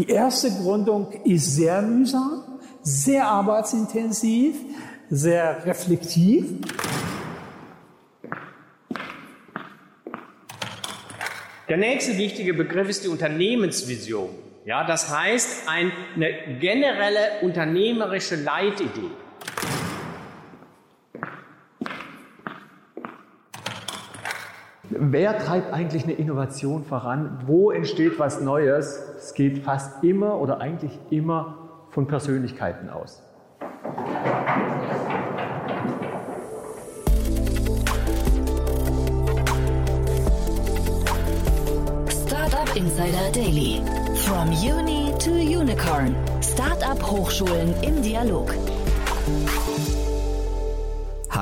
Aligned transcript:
Die 0.00 0.08
erste 0.08 0.50
Gründung 0.50 1.12
ist 1.24 1.56
sehr 1.56 1.82
mühsam, 1.82 2.58
sehr 2.80 3.26
arbeitsintensiv, 3.26 4.56
sehr 5.10 5.66
reflektiv. 5.66 6.46
Der 11.68 11.76
nächste 11.76 12.16
wichtige 12.16 12.54
Begriff 12.54 12.88
ist 12.88 13.04
die 13.04 13.08
Unternehmensvision. 13.08 14.30
Ja, 14.64 14.86
das 14.86 15.14
heißt 15.14 15.68
eine 15.68 15.92
generelle 16.60 17.42
unternehmerische 17.42 18.36
Leitidee. 18.36 19.10
Wer 25.02 25.38
treibt 25.38 25.72
eigentlich 25.72 26.04
eine 26.04 26.12
Innovation 26.12 26.84
voran? 26.84 27.38
Wo 27.46 27.70
entsteht 27.70 28.18
was 28.18 28.42
Neues? 28.42 29.02
Es 29.16 29.32
geht 29.32 29.60
fast 29.60 30.04
immer 30.04 30.38
oder 30.38 30.60
eigentlich 30.60 30.92
immer 31.08 31.70
von 31.88 32.06
Persönlichkeiten 32.06 32.90
aus. 32.90 33.22
Startup 42.26 42.76
Insider 42.76 43.32
Daily. 43.32 43.80
From 44.16 44.50
Uni 44.50 45.14
to 45.18 45.30
Unicorn. 45.30 46.14
Startup 46.42 47.02
Hochschulen 47.10 47.72
im 47.80 48.02
Dialog. 48.02 48.52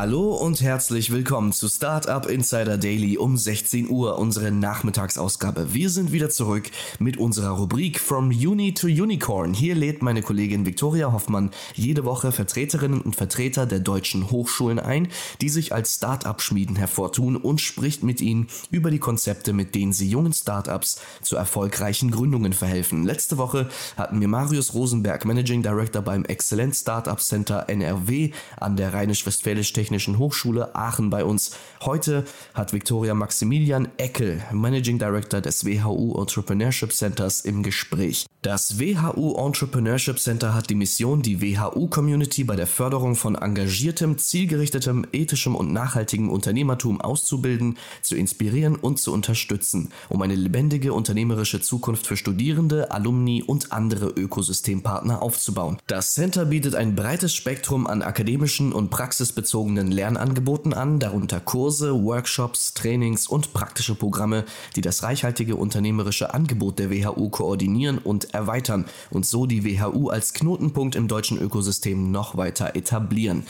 Hallo 0.01 0.37
und 0.37 0.61
herzlich 0.61 1.11
willkommen 1.11 1.51
zu 1.51 1.69
Startup 1.69 2.25
Insider 2.25 2.79
Daily 2.79 3.19
um 3.19 3.37
16 3.37 3.91
Uhr, 3.91 4.16
unsere 4.16 4.52
Nachmittagsausgabe. 4.52 5.74
Wir 5.74 5.91
sind 5.91 6.12
wieder 6.12 6.30
zurück 6.30 6.71
mit 7.01 7.16
unserer 7.16 7.57
Rubrik 7.59 7.98
From 7.98 8.29
Uni 8.29 8.74
to 8.74 8.87
Unicorn. 8.87 9.55
Hier 9.55 9.74
lädt 9.74 10.01
meine 10.01 10.23
Kollegin 10.23 10.65
Viktoria 10.65 11.10
Hoffmann 11.10 11.51
jede 11.74 12.05
Woche 12.05 12.30
Vertreterinnen 12.30 13.01
und 13.01 13.16
Vertreter 13.16 13.66
der 13.66 13.80
deutschen 13.80 14.30
Hochschulen 14.30 14.79
ein, 14.79 15.09
die 15.40 15.49
sich 15.49 15.74
als 15.74 15.96
Startup-Schmieden 15.96 16.77
hervortun 16.77 17.37
und 17.37 17.60
spricht 17.60 18.05
mit 18.05 18.21
ihnen 18.21 18.46
über 18.71 18.93
die 18.93 19.01
Konzepte, 19.01 19.52
mit 19.52 19.74
denen 19.74 19.93
sie 19.93 20.09
jungen 20.09 20.33
Startups 20.33 21.01
zu 21.23 21.35
erfolgreichen 21.35 22.12
Gründungen 22.12 22.52
verhelfen. 22.52 23.02
Letzte 23.02 23.37
Woche 23.37 23.68
hatten 23.96 24.21
wir 24.21 24.29
Marius 24.29 24.74
Rosenberg, 24.74 25.24
Managing 25.24 25.65
Director 25.65 26.02
beim 26.02 26.24
Exzellent 26.24 26.77
Startup 26.77 27.21
Center 27.21 27.68
NRW 27.68 28.30
an 28.59 28.77
der 28.77 28.95
Rheinisch-Westfälisch 28.95 29.73
Technischen 29.88 30.18
Hochschule 30.18 30.74
Aachen 30.76 31.08
bei 31.08 31.24
uns. 31.24 31.52
Heute 31.80 32.24
hat 32.52 32.74
Viktoria 32.74 33.14
Maximilian 33.14 33.88
Eckel, 33.96 34.42
Managing 34.52 34.98
Director 34.98 35.40
des 35.40 35.64
WHU 35.64 36.14
Entrepreneurship 36.20 36.92
Centers, 36.92 37.40
im 37.40 37.62
Gespräch. 37.62 38.26
Das 38.42 38.78
WHU 38.78 39.34
Entrepreneurship 39.36 40.18
Center 40.18 40.54
hat 40.54 40.68
die 40.68 40.74
Mission, 40.74 41.22
die 41.22 41.40
WHU-Community 41.40 42.44
bei 42.44 42.54
der 42.54 42.66
Förderung 42.66 43.16
von 43.16 43.34
engagiertem, 43.34 44.18
zielgerichtetem, 44.18 45.06
ethischem 45.12 45.56
und 45.56 45.72
nachhaltigem 45.72 46.30
Unternehmertum 46.30 47.00
auszubilden, 47.00 47.78
zu 48.02 48.14
inspirieren 48.14 48.76
und 48.76 49.00
zu 49.00 49.12
unterstützen, 49.12 49.90
um 50.09 50.20
eine 50.22 50.34
lebendige 50.34 50.92
unternehmerische 50.92 51.60
Zukunft 51.60 52.06
für 52.06 52.16
Studierende, 52.16 52.90
Alumni 52.90 53.42
und 53.42 53.72
andere 53.72 54.09
Ökosystempartner 54.09 55.22
aufzubauen. 55.22 55.78
Das 55.86 56.12
Center 56.12 56.44
bietet 56.44 56.74
ein 56.74 56.94
breites 56.94 57.34
Spektrum 57.34 57.86
an 57.86 58.02
akademischen 58.02 58.72
und 58.72 58.90
praxisbezogenen 58.90 59.68
angebotenen 59.69 59.93
Lernangeboten 59.93 60.73
an, 60.73 60.99
darunter 60.99 61.41
Kurse, 61.41 61.93
Workshops, 62.05 62.73
Trainings 62.74 63.27
und 63.27 63.52
praktische 63.52 63.95
Programme, 63.95 64.44
die 64.77 64.81
das 64.81 65.03
reichhaltige 65.03 65.56
unternehmerische 65.56 66.33
Angebot 66.33 66.78
der 66.78 66.91
WHU 66.91 67.28
koordinieren 67.28 67.99
und 67.99 68.33
erweitern 68.34 68.87
und 69.11 69.27
so 69.27 69.47
die 69.47 69.65
WHU 69.65 70.09
als 70.09 70.33
Knotenpunkt 70.33 70.97
im 70.97 71.09
deutschen 71.09 71.39
Ökosystem 71.39 72.11
noch 72.11 72.37
weiter 72.37 72.77
etablieren. 72.77 73.45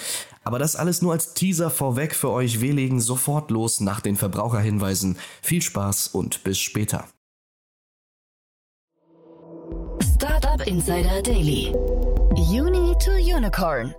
Aber 0.45 0.59
das 0.59 0.77
alles 0.77 1.03
nur 1.03 1.13
als 1.13 1.35
Teaser 1.35 1.71
vorweg 1.71 2.15
für 2.15 2.31
euch. 2.31 2.61
Wir 2.61 2.73
legen 2.73 3.01
sofort 3.01 3.51
los 3.51 3.81
nach 3.81 4.01
den 4.01 4.17
Verbraucherhinweisen. 4.17 5.17
Viel 5.43 5.63
Spaß 5.63 6.09
und 6.09 6.43
bis 6.43 6.59
später. 6.59 7.05
Startup 10.15 10.67
Insider 10.67 11.23
Daily. 11.23 11.73
Uni 12.35 12.95
to 12.99 13.13
Unicorn. 13.13 13.95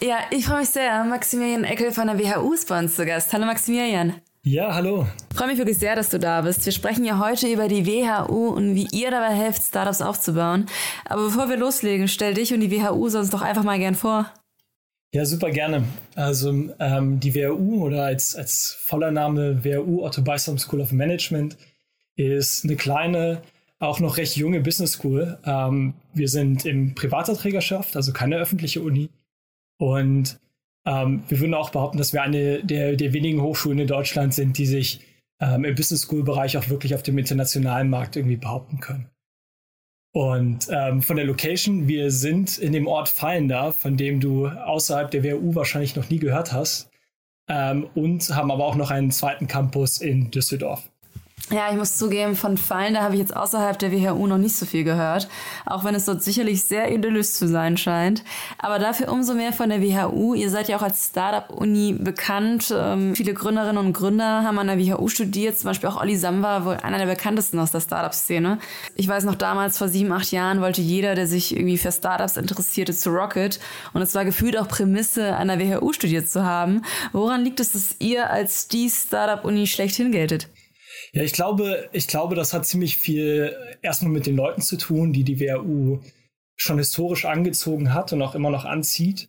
Ja, 0.00 0.18
ich 0.30 0.46
freue 0.46 0.60
mich 0.60 0.70
sehr. 0.70 1.04
Maximilian 1.04 1.64
Eckel 1.64 1.92
von 1.92 2.06
der 2.06 2.18
WHU 2.18 2.52
ist 2.52 2.68
bei 2.68 2.78
uns 2.78 2.96
zu 2.96 3.06
Gast. 3.06 3.32
Hallo 3.32 3.46
Maximilian. 3.46 4.14
Ja, 4.44 4.74
hallo. 4.74 5.06
Ich 5.30 5.36
freue 5.36 5.46
mich 5.48 5.58
wirklich 5.58 5.78
sehr, 5.78 5.94
dass 5.94 6.10
du 6.10 6.18
da 6.18 6.40
bist. 6.40 6.64
Wir 6.64 6.72
sprechen 6.72 7.04
ja 7.04 7.20
heute 7.20 7.46
über 7.46 7.68
die 7.68 7.86
WHU 7.86 8.48
und 8.48 8.74
wie 8.74 8.88
ihr 8.90 9.12
dabei 9.12 9.32
helft, 9.32 9.62
Startups 9.62 10.02
aufzubauen. 10.02 10.66
Aber 11.04 11.26
bevor 11.26 11.48
wir 11.48 11.56
loslegen, 11.56 12.08
stell 12.08 12.34
dich 12.34 12.52
und 12.52 12.58
die 12.58 12.72
WHU 12.72 13.08
sonst 13.08 13.32
doch 13.32 13.42
einfach 13.42 13.62
mal 13.62 13.78
gern 13.78 13.94
vor. 13.94 14.28
Ja, 15.14 15.26
super 15.26 15.50
gerne. 15.50 15.84
Also 16.16 16.70
ähm, 16.80 17.20
die 17.20 17.34
WHU 17.34 17.84
oder 17.84 18.06
als, 18.06 18.34
als 18.34 18.76
voller 18.84 19.12
Name 19.12 19.62
WHU 19.62 20.02
Otto 20.02 20.22
Beisam 20.22 20.58
School 20.58 20.80
of 20.80 20.90
Management 20.90 21.56
ist 22.16 22.64
eine 22.64 22.74
kleine, 22.76 23.42
auch 23.78 24.00
noch 24.00 24.16
recht 24.16 24.36
junge 24.36 24.60
Business 24.60 24.92
School. 24.92 25.38
Ähm, 25.44 25.94
wir 26.14 26.28
sind 26.28 26.64
in 26.64 26.94
privater 26.96 27.36
Trägerschaft, 27.36 27.94
also 27.94 28.12
keine 28.12 28.38
öffentliche 28.38 28.80
Uni. 28.80 29.10
Und 29.82 30.38
ähm, 30.86 31.24
wir 31.26 31.40
würden 31.40 31.54
auch 31.54 31.70
behaupten, 31.70 31.98
dass 31.98 32.12
wir 32.12 32.22
eine 32.22 32.62
der, 32.62 32.94
der 32.94 33.12
wenigen 33.12 33.42
Hochschulen 33.42 33.80
in 33.80 33.88
Deutschland 33.88 34.32
sind, 34.32 34.56
die 34.56 34.66
sich 34.66 35.00
ähm, 35.40 35.64
im 35.64 35.74
Business 35.74 36.02
School 36.02 36.22
Bereich 36.22 36.56
auch 36.56 36.68
wirklich 36.68 36.94
auf 36.94 37.02
dem 37.02 37.18
internationalen 37.18 37.90
Markt 37.90 38.14
irgendwie 38.14 38.36
behaupten 38.36 38.78
können. 38.78 39.10
Und 40.12 40.68
ähm, 40.70 41.02
von 41.02 41.16
der 41.16 41.24
Location, 41.24 41.88
wir 41.88 42.12
sind 42.12 42.58
in 42.58 42.72
dem 42.72 42.86
Ort 42.86 43.08
Fallender, 43.08 43.72
von 43.72 43.96
dem 43.96 44.20
du 44.20 44.46
außerhalb 44.46 45.10
der 45.10 45.24
WU 45.24 45.56
wahrscheinlich 45.56 45.96
noch 45.96 46.08
nie 46.10 46.20
gehört 46.20 46.52
hast, 46.52 46.88
ähm, 47.48 47.88
und 47.96 48.32
haben 48.36 48.52
aber 48.52 48.64
auch 48.64 48.76
noch 48.76 48.92
einen 48.92 49.10
zweiten 49.10 49.48
Campus 49.48 50.00
in 50.00 50.30
Düsseldorf. 50.30 50.91
Ja, 51.52 51.70
ich 51.70 51.76
muss 51.76 51.98
zugeben, 51.98 52.34
von 52.34 52.58
da 52.66 53.02
habe 53.02 53.12
ich 53.12 53.20
jetzt 53.20 53.36
außerhalb 53.36 53.78
der 53.78 53.92
WHU 53.92 54.26
noch 54.26 54.38
nicht 54.38 54.56
so 54.56 54.64
viel 54.64 54.84
gehört, 54.84 55.28
auch 55.66 55.84
wenn 55.84 55.94
es 55.94 56.06
dort 56.06 56.22
sicherlich 56.22 56.64
sehr 56.64 56.90
idyllisch 56.90 57.32
zu 57.32 57.46
sein 57.46 57.76
scheint. 57.76 58.24
Aber 58.56 58.78
dafür 58.78 59.12
umso 59.12 59.34
mehr 59.34 59.52
von 59.52 59.68
der 59.68 59.82
WHU. 59.82 60.32
Ihr 60.32 60.48
seid 60.48 60.68
ja 60.68 60.78
auch 60.78 60.82
als 60.82 61.08
Startup-Uni 61.08 61.96
bekannt. 61.98 62.74
Ähm, 62.74 63.14
viele 63.14 63.34
Gründerinnen 63.34 63.76
und 63.76 63.92
Gründer 63.92 64.44
haben 64.44 64.58
an 64.58 64.68
der 64.68 64.78
WHU 64.78 65.08
studiert, 65.08 65.58
zum 65.58 65.68
Beispiel 65.68 65.90
auch 65.90 66.00
Olli 66.00 66.16
Samba, 66.16 66.64
wohl 66.64 66.76
einer 66.76 66.96
der 66.96 67.04
bekanntesten 67.04 67.58
aus 67.58 67.70
der 67.70 67.80
Startup-Szene. 67.80 68.58
Ich 68.94 69.06
weiß 69.06 69.24
noch 69.24 69.34
damals, 69.34 69.76
vor 69.76 69.88
sieben, 69.88 70.10
acht 70.10 70.32
Jahren, 70.32 70.62
wollte 70.62 70.80
jeder, 70.80 71.14
der 71.14 71.26
sich 71.26 71.54
irgendwie 71.54 71.76
für 71.76 71.92
Startups 71.92 72.38
interessierte, 72.38 72.94
zu 72.94 73.10
Rocket. 73.10 73.60
Und 73.92 74.00
es 74.00 74.14
war 74.14 74.24
gefühlt 74.24 74.56
auch 74.56 74.68
Prämisse, 74.68 75.36
an 75.36 75.48
der 75.48 75.58
WHU 75.58 75.92
studiert 75.92 76.30
zu 76.30 76.46
haben. 76.46 76.80
Woran 77.12 77.44
liegt 77.44 77.60
es, 77.60 77.72
dass 77.72 77.96
ihr 77.98 78.30
als 78.30 78.68
die 78.68 78.88
Startup-Uni 78.88 79.66
schlechthin 79.66 80.12
geltet? 80.12 80.48
Ja, 81.14 81.22
ich 81.22 81.32
glaube, 81.32 81.88
ich 81.92 82.08
glaube, 82.08 82.34
das 82.34 82.54
hat 82.54 82.66
ziemlich 82.66 82.96
viel 82.96 83.54
erstmal 83.82 84.12
mit 84.12 84.26
den 84.26 84.36
Leuten 84.36 84.62
zu 84.62 84.76
tun, 84.76 85.12
die 85.12 85.24
die 85.24 85.40
WHU 85.40 86.00
schon 86.56 86.78
historisch 86.78 87.26
angezogen 87.26 87.92
hat 87.92 88.12
und 88.12 88.22
auch 88.22 88.34
immer 88.34 88.50
noch 88.50 88.64
anzieht. 88.64 89.28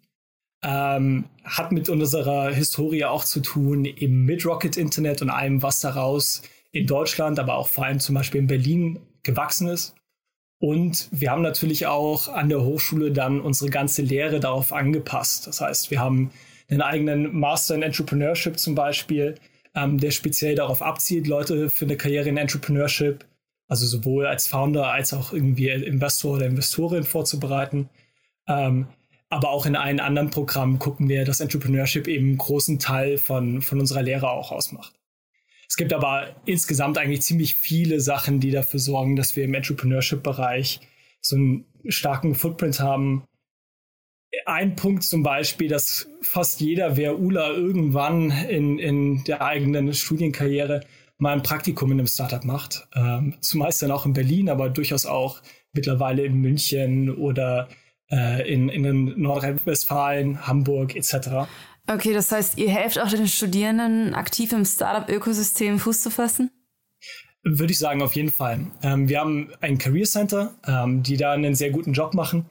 Ähm, 0.64 1.26
hat 1.44 1.74
mit 1.74 1.90
unserer 1.90 2.54
Historie 2.54 3.04
auch 3.04 3.26
zu 3.26 3.42
tun, 3.42 3.84
eben 3.84 4.24
mit 4.24 4.46
Rocket 4.46 4.78
Internet 4.78 5.22
und 5.22 5.30
allem, 5.30 5.62
was 5.62 5.82
daraus 5.82 6.42
in 6.72 6.88
Deutschland, 6.88 7.38
aber 7.38 7.56
auch 7.56 7.68
vor 7.68 7.86
allem 7.86 8.00
zum 8.00 8.16
Beispiel 8.16 8.40
in 8.40 8.48
Berlin 8.48 9.00
gewachsen 9.24 9.68
ist. 9.68 9.94
Und 10.62 11.10
wir 11.12 11.32
haben 11.32 11.42
natürlich 11.42 11.88
auch 11.88 12.30
an 12.30 12.48
der 12.48 12.64
Hochschule 12.64 13.12
dann 13.12 13.42
unsere 13.42 13.70
ganze 13.70 14.04
Lehre 14.04 14.40
darauf 14.40 14.72
angepasst. 14.72 15.48
Das 15.48 15.60
heißt, 15.60 15.92
wir 15.92 16.00
haben 16.00 16.32
einen 16.70 16.82
eigenen 16.82 17.38
Master 17.38 17.76
in 17.76 17.82
Entrepreneurship 17.82 18.58
zum 18.58 18.74
Beispiel, 18.74 19.36
ähm, 19.76 19.98
der 19.98 20.12
speziell 20.12 20.56
darauf 20.56 20.82
abzielt, 20.82 21.28
Leute 21.28 21.70
für 21.70 21.86
eine 21.86 21.98
Karriere 21.98 22.30
in 22.30 22.38
Entrepreneurship, 22.38 23.26
also 23.68 23.86
sowohl 23.86 24.26
als 24.26 24.48
Founder 24.48 24.92
als 24.92 25.14
auch 25.14 25.34
irgendwie 25.34 25.70
Investor 25.70 26.36
oder 26.36 26.46
Investorin 26.46 27.04
vorzubereiten. 27.04 27.90
Ähm, 28.48 28.88
aber 29.30 29.50
auch 29.50 29.66
in 29.66 29.76
allen 29.76 30.00
anderen 30.00 30.30
Programmen 30.30 30.78
gucken 30.78 31.10
wir, 31.10 31.26
dass 31.26 31.40
Entrepreneurship 31.40 32.08
eben 32.08 32.28
einen 32.28 32.38
großen 32.38 32.78
Teil 32.78 33.18
von, 33.18 33.62
von 33.62 33.80
unserer 33.80 34.04
Lehre 34.04 34.30
auch 34.30 34.52
ausmacht. 34.52 34.94
Es 35.68 35.76
gibt 35.76 35.92
aber 35.92 36.36
insgesamt 36.46 37.00
eigentlich 37.00 37.24
ziemlich 37.24 37.56
viele 37.56 38.00
Sachen, 38.00 38.40
die 38.40 38.52
dafür 38.52 38.80
sorgen, 38.80 39.16
dass 39.16 39.36
wir 39.36 39.44
im 39.44 39.56
Entrepreneurship-Bereich 39.56 40.82
so 41.20 41.36
einen 41.36 41.66
starken 41.88 42.36
Footprint 42.36 42.80
haben, 42.80 43.24
ein 44.46 44.76
Punkt 44.76 45.04
zum 45.04 45.24
Beispiel, 45.24 45.68
dass 45.68 46.08
fast 46.22 46.60
jeder 46.62 46.98
WUler 46.98 47.56
irgendwann 47.56 48.32
in, 48.32 48.80
in 48.80 49.24
der 49.26 49.42
eigenen 49.42 49.94
Studienkarriere 49.94 50.82
mal 51.18 51.34
ein 51.34 51.44
Praktikum 51.44 51.92
in 51.92 52.00
einem 52.00 52.08
Startup 52.08 52.44
macht. 52.44 52.88
Ähm, 52.96 53.36
zumeist 53.42 53.82
dann 53.82 53.92
auch 53.92 54.06
in 54.06 54.14
Berlin, 54.14 54.50
aber 54.50 54.70
durchaus 54.70 55.06
auch 55.06 55.42
mittlerweile 55.72 56.24
in 56.24 56.36
München 56.36 57.16
oder 57.16 57.70
äh, 58.12 58.52
in, 58.52 58.70
in 58.70 59.20
Nordrhein-Westfalen, 59.20 60.48
Hamburg 60.48 60.96
etc. 60.96 61.48
Okay, 61.88 62.14
das 62.14 62.32
heißt, 62.32 62.58
ihr 62.58 62.70
helft 62.70 63.00
auch 63.00 63.10
den 63.10 63.28
Studierenden 63.28 64.14
aktiv 64.14 64.52
im 64.54 64.66
Startup-Ökosystem 64.66 65.80
Fuß 65.80 66.02
zu 66.02 66.12
fassen? 66.12 66.52
Würde 67.44 67.74
ich 67.74 67.80
sagen, 67.80 68.02
auf 68.02 68.16
jeden 68.16 68.32
Fall. 68.32 68.68
Ähm, 68.84 69.10
wir 69.10 69.20
haben 69.20 69.50
ein 69.60 69.78
Career 69.78 70.06
Center, 70.06 70.56
ähm, 70.66 71.04
die 71.04 71.18
da 71.18 71.34
einen 71.34 71.56
sehr 71.56 71.72
guten 71.72 71.92
Job 71.92 72.14
machen. 72.14 72.46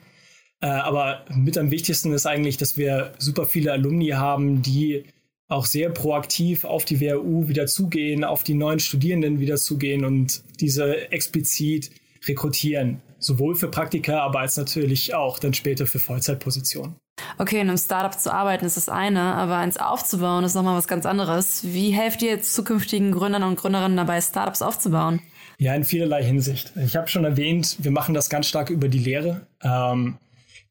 Äh, 0.62 0.66
aber 0.66 1.24
mit 1.34 1.58
am 1.58 1.70
wichtigsten 1.70 2.12
ist 2.12 2.24
eigentlich, 2.24 2.56
dass 2.56 2.76
wir 2.76 3.12
super 3.18 3.46
viele 3.46 3.72
Alumni 3.72 4.10
haben, 4.10 4.62
die 4.62 5.04
auch 5.48 5.66
sehr 5.66 5.90
proaktiv 5.90 6.64
auf 6.64 6.84
die 6.84 7.00
WHU 7.00 7.48
wieder 7.48 7.66
zugehen, 7.66 8.24
auf 8.24 8.44
die 8.44 8.54
neuen 8.54 8.78
Studierenden 8.78 9.40
wieder 9.40 9.56
zugehen 9.56 10.04
und 10.04 10.42
diese 10.60 11.10
explizit 11.12 11.90
rekrutieren. 12.26 13.02
Sowohl 13.18 13.54
für 13.54 13.68
Praktika, 13.68 14.20
aber 14.20 14.40
als 14.40 14.56
natürlich 14.56 15.14
auch 15.14 15.38
dann 15.38 15.52
später 15.52 15.86
für 15.86 15.98
Vollzeitpositionen. 15.98 16.96
Okay, 17.38 17.60
in 17.60 17.68
einem 17.68 17.76
Startup 17.76 18.18
zu 18.18 18.32
arbeiten 18.32 18.64
ist 18.64 18.76
das 18.76 18.88
eine, 18.88 19.20
aber 19.20 19.56
eins 19.56 19.76
aufzubauen 19.76 20.44
ist 20.44 20.54
nochmal 20.54 20.76
was 20.76 20.88
ganz 20.88 21.06
anderes. 21.06 21.62
Wie 21.64 21.90
helft 21.90 22.22
ihr 22.22 22.30
jetzt 22.30 22.54
zukünftigen 22.54 23.12
Gründern 23.12 23.42
und 23.42 23.56
Gründerinnen 23.56 23.96
dabei, 23.96 24.20
Startups 24.20 24.62
aufzubauen? 24.62 25.20
Ja, 25.58 25.74
in 25.74 25.84
vielerlei 25.84 26.24
Hinsicht. 26.24 26.72
Ich 26.76 26.96
habe 26.96 27.08
schon 27.08 27.24
erwähnt, 27.24 27.76
wir 27.80 27.90
machen 27.90 28.14
das 28.14 28.30
ganz 28.30 28.46
stark 28.46 28.70
über 28.70 28.88
die 28.88 28.98
Lehre. 28.98 29.46
Ähm, 29.62 30.18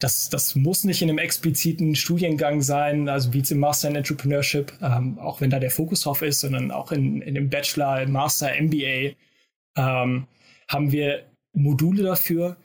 das, 0.01 0.29
das 0.29 0.55
muss 0.55 0.83
nicht 0.83 1.03
in 1.03 1.09
einem 1.09 1.19
expliziten 1.19 1.95
Studiengang 1.95 2.61
sein, 2.61 3.07
also 3.07 3.33
wie 3.33 3.43
im 3.47 3.59
Master 3.59 3.87
in 3.87 3.95
Entrepreneurship, 3.95 4.73
ähm, 4.81 5.19
auch 5.19 5.41
wenn 5.41 5.51
da 5.51 5.59
der 5.59 5.69
Fokus 5.69 6.01
drauf 6.01 6.23
ist, 6.23 6.39
sondern 6.39 6.71
auch 6.71 6.91
in, 6.91 7.21
in 7.21 7.35
dem 7.35 7.49
Bachelor, 7.49 8.07
Master, 8.07 8.49
MBA 8.59 9.13
ähm, 9.77 10.27
haben 10.67 10.91
wir 10.91 11.23
Module 11.53 12.01
dafür. 12.01 12.57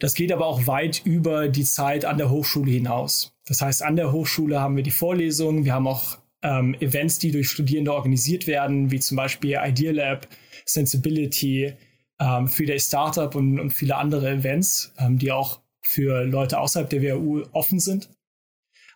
Das 0.00 0.14
geht 0.14 0.32
aber 0.32 0.46
auch 0.46 0.66
weit 0.66 1.00
über 1.06 1.48
die 1.48 1.64
Zeit 1.64 2.04
an 2.04 2.18
der 2.18 2.28
Hochschule 2.28 2.70
hinaus. 2.70 3.34
Das 3.46 3.62
heißt, 3.62 3.82
an 3.82 3.96
der 3.96 4.12
Hochschule 4.12 4.60
haben 4.60 4.76
wir 4.76 4.82
die 4.82 4.90
Vorlesungen, 4.90 5.64
wir 5.64 5.72
haben 5.72 5.86
auch 5.86 6.18
ähm, 6.42 6.74
Events, 6.80 7.18
die 7.18 7.30
durch 7.30 7.48
Studierende 7.48 7.94
organisiert 7.94 8.46
werden, 8.46 8.90
wie 8.90 9.00
zum 9.00 9.16
Beispiel 9.16 9.58
Idea 9.62 9.92
Lab, 9.92 10.28
Sensibility, 10.66 11.72
ähm, 12.20 12.48
Free 12.48 12.66
Day 12.66 12.80
Startup 12.80 13.34
und, 13.34 13.58
und 13.58 13.70
viele 13.70 13.96
andere 13.96 14.28
Events, 14.30 14.92
ähm, 14.98 15.18
die 15.18 15.32
auch 15.32 15.62
für 15.92 16.24
Leute 16.24 16.58
außerhalb 16.58 16.88
der 16.88 17.02
WHU 17.02 17.42
offen 17.52 17.80
sind. 17.80 18.08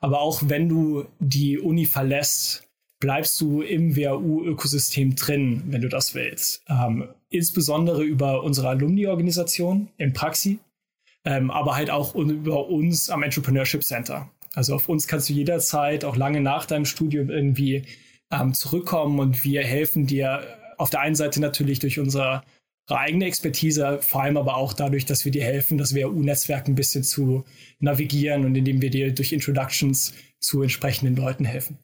Aber 0.01 0.21
auch 0.21 0.43
wenn 0.47 0.69
du 0.69 1.07
die 1.19 1.59
Uni 1.59 1.87
verlässt, 1.87 2.67
bleibst 3.01 3.41
du 3.41 3.61
im 3.63 3.97
WHU-Ökosystem 3.97 5.15
drin, 5.15 5.65
wenn 5.67 5.83
du 5.83 5.89
das 5.89 6.15
willst. 6.15 6.65
Ähm, 6.69 7.09
insbesondere 7.29 8.03
über 8.03 8.43
unsere 8.43 8.69
Alumni-Organisation 8.69 9.89
in 9.99 10.13
Praxi, 10.13 10.59
ähm, 11.25 11.51
aber 11.51 11.77
halt 11.77 11.91
auch 11.91 12.15
über 12.15 12.69
uns 12.69 13.11
am 13.11 13.23
Entrepreneurship 13.23 13.85
Center. 13.85 14.31
Also 14.55 14.75
auf 14.75 14.89
uns 14.89 15.07
kannst 15.07 15.29
du 15.29 15.35
jederzeit, 15.35 16.05
auch 16.05 16.17
lange 16.17 16.41
nach 16.41 16.65
deinem 16.65 16.87
Studium 16.87 17.29
irgendwie 17.29 17.85
ähm, 18.31 18.55
zurückkommen 18.55 19.19
und 19.19 19.45
wir 19.45 19.63
helfen 19.63 20.07
dir 20.07 20.43
auf 20.79 20.91
der 20.91 21.01
einen 21.01 21.15
Seite 21.15 21.41
natürlich 21.41 21.79
durch 21.79 21.99
unser 21.99 22.43
eigene 22.95 23.25
Expertise, 23.25 23.99
vor 24.01 24.23
allem 24.23 24.37
aber 24.37 24.57
auch 24.57 24.73
dadurch, 24.73 25.05
dass 25.07 25.25
wir 25.25 25.33
dir 25.33 25.45
helfen, 25.45 25.77
das 25.79 25.95
WHU-Netzwerk 25.95 26.69
ein 26.69 26.77
bisschen 26.77 27.03
zu 27.03 27.45
navigieren 27.81 28.45
und 28.45 28.55
indem 28.55 28.81
wir 28.81 28.91
dir 28.91 29.13
durch 29.13 29.33
Introductions 29.33 30.15
zu 30.39 30.63
entsprechenden 30.63 31.17
Leuten 31.17 31.45
helfen. 31.45 31.79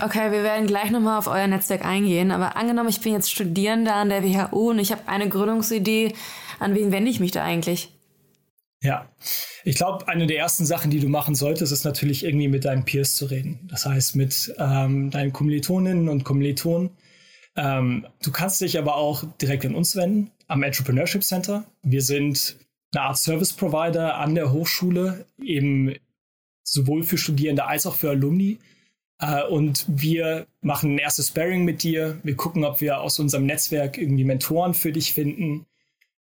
Okay, 0.00 0.30
wir 0.32 0.42
werden 0.42 0.66
gleich 0.66 0.90
nochmal 0.90 1.18
auf 1.18 1.26
euer 1.26 1.46
Netzwerk 1.46 1.84
eingehen, 1.84 2.30
aber 2.30 2.56
angenommen, 2.56 2.88
ich 2.88 3.00
bin 3.00 3.12
jetzt 3.12 3.30
Studierender 3.30 3.94
an 3.94 4.08
der 4.08 4.22
WHU 4.22 4.70
und 4.70 4.78
ich 4.78 4.92
habe 4.92 5.06
eine 5.06 5.28
Gründungsidee, 5.28 6.12
an 6.58 6.74
wen 6.74 6.92
wende 6.92 7.10
ich 7.10 7.20
mich 7.20 7.30
da 7.30 7.44
eigentlich? 7.44 7.90
Ja, 8.80 9.08
ich 9.64 9.74
glaube, 9.74 10.06
eine 10.06 10.26
der 10.26 10.38
ersten 10.38 10.64
Sachen, 10.64 10.90
die 10.90 11.00
du 11.00 11.08
machen 11.08 11.34
solltest, 11.34 11.72
ist 11.72 11.84
natürlich 11.84 12.24
irgendwie 12.24 12.46
mit 12.46 12.64
deinen 12.64 12.84
Peers 12.84 13.16
zu 13.16 13.26
reden. 13.26 13.68
Das 13.70 13.86
heißt, 13.86 14.14
mit 14.14 14.54
ähm, 14.58 15.10
deinen 15.10 15.32
Kommilitoninnen 15.32 16.08
und 16.08 16.22
Kommilitonen. 16.22 16.90
Ähm, 17.58 18.06
du 18.22 18.30
kannst 18.30 18.60
dich 18.60 18.78
aber 18.78 18.94
auch 18.96 19.24
direkt 19.42 19.66
an 19.66 19.74
uns 19.74 19.96
wenden 19.96 20.30
am 20.46 20.62
Entrepreneurship 20.62 21.24
Center. 21.24 21.64
Wir 21.82 22.02
sind 22.02 22.56
eine 22.94 23.02
Art 23.02 23.18
Service 23.18 23.52
Provider 23.52 24.16
an 24.16 24.36
der 24.36 24.52
Hochschule, 24.52 25.26
eben 25.42 25.96
sowohl 26.62 27.02
für 27.02 27.18
Studierende 27.18 27.66
als 27.66 27.84
auch 27.84 27.96
für 27.96 28.10
Alumni. 28.10 28.58
Uh, 29.20 29.52
und 29.52 29.84
wir 29.88 30.46
machen 30.60 30.94
ein 30.94 30.98
erstes 30.98 31.28
Sparring 31.28 31.64
mit 31.64 31.82
dir. 31.82 32.20
Wir 32.22 32.36
gucken, 32.36 32.64
ob 32.64 32.80
wir 32.80 33.00
aus 33.00 33.18
unserem 33.18 33.46
Netzwerk 33.46 33.98
irgendwie 33.98 34.22
Mentoren 34.22 34.74
für 34.74 34.92
dich 34.92 35.12
finden. 35.12 35.66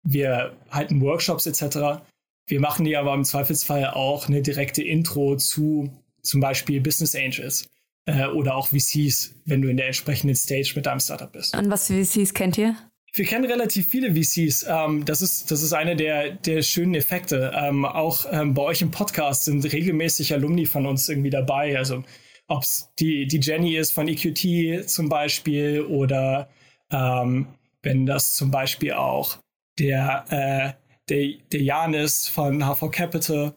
Wir 0.05 0.53
halten 0.71 1.01
Workshops 1.01 1.47
etc. 1.47 2.05
Wir 2.47 2.61
machen 2.61 2.85
dir 2.85 3.01
aber 3.01 3.13
im 3.13 3.25
Zweifelsfall 3.25 3.87
auch 3.87 4.29
eine 4.29 4.41
direkte 4.41 4.85
Intro 4.85 5.35
zu 5.35 5.91
zum 6.23 6.41
Beispiel 6.41 6.81
Business 6.81 7.17
Angels 7.17 7.69
äh, 8.07 8.27
oder 8.27 8.57
auch 8.57 8.69
VCs, 8.69 9.35
wenn 9.45 9.63
du 9.63 9.69
in 9.69 9.77
der 9.77 9.87
entsprechenden 9.87 10.35
Stage 10.35 10.73
mit 10.77 10.87
deinem 10.87 11.01
Startup 11.01 11.31
bist. 11.31 11.57
Und 11.57 11.71
was 11.71 11.89
für 11.89 12.05
VCs 12.05 12.33
kennt 12.33 12.57
ihr? 12.57 12.77
Wir 13.13 13.25
kennen 13.25 13.47
relativ 13.47 13.89
viele 13.89 14.15
VCs. 14.15 14.67
Ähm, 14.69 15.05
das, 15.05 15.23
ist, 15.23 15.51
das 15.51 15.63
ist 15.63 15.73
einer 15.73 15.95
der, 15.95 16.33
der 16.33 16.63
schönen 16.63 16.95
Effekte. 16.95 17.53
Ähm, 17.55 17.85
auch 17.85 18.27
ähm, 18.31 18.55
bei 18.55 18.63
euch 18.63 18.83
im 18.83 18.91
Podcast 18.91 19.45
sind 19.45 19.65
regelmäßig 19.73 20.35
Alumni 20.35 20.67
von 20.67 20.87
uns 20.87 21.09
irgendwie 21.09 21.31
dabei. 21.31 21.79
Also 21.79 22.05
ob 22.47 22.63
es 22.63 22.93
die, 22.99 23.27
die 23.27 23.41
Jenny 23.41 23.77
ist 23.77 23.93
von 23.93 24.07
EQT 24.07 24.89
zum 24.89 25.09
Beispiel 25.09 25.83
oder 25.83 26.49
ähm, 26.91 27.49
wenn 27.83 28.07
das 28.07 28.35
zum 28.35 28.51
Beispiel 28.51 28.93
auch 28.93 29.39
der, 29.79 30.25
äh, 30.29 30.73
der, 31.09 31.39
der 31.53 31.63
Jan 31.63 31.95
ist 31.95 32.29
von 32.29 32.65
HV 32.65 32.91
Capital. 32.91 33.55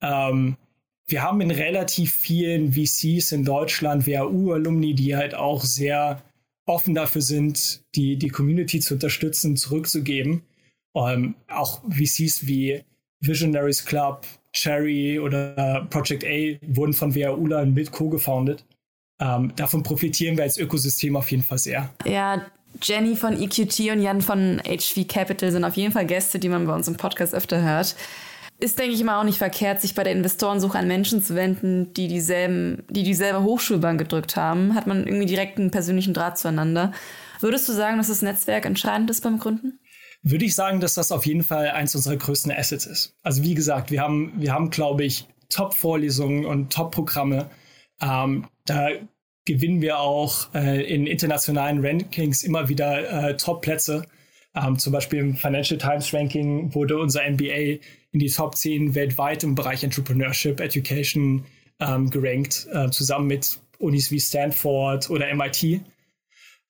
Ähm, 0.00 0.56
wir 1.10 1.22
haben 1.22 1.40
in 1.40 1.50
relativ 1.50 2.14
vielen 2.14 2.72
VCs 2.72 3.32
in 3.32 3.44
Deutschland 3.44 4.06
WHU-Alumni, 4.06 4.94
die 4.94 5.16
halt 5.16 5.34
auch 5.34 5.64
sehr 5.64 6.22
offen 6.66 6.94
dafür 6.94 7.22
sind, 7.22 7.82
die, 7.94 8.16
die 8.16 8.28
Community 8.28 8.80
zu 8.80 8.94
unterstützen, 8.94 9.56
zurückzugeben. 9.56 10.42
Ähm, 10.94 11.34
auch 11.48 11.82
VCs 11.88 12.46
wie 12.46 12.82
Visionaries 13.20 13.84
Club, 13.84 14.26
Cherry 14.52 15.18
oder 15.18 15.86
Project 15.90 16.24
A 16.24 16.58
wurden 16.66 16.92
von 16.92 17.14
WHUlern 17.14 17.72
mit 17.74 17.92
co-gefounded. 17.92 18.64
Ähm, 19.20 19.52
davon 19.56 19.82
profitieren 19.82 20.36
wir 20.36 20.44
als 20.44 20.58
Ökosystem 20.58 21.16
auf 21.16 21.30
jeden 21.30 21.42
Fall 21.42 21.58
sehr. 21.58 21.90
Ja, 22.06 22.46
Jenny 22.82 23.16
von 23.16 23.40
EQT 23.40 23.80
und 23.92 24.00
Jan 24.00 24.22
von 24.22 24.60
HV 24.64 25.06
Capital 25.06 25.52
sind 25.52 25.64
auf 25.64 25.76
jeden 25.76 25.92
Fall 25.92 26.06
Gäste, 26.06 26.38
die 26.38 26.48
man 26.48 26.66
bei 26.66 26.74
uns 26.74 26.88
im 26.88 26.96
Podcast 26.96 27.34
öfter 27.34 27.62
hört 27.62 27.96
ist, 28.60 28.78
denke 28.78 28.94
ich 28.94 29.02
mal, 29.04 29.20
auch 29.20 29.24
nicht 29.24 29.38
verkehrt, 29.38 29.80
sich 29.80 29.94
bei 29.94 30.04
der 30.04 30.12
Investorensuche 30.12 30.78
an 30.78 30.86
Menschen 30.86 31.22
zu 31.22 31.34
wenden, 31.34 31.92
die 31.94 32.08
dieselben, 32.08 32.84
die 32.90 33.02
dieselbe 33.02 33.42
Hochschulbank 33.42 33.98
gedrückt 33.98 34.36
haben. 34.36 34.74
Hat 34.74 34.86
man 34.86 35.06
irgendwie 35.06 35.26
direkt 35.26 35.58
einen 35.58 35.70
persönlichen 35.70 36.14
Draht 36.14 36.38
zueinander. 36.38 36.92
Würdest 37.40 37.68
du 37.68 37.72
sagen, 37.72 37.96
dass 37.98 38.08
das 38.08 38.22
Netzwerk 38.22 38.66
entscheidend 38.66 39.10
ist 39.10 39.22
beim 39.22 39.38
Gründen? 39.38 39.80
Würde 40.22 40.44
ich 40.44 40.54
sagen, 40.54 40.80
dass 40.80 40.94
das 40.94 41.12
auf 41.12 41.24
jeden 41.24 41.42
Fall 41.42 41.70
eins 41.70 41.94
unserer 41.94 42.16
größten 42.16 42.52
Assets 42.52 42.84
ist. 42.84 43.14
Also 43.22 43.42
wie 43.42 43.54
gesagt, 43.54 43.90
wir 43.90 44.02
haben, 44.02 44.34
wir 44.36 44.52
haben, 44.52 44.68
glaube 44.68 45.04
ich, 45.04 45.26
Top-Vorlesungen 45.48 46.44
und 46.44 46.72
Top-Programme. 46.72 47.50
Ähm, 48.02 48.46
da 48.66 48.88
gewinnen 49.46 49.80
wir 49.80 49.98
auch 49.98 50.54
äh, 50.54 50.82
in 50.82 51.06
internationalen 51.06 51.84
Rankings 51.84 52.42
immer 52.42 52.68
wieder 52.68 53.30
äh, 53.30 53.36
Top-Plätze. 53.36 54.04
Ähm, 54.54 54.78
zum 54.78 54.92
Beispiel 54.92 55.20
im 55.20 55.36
Financial 55.36 55.78
Times 55.78 56.12
Ranking 56.12 56.74
wurde 56.74 56.98
unser 56.98 57.22
MBA 57.28 57.78
in 58.12 58.20
die 58.20 58.30
Top 58.30 58.56
10 58.56 58.94
weltweit 58.94 59.44
im 59.44 59.54
Bereich 59.54 59.84
Entrepreneurship, 59.84 60.60
Education 60.60 61.44
ähm, 61.78 62.10
gerankt, 62.10 62.66
äh, 62.72 62.90
zusammen 62.90 63.26
mit 63.26 63.58
Unis 63.78 64.10
wie 64.10 64.20
Stanford 64.20 65.10
oder 65.10 65.32
MIT. 65.34 65.80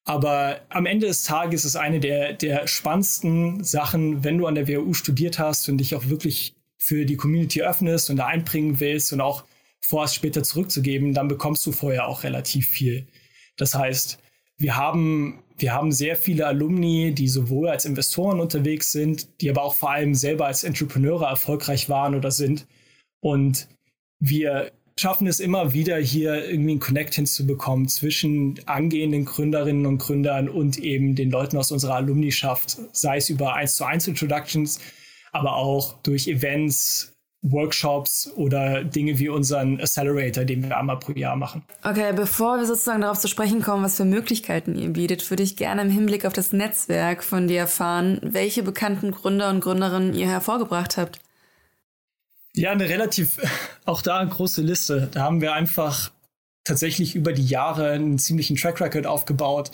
Aber 0.04 0.60
am 0.70 0.86
Ende 0.86 1.06
des 1.06 1.24
Tages 1.24 1.64
ist 1.64 1.76
eine 1.76 2.00
der, 2.00 2.32
der 2.32 2.66
spannendsten 2.66 3.62
Sachen, 3.62 4.24
wenn 4.24 4.38
du 4.38 4.46
an 4.46 4.54
der 4.54 4.66
WHU 4.66 4.94
studiert 4.94 5.38
hast 5.38 5.68
und 5.68 5.78
dich 5.78 5.94
auch 5.94 6.08
wirklich 6.08 6.54
für 6.76 7.04
die 7.04 7.16
Community 7.16 7.62
öffnest 7.62 8.10
und 8.10 8.16
da 8.16 8.26
einbringen 8.26 8.80
willst 8.80 9.12
und 9.12 9.20
auch 9.20 9.44
vorhast, 9.80 10.14
später 10.14 10.42
zurückzugeben, 10.42 11.14
dann 11.14 11.28
bekommst 11.28 11.66
du 11.66 11.72
vorher 11.72 12.06
auch 12.06 12.22
relativ 12.24 12.68
viel. 12.68 13.06
Das 13.56 13.74
heißt, 13.74 14.18
wir 14.56 14.76
haben 14.76 15.42
wir 15.60 15.72
haben 15.72 15.92
sehr 15.92 16.16
viele 16.16 16.46
Alumni, 16.46 17.12
die 17.12 17.28
sowohl 17.28 17.68
als 17.68 17.84
Investoren 17.84 18.40
unterwegs 18.40 18.92
sind, 18.92 19.40
die 19.40 19.50
aber 19.50 19.62
auch 19.62 19.74
vor 19.74 19.90
allem 19.90 20.14
selber 20.14 20.46
als 20.46 20.64
Entrepreneure 20.64 21.26
erfolgreich 21.26 21.88
waren 21.88 22.14
oder 22.14 22.30
sind. 22.30 22.66
Und 23.20 23.68
wir 24.18 24.72
schaffen 24.98 25.26
es 25.26 25.40
immer 25.40 25.72
wieder, 25.72 25.96
hier 25.96 26.48
irgendwie 26.48 26.72
einen 26.72 26.80
Connect 26.80 27.14
hinzubekommen 27.14 27.88
zwischen 27.88 28.60
angehenden 28.66 29.24
Gründerinnen 29.24 29.86
und 29.86 29.98
Gründern 29.98 30.48
und 30.48 30.78
eben 30.78 31.14
den 31.14 31.30
Leuten 31.30 31.56
aus 31.56 31.72
unserer 31.72 31.94
Alumnischaft, 31.94 32.78
sei 32.92 33.16
es 33.16 33.30
über 33.30 33.54
1 33.54 33.76
zu 33.76 33.84
1 33.84 34.08
Introductions, 34.08 34.78
aber 35.32 35.56
auch 35.56 35.94
durch 36.02 36.28
Events, 36.28 37.09
Workshops 37.42 38.30
oder 38.34 38.84
Dinge 38.84 39.18
wie 39.18 39.28
unseren 39.28 39.80
Accelerator, 39.80 40.44
den 40.44 40.62
wir 40.62 40.76
einmal 40.76 40.98
pro 40.98 41.12
Jahr 41.12 41.36
machen. 41.36 41.62
Okay, 41.82 42.12
bevor 42.14 42.58
wir 42.58 42.66
sozusagen 42.66 43.00
darauf 43.00 43.18
zu 43.18 43.28
sprechen 43.28 43.62
kommen, 43.62 43.82
was 43.82 43.96
für 43.96 44.04
Möglichkeiten 44.04 44.76
ihr 44.76 44.90
bietet, 44.90 45.28
würde 45.30 45.42
ich 45.42 45.56
gerne 45.56 45.82
im 45.82 45.90
Hinblick 45.90 46.26
auf 46.26 46.32
das 46.34 46.52
Netzwerk 46.52 47.24
von 47.24 47.48
dir 47.48 47.60
erfahren, 47.60 48.20
welche 48.22 48.62
bekannten 48.62 49.10
Gründer 49.12 49.48
und 49.48 49.60
Gründerinnen 49.60 50.14
ihr 50.14 50.28
hervorgebracht 50.28 50.98
habt. 50.98 51.20
Ja, 52.54 52.72
eine 52.72 52.88
relativ, 52.88 53.38
auch 53.86 54.02
da 54.02 54.18
eine 54.18 54.30
große 54.30 54.60
Liste. 54.60 55.08
Da 55.12 55.22
haben 55.22 55.40
wir 55.40 55.54
einfach 55.54 56.10
tatsächlich 56.64 57.16
über 57.16 57.32
die 57.32 57.46
Jahre 57.46 57.92
einen 57.92 58.18
ziemlichen 58.18 58.56
Track 58.56 58.80
Record 58.80 59.06
aufgebaut. 59.06 59.70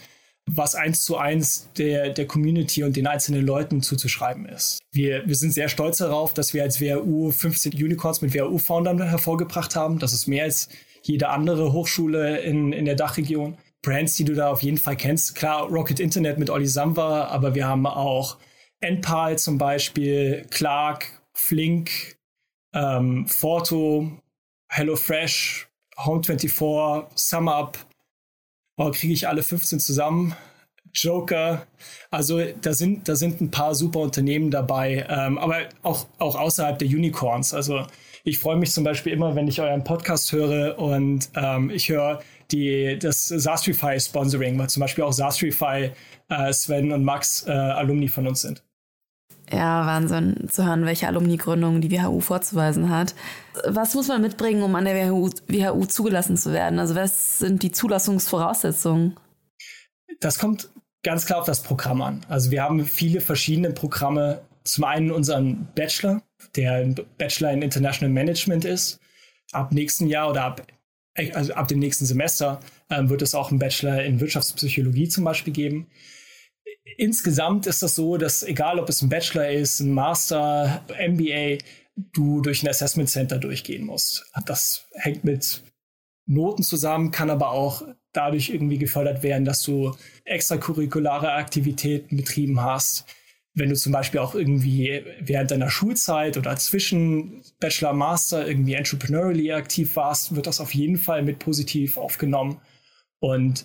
Was 0.48 0.74
eins 0.74 1.02
zu 1.02 1.16
eins 1.16 1.68
der, 1.76 2.10
der 2.10 2.26
Community 2.26 2.84
und 2.84 2.96
den 2.96 3.06
einzelnen 3.06 3.44
Leuten 3.44 3.82
zuzuschreiben 3.82 4.46
ist. 4.46 4.78
Wir, 4.92 5.26
wir 5.26 5.34
sind 5.34 5.52
sehr 5.52 5.68
stolz 5.68 5.98
darauf, 5.98 6.34
dass 6.34 6.54
wir 6.54 6.62
als 6.62 6.80
WHU 6.80 7.32
15 7.32 7.72
Unicorns 7.72 8.22
mit 8.22 8.32
WHU-Foundern 8.32 9.02
hervorgebracht 9.02 9.74
haben. 9.74 9.98
Das 9.98 10.12
ist 10.12 10.28
mehr 10.28 10.44
als 10.44 10.68
jede 11.02 11.28
andere 11.28 11.72
Hochschule 11.72 12.38
in, 12.40 12.72
in 12.72 12.84
der 12.84 12.94
Dachregion. 12.94 13.58
Brands, 13.82 14.16
die 14.16 14.24
du 14.24 14.34
da 14.34 14.50
auf 14.50 14.62
jeden 14.62 14.78
Fall 14.78 14.96
kennst. 14.96 15.34
Klar, 15.34 15.68
Rocket 15.68 16.00
Internet 16.00 16.38
mit 16.38 16.50
Olli 16.50 16.66
Samwa, 16.66 17.24
aber 17.26 17.54
wir 17.54 17.66
haben 17.66 17.86
auch 17.86 18.38
Enpal 18.80 19.38
zum 19.38 19.58
Beispiel, 19.58 20.46
Clark, 20.50 21.22
Flink, 21.34 22.16
ähm, 22.74 23.26
Forto, 23.28 24.10
HelloFresh, 24.68 25.68
Home24, 25.98 27.06
SumUp, 27.14 27.78
oh, 28.76 28.90
kriege 28.90 29.12
ich 29.12 29.28
alle 29.28 29.42
15 29.42 29.80
zusammen. 29.80 30.34
Joker. 30.92 31.66
Also 32.10 32.40
da 32.62 32.72
sind, 32.72 33.08
da 33.08 33.16
sind 33.16 33.40
ein 33.40 33.50
paar 33.50 33.74
super 33.74 34.00
Unternehmen 34.00 34.50
dabei, 34.50 35.06
ähm, 35.08 35.38
aber 35.38 35.60
auch, 35.82 36.06
auch 36.18 36.36
außerhalb 36.36 36.78
der 36.78 36.88
Unicorns. 36.88 37.52
Also 37.52 37.86
ich 38.24 38.38
freue 38.38 38.56
mich 38.56 38.72
zum 38.72 38.84
Beispiel 38.84 39.12
immer, 39.12 39.34
wenn 39.34 39.46
ich 39.46 39.60
euren 39.60 39.84
Podcast 39.84 40.32
höre 40.32 40.78
und 40.78 41.28
ähm, 41.36 41.70
ich 41.70 41.88
höre 41.88 42.20
die, 42.50 42.98
das 42.98 43.26
Sastrify 43.28 43.98
Sponsoring, 44.00 44.58
weil 44.58 44.68
zum 44.68 44.80
Beispiel 44.80 45.04
auch 45.04 45.12
Sastrify, 45.12 45.90
äh, 46.28 46.52
Sven 46.52 46.92
und 46.92 47.04
Max 47.04 47.46
äh, 47.46 47.50
Alumni 47.50 48.08
von 48.08 48.26
uns 48.26 48.40
sind. 48.40 48.65
Ja, 49.50 49.86
Wahnsinn 49.86 50.48
zu 50.48 50.66
hören, 50.66 50.86
welche 50.86 51.06
Alumni-Gründung 51.06 51.80
die 51.80 51.90
WHU 51.92 52.20
vorzuweisen 52.20 52.90
hat. 52.90 53.14
Was 53.64 53.94
muss 53.94 54.08
man 54.08 54.20
mitbringen, 54.20 54.62
um 54.62 54.74
an 54.74 54.84
der 54.84 55.08
WHU, 55.08 55.30
WHU 55.46 55.84
zugelassen 55.86 56.36
zu 56.36 56.52
werden? 56.52 56.80
Also 56.80 56.96
was 56.96 57.38
sind 57.38 57.62
die 57.62 57.70
Zulassungsvoraussetzungen? 57.70 59.16
Das 60.20 60.38
kommt 60.38 60.68
ganz 61.04 61.26
klar 61.26 61.40
auf 61.40 61.46
das 61.46 61.62
Programm 61.62 62.02
an. 62.02 62.26
Also 62.28 62.50
wir 62.50 62.62
haben 62.62 62.84
viele 62.84 63.20
verschiedene 63.20 63.70
Programme. 63.70 64.40
Zum 64.64 64.82
einen 64.82 65.12
unseren 65.12 65.68
Bachelor, 65.76 66.22
der 66.56 66.72
ein 66.72 66.96
Bachelor 67.18 67.52
in 67.52 67.62
International 67.62 68.12
Management 68.12 68.64
ist. 68.64 68.98
Ab 69.52 69.70
nächsten 69.70 70.08
Jahr 70.08 70.28
oder 70.28 70.42
ab, 70.42 70.66
also 71.34 71.54
ab 71.54 71.68
dem 71.68 71.78
nächsten 71.78 72.04
Semester 72.04 72.58
ähm, 72.90 73.08
wird 73.08 73.22
es 73.22 73.36
auch 73.36 73.50
einen 73.50 73.60
Bachelor 73.60 74.02
in 74.02 74.18
Wirtschaftspsychologie 74.18 75.08
zum 75.08 75.22
Beispiel 75.22 75.52
geben 75.52 75.86
insgesamt 76.96 77.66
ist 77.66 77.82
das 77.82 77.94
so, 77.94 78.16
dass 78.16 78.42
egal 78.42 78.78
ob 78.78 78.88
es 78.88 79.02
ein 79.02 79.08
Bachelor 79.08 79.50
ist, 79.50 79.80
ein 79.80 79.92
Master, 79.92 80.84
MBA, 80.88 81.58
du 82.12 82.40
durch 82.42 82.62
ein 82.62 82.68
Assessment 82.68 83.08
Center 83.08 83.38
durchgehen 83.38 83.84
musst. 83.84 84.30
Das 84.44 84.86
hängt 84.92 85.24
mit 85.24 85.62
Noten 86.26 86.62
zusammen, 86.62 87.10
kann 87.10 87.30
aber 87.30 87.50
auch 87.50 87.82
dadurch 88.12 88.50
irgendwie 88.50 88.78
gefördert 88.78 89.22
werden, 89.22 89.44
dass 89.44 89.62
du 89.62 89.94
extracurriculare 90.24 91.32
Aktivitäten 91.32 92.16
betrieben 92.16 92.60
hast. 92.60 93.06
Wenn 93.54 93.70
du 93.70 93.76
zum 93.76 93.92
Beispiel 93.92 94.20
auch 94.20 94.34
irgendwie 94.34 95.02
während 95.20 95.50
deiner 95.50 95.70
Schulzeit 95.70 96.36
oder 96.36 96.56
zwischen 96.56 97.42
Bachelor, 97.58 97.94
Master 97.94 98.46
irgendwie 98.46 98.74
entrepreneurially 98.74 99.52
aktiv 99.52 99.96
warst, 99.96 100.34
wird 100.34 100.46
das 100.46 100.60
auf 100.60 100.74
jeden 100.74 100.98
Fall 100.98 101.22
mit 101.22 101.38
positiv 101.38 101.96
aufgenommen. 101.96 102.60
Und 103.18 103.64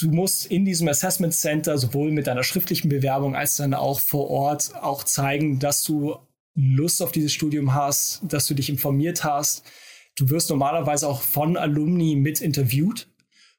du 0.00 0.10
musst 0.10 0.46
in 0.46 0.64
diesem 0.64 0.88
Assessment 0.88 1.34
Center 1.34 1.78
sowohl 1.78 2.10
mit 2.10 2.26
deiner 2.26 2.44
schriftlichen 2.44 2.88
Bewerbung 2.88 3.34
als 3.34 3.56
dann 3.56 3.74
auch 3.74 4.00
vor 4.00 4.30
Ort 4.30 4.74
auch 4.76 5.04
zeigen, 5.04 5.58
dass 5.58 5.82
du 5.82 6.16
Lust 6.54 7.02
auf 7.02 7.12
dieses 7.12 7.32
Studium 7.32 7.74
hast, 7.74 8.20
dass 8.22 8.46
du 8.46 8.54
dich 8.54 8.68
informiert 8.68 9.24
hast. 9.24 9.64
Du 10.16 10.30
wirst 10.30 10.50
normalerweise 10.50 11.08
auch 11.08 11.22
von 11.22 11.56
Alumni 11.56 12.16
mit 12.16 12.40
interviewt. 12.40 13.08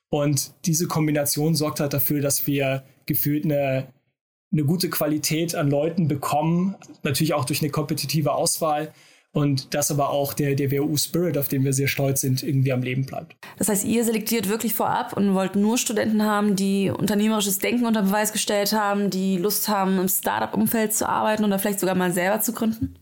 Und 0.09 0.53
diese 0.65 0.87
Kombination 0.87 1.55
sorgt 1.55 1.79
halt 1.79 1.93
dafür, 1.93 2.19
dass 2.19 2.47
wir 2.47 2.83
gefühlt 3.05 3.45
eine, 3.45 3.87
eine 4.51 4.65
gute 4.65 4.89
Qualität 4.89 5.55
an 5.55 5.69
Leuten 5.69 6.07
bekommen. 6.07 6.75
Natürlich 7.03 7.33
auch 7.33 7.45
durch 7.45 7.61
eine 7.61 7.71
kompetitive 7.71 8.33
Auswahl 8.33 8.93
und 9.31 9.73
das 9.73 9.91
aber 9.91 10.09
auch 10.09 10.33
der, 10.33 10.55
der 10.55 10.71
WU-Spirit, 10.71 11.37
auf 11.37 11.47
den 11.47 11.63
wir 11.63 11.73
sehr 11.73 11.87
stolz 11.87 12.21
sind, 12.21 12.41
irgendwie 12.41 12.71
am 12.71 12.81
Leben 12.81 13.05
bleibt. 13.05 13.35
Das 13.57 13.69
heißt, 13.69 13.85
ihr 13.85 14.03
selektiert 14.03 14.49
wirklich 14.49 14.73
vorab 14.73 15.15
und 15.15 15.33
wollt 15.35 15.55
nur 15.55 15.77
Studenten 15.77 16.23
haben, 16.23 16.55
die 16.55 16.89
unternehmerisches 16.89 17.59
Denken 17.59 17.85
unter 17.85 18.01
Beweis 18.01 18.33
gestellt 18.33 18.73
haben, 18.73 19.09
die 19.09 19.37
Lust 19.37 19.67
haben, 19.67 19.99
im 19.99 20.07
Startup-Umfeld 20.07 20.93
zu 20.93 21.07
arbeiten 21.07 21.43
oder 21.43 21.59
vielleicht 21.59 21.79
sogar 21.79 21.95
mal 21.95 22.11
selber 22.11 22.41
zu 22.41 22.53
gründen? 22.53 22.95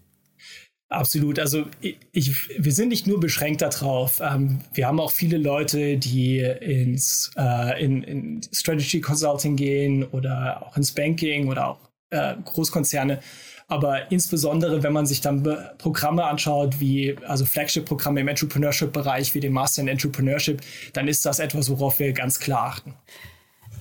Absolut. 0.90 1.38
Also 1.38 1.66
ich, 1.82 1.98
ich, 2.14 2.50
wir 2.58 2.72
sind 2.72 2.90
nicht 2.90 3.08
nur 3.08 3.20
beschränkt 3.20 3.62
darauf. 3.62 4.22
Ähm, 4.22 4.60
wir 4.74 4.88
haben 4.88 5.02
auch 5.02 5.12
viele 5.12 5.38
Leute, 5.38 5.98
die 5.98 6.40
ins 6.40 7.32
äh, 7.38 7.84
in, 7.84 8.04
in 8.04 8.42
Strategy 8.54 9.02
Consulting 9.02 9.58
gehen 9.58 10.06
oder 10.06 10.66
auch 10.66 10.78
ins 10.78 10.94
Banking 10.94 11.50
oder 11.50 11.68
auch 11.68 11.80
äh, 12.10 12.36
Großkonzerne 12.46 13.20
aber 13.68 14.12
insbesondere, 14.12 14.82
wenn 14.84 14.94
man 14.94 15.06
sich 15.06 15.22
dann 15.22 15.44
Programme 15.78 16.24
anschaut, 16.24 16.80
wie 16.80 17.16
also 17.28 17.46
Flagship-Programme 17.46 18.22
im 18.22 18.28
Entrepreneurship-Bereich, 18.28 19.36
wie 19.36 19.42
den 19.42 19.54
Master 19.54 19.82
in 19.82 19.90
Entrepreneurship, 19.90 20.62
dann 20.94 21.08
ist 21.08 21.26
das 21.26 21.40
etwas, 21.40 21.70
worauf 21.70 22.00
wir 22.00 22.14
ganz 22.14 22.40
klar 22.40 22.68
achten. 22.68 22.96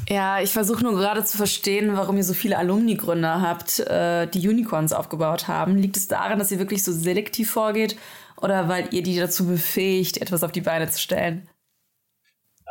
Ja, 0.08 0.40
ich 0.40 0.52
versuche 0.52 0.84
nur 0.84 0.94
gerade 0.94 1.24
zu 1.24 1.36
verstehen, 1.36 1.96
warum 1.96 2.16
ihr 2.16 2.24
so 2.24 2.34
viele 2.34 2.58
Alumni-Gründer 2.58 3.40
habt, 3.40 3.80
äh, 3.80 4.26
die 4.28 4.48
Unicorns 4.48 4.92
aufgebaut 4.92 5.48
haben. 5.48 5.76
Liegt 5.76 5.96
es 5.96 6.06
daran, 6.06 6.38
dass 6.38 6.52
ihr 6.52 6.58
wirklich 6.58 6.84
so 6.84 6.92
selektiv 6.92 7.50
vorgeht 7.50 7.96
oder 8.36 8.68
weil 8.68 8.92
ihr 8.92 9.02
die 9.02 9.16
dazu 9.16 9.46
befähigt, 9.46 10.18
etwas 10.18 10.44
auf 10.44 10.52
die 10.52 10.60
Beine 10.60 10.88
zu 10.90 11.00
stellen? 11.00 11.48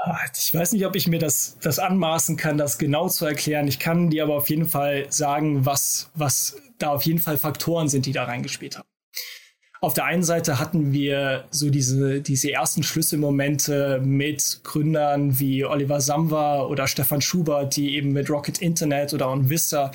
Ah, 0.08 0.20
ich 0.38 0.54
weiß 0.54 0.74
nicht, 0.74 0.86
ob 0.86 0.96
ich 0.96 1.08
mir 1.08 1.18
das, 1.18 1.58
das 1.64 1.80
anmaßen 1.80 2.38
kann, 2.38 2.60
das 2.60 2.78
genau 2.78 3.10
zu 3.10 3.26
erklären. 3.26 3.68
Ich 3.68 3.80
kann 3.80 4.12
dir 4.12 4.22
aber 4.22 4.36
auf 4.36 4.52
jeden 4.52 4.66
Fall 4.66 5.08
sagen, 5.10 5.66
was, 5.66 6.12
was 6.14 6.62
da 6.78 6.90
auf 6.90 7.02
jeden 7.02 7.18
Fall 7.18 7.38
Faktoren 7.38 7.88
sind, 7.88 8.06
die 8.06 8.12
da 8.12 8.26
reingespielt 8.26 8.78
haben. 8.78 8.88
Auf 9.82 9.96
der 9.96 10.06
einen 10.06 10.22
Seite 10.22 10.60
hatten 10.60 10.94
wir 10.94 11.46
so 11.50 11.72
diese, 11.72 12.22
diese 12.22 12.52
ersten 12.52 12.84
Schlüsselmomente 12.84 14.00
mit 14.04 14.60
Gründern 14.64 15.40
wie 15.40 15.66
Oliver 15.66 16.00
Samwa 16.00 16.66
oder 16.66 16.86
Stefan 16.86 17.22
Schubert, 17.22 17.76
die 17.76 17.96
eben 17.96 18.12
mit 18.14 18.30
Rocket 18.30 18.60
Internet 18.60 19.12
oder 19.16 19.32
OnVista 19.32 19.90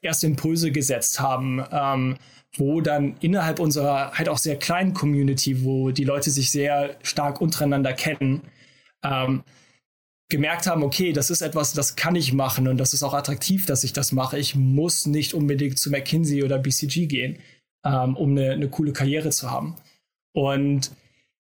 erste 0.00 0.28
Impulse 0.28 0.70
gesetzt 0.70 1.18
haben, 1.18 1.64
ähm, 1.72 2.18
wo 2.56 2.80
dann 2.80 3.16
innerhalb 3.18 3.58
unserer 3.58 4.12
halt 4.12 4.28
auch 4.28 4.38
sehr 4.38 4.56
kleinen 4.60 4.94
Community, 4.94 5.64
wo 5.64 5.90
die 5.90 6.04
Leute 6.04 6.30
sich 6.30 6.52
sehr 6.52 6.94
stark 7.02 7.40
untereinander 7.40 7.94
kennen, 7.94 8.42
ähm, 9.02 9.42
gemerkt 10.28 10.66
haben, 10.66 10.82
okay, 10.82 11.12
das 11.12 11.30
ist 11.30 11.40
etwas, 11.40 11.72
das 11.72 11.96
kann 11.96 12.16
ich 12.16 12.32
machen 12.32 12.66
und 12.66 12.78
das 12.78 12.92
ist 12.92 13.02
auch 13.02 13.14
attraktiv, 13.14 13.66
dass 13.66 13.84
ich 13.84 13.92
das 13.92 14.12
mache. 14.12 14.38
Ich 14.38 14.54
muss 14.54 15.06
nicht 15.06 15.34
unbedingt 15.34 15.78
zu 15.78 15.90
McKinsey 15.90 16.42
oder 16.42 16.58
BCG 16.58 17.06
gehen, 17.06 17.38
ähm, 17.84 18.16
um 18.16 18.32
eine, 18.32 18.50
eine 18.50 18.68
coole 18.68 18.92
Karriere 18.92 19.30
zu 19.30 19.50
haben. 19.50 19.76
Und 20.32 20.90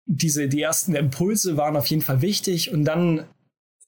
diese, 0.07 0.49
die 0.49 0.61
ersten 0.61 0.95
Impulse 0.95 1.57
waren 1.57 1.76
auf 1.76 1.87
jeden 1.87 2.02
Fall 2.02 2.21
wichtig 2.21 2.73
und 2.73 2.85
dann 2.85 3.25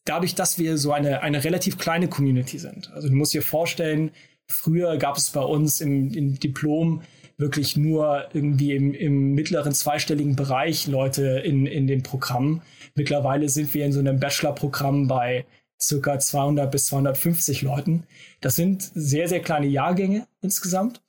dadurch, 0.04 0.34
dass 0.34 0.58
wir 0.58 0.78
so 0.78 0.92
eine, 0.92 1.20
eine 1.22 1.44
relativ 1.44 1.78
kleine 1.78 2.08
Community 2.08 2.58
sind. 2.58 2.90
Also 2.92 3.08
du 3.08 3.14
musst 3.14 3.34
dir 3.34 3.42
vorstellen, 3.42 4.12
früher 4.48 4.96
gab 4.98 5.16
es 5.16 5.30
bei 5.30 5.42
uns 5.42 5.80
im, 5.80 6.12
im 6.14 6.38
Diplom 6.38 7.02
wirklich 7.38 7.76
nur 7.76 8.24
irgendwie 8.32 8.74
im, 8.74 8.94
im 8.94 9.32
mittleren 9.32 9.72
zweistelligen 9.72 10.36
Bereich 10.36 10.86
Leute 10.86 11.42
in, 11.44 11.66
in 11.66 11.86
den 11.86 12.02
Programmen. 12.02 12.62
Mittlerweile 12.94 13.48
sind 13.48 13.72
wir 13.74 13.84
in 13.84 13.92
so 13.92 14.00
einem 14.00 14.18
Bachelor-Programm 14.18 15.06
bei 15.06 15.44
circa 15.80 16.18
200 16.18 16.70
bis 16.70 16.86
250 16.86 17.62
Leuten. 17.62 18.04
Das 18.40 18.56
sind 18.56 18.90
sehr, 18.94 19.28
sehr 19.28 19.40
kleine 19.40 19.66
Jahrgänge 19.66 20.26
insgesamt. 20.40 21.02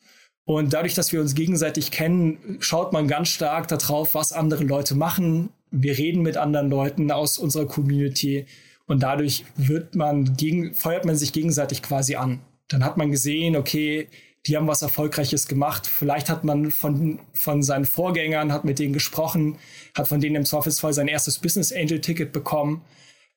Und 0.46 0.74
dadurch, 0.74 0.94
dass 0.94 1.12
wir 1.12 1.22
uns 1.22 1.36
gegenseitig 1.36 1.92
kennen, 1.92 2.58
schaut 2.60 2.94
man 2.94 3.08
ganz 3.08 3.30
stark 3.30 3.68
darauf, 3.68 4.16
was 4.16 4.32
andere 4.32 4.64
Leute 4.64 4.96
machen. 4.96 5.50
Wir 5.72 5.98
reden 5.98 6.22
mit 6.22 6.38
anderen 6.38 6.70
Leuten 6.70 7.12
aus 7.12 7.38
unserer 7.38 7.66
Community 7.66 8.46
und 8.86 9.04
dadurch 9.04 9.44
wird 9.58 9.96
man 9.96 10.38
gegen, 10.38 10.74
feuert 10.74 11.04
man 11.04 11.18
sich 11.18 11.34
gegenseitig 11.34 11.82
quasi 11.82 12.16
an. 12.16 12.40
Dann 12.70 12.86
hat 12.86 12.98
man 12.98 13.12
gesehen, 13.12 13.58
okay, 13.58 14.08
die 14.48 14.56
haben 14.56 14.68
was 14.68 14.82
Erfolgreiches 14.82 15.48
gemacht. 15.48 15.88
Vielleicht 15.88 16.30
hat 16.30 16.44
man 16.44 16.72
von, 16.72 17.20
von 17.34 17.64
seinen 17.64 17.86
Vorgängern, 17.86 18.54
hat 18.54 18.64
mit 18.66 18.80
denen 18.80 18.94
gesprochen, 18.94 19.58
hat 19.96 20.08
von 20.08 20.22
denen 20.22 20.36
im 20.36 20.46
Zweifelsfall 20.46 20.94
sein 20.94 21.08
erstes 21.08 21.40
Business 21.40 21.74
Angel 21.74 22.00
Ticket 22.00 22.32
bekommen, 22.32 22.82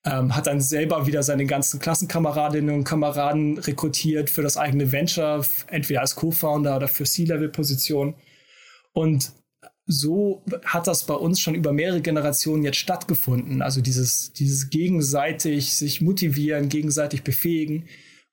ähm, 0.04 0.34
hat 0.34 0.46
dann 0.46 0.60
selber 0.60 1.06
wieder 1.06 1.22
seine 1.22 1.46
ganzen 1.46 1.80
Klassenkameradinnen 1.80 2.74
und 2.74 2.84
Kameraden 2.84 3.58
rekrutiert 3.58 4.30
für 4.30 4.42
das 4.42 4.56
eigene 4.56 4.92
Venture, 4.92 5.44
entweder 5.66 6.00
als 6.00 6.14
Co-Founder 6.14 6.76
oder 6.76 6.88
für 6.88 7.04
C-Level-Position. 7.04 8.14
Und 8.92 9.32
so 9.86 10.42
hat 10.64 10.86
das 10.86 11.04
bei 11.04 11.14
uns 11.14 11.40
schon 11.40 11.56
über 11.56 11.72
mehrere 11.72 12.00
Generationen 12.00 12.62
jetzt 12.62 12.78
stattgefunden. 12.78 13.60
Also 13.60 13.80
dieses, 13.80 14.32
dieses 14.32 14.70
gegenseitig 14.70 15.74
sich 15.74 16.00
motivieren, 16.00 16.68
gegenseitig 16.68 17.24
befähigen. 17.24 17.88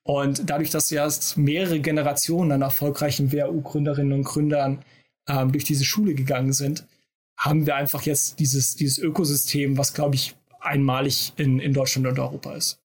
Und 0.08 0.48
dadurch, 0.48 0.70
dass 0.70 0.90
erst 0.90 1.36
mehrere 1.36 1.80
Generationen 1.80 2.52
an 2.52 2.62
erfolgreichen 2.62 3.30
WHU-Gründerinnen 3.30 4.14
und 4.14 4.24
Gründern 4.24 4.82
ähm, 5.28 5.52
durch 5.52 5.64
diese 5.64 5.84
Schule 5.84 6.14
gegangen 6.14 6.54
sind, 6.54 6.86
haben 7.36 7.66
wir 7.66 7.76
einfach 7.76 8.00
jetzt 8.04 8.40
dieses, 8.40 8.74
dieses 8.74 8.96
Ökosystem, 8.96 9.76
was, 9.76 9.92
glaube 9.92 10.14
ich, 10.14 10.34
einmalig 10.60 11.34
in, 11.36 11.58
in 11.58 11.74
Deutschland 11.74 12.06
und 12.06 12.18
Europa 12.18 12.54
ist. 12.54 12.80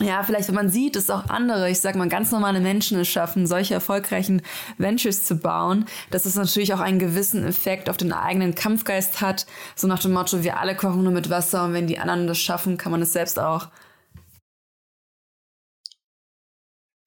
ja, 0.00 0.22
vielleicht, 0.22 0.48
wenn 0.48 0.54
man 0.54 0.70
sieht, 0.70 0.96
dass 0.96 1.10
auch 1.10 1.28
andere, 1.28 1.68
ich 1.68 1.80
sag 1.80 1.94
mal, 1.94 2.08
ganz 2.08 2.30
normale 2.30 2.60
Menschen 2.60 2.98
es 2.98 3.08
schaffen, 3.08 3.46
solche 3.46 3.74
erfolgreichen 3.74 4.40
Ventures 4.78 5.24
zu 5.24 5.36
bauen, 5.36 5.84
dass 6.10 6.24
es 6.24 6.36
natürlich 6.36 6.72
auch 6.72 6.80
einen 6.80 6.98
gewissen 6.98 7.44
Effekt 7.44 7.90
auf 7.90 7.98
den 7.98 8.14
eigenen 8.14 8.54
Kampfgeist 8.54 9.20
hat. 9.20 9.44
So 9.74 9.88
nach 9.88 9.98
dem 9.98 10.14
Motto, 10.14 10.42
wir 10.42 10.58
alle 10.58 10.74
kochen 10.74 11.02
nur 11.02 11.12
mit 11.12 11.28
Wasser 11.28 11.66
und 11.66 11.74
wenn 11.74 11.86
die 11.86 11.98
anderen 11.98 12.26
das 12.26 12.38
schaffen, 12.38 12.78
kann 12.78 12.92
man 12.92 13.02
es 13.02 13.12
selbst 13.12 13.38
auch. 13.38 13.68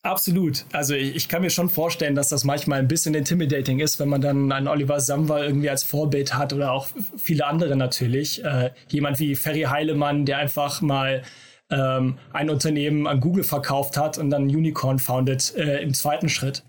Absolut. 0.02 0.64
Also 0.72 0.94
ich, 0.94 1.16
ich, 1.16 1.28
kann 1.28 1.42
mir 1.42 1.50
schon 1.50 1.70
vorstellen, 1.70 2.16
dass 2.16 2.30
das 2.30 2.46
manchmal 2.46 2.80
ein 2.80 2.88
bisschen 2.88 3.14
intimidating 3.16 3.80
ist, 3.80 4.00
wenn 4.00 4.08
man 4.08 4.22
dann 4.22 4.50
einen 4.50 4.70
Oliver 4.70 5.02
Samwer 5.02 5.44
irgendwie 5.44 5.70
als 5.70 5.84
Vorbild 5.84 6.36
hat 6.36 6.54
oder 6.54 6.72
auch 6.72 6.88
viele 7.18 7.46
andere 7.46 7.76
natürlich. 7.76 8.44
Äh, 8.44 8.72
jemand 8.88 9.20
wie 9.20 9.36
Ferry 9.36 9.64
Heilemann, 9.64 10.26
der 10.26 10.38
einfach 10.38 10.80
mal 10.80 11.24
ähm, 11.70 12.18
ein 12.32 12.50
Unternehmen 12.50 13.08
an 13.08 13.20
Google 13.20 13.44
verkauft 13.44 13.98
hat 13.98 14.18
und 14.18 14.30
dann 14.30 14.44
Unicorn 14.44 15.00
founded 15.00 15.54
äh, 15.56 15.82
im 15.82 15.94
zweiten 15.94 16.30
Schritt. 16.30 16.64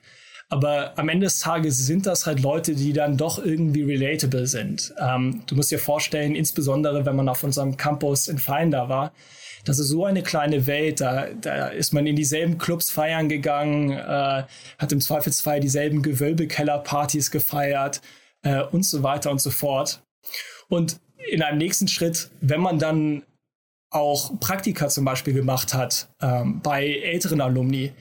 Aber 0.50 0.99
am 0.99 1.09
Ende 1.09 1.26
des 1.26 1.38
Tages 1.38 1.87
sind 1.87 2.07
das 2.07 2.26
halt 2.26 2.40
Leute, 2.40 2.75
die 2.75 2.92
dann 2.92 3.16
doch 3.16 3.38
irgendwie 3.38 3.85
relatable 3.85 4.49
sind. 4.49 4.92
Ähm, 4.99 5.42
du 5.47 5.54
musst 5.54 5.71
dir 5.71 5.78
vorstellen, 5.78 6.35
insbesondere 6.35 7.07
wenn 7.07 7.14
man 7.14 7.28
auf 7.28 7.45
unserem 7.45 7.76
Campus 7.76 8.26
in 8.26 8.38
Finder 8.38 8.88
war, 8.88 9.12
das 9.64 9.78
ist 9.78 9.88
so 9.88 10.04
eine 10.04 10.23
kleine 10.23 10.66
Welt. 10.66 11.00
Da, 11.00 11.28
da 11.40 11.69
ist 11.69 11.92
man 11.92 12.07
in 12.07 12.16
dieselben 12.16 12.59
Clubs 12.59 12.90
feiern 12.90 13.28
gegangen, 13.28 13.92
äh, 13.92 14.42
hat 14.78 14.92
im 14.92 15.00
Zweifelsfall 15.00 15.61
dieselben 15.61 16.02
Gewölbekellerpartys 16.02 17.30
gefeiert 17.30 18.00
äh, 18.42 18.62
und 18.62 18.85
so 18.85 19.04
weiter 19.04 19.30
und 19.30 19.40
so 19.40 19.50
fort. 19.50 20.02
Und 20.69 20.99
in 21.30 21.42
einem 21.42 21.59
nächsten 21.59 21.87
Schritt, 21.87 22.30
wenn 22.40 22.61
man 22.61 22.80
dann 22.80 23.23
auch 23.90 24.38
Praktika 24.40 24.88
zum 24.88 25.04
Beispiel 25.04 25.35
gemacht 25.35 25.75
hat 25.75 26.09
ähm, 26.21 26.61
bei 26.62 26.88
älteren 26.88 27.40
Alumni 27.40 27.92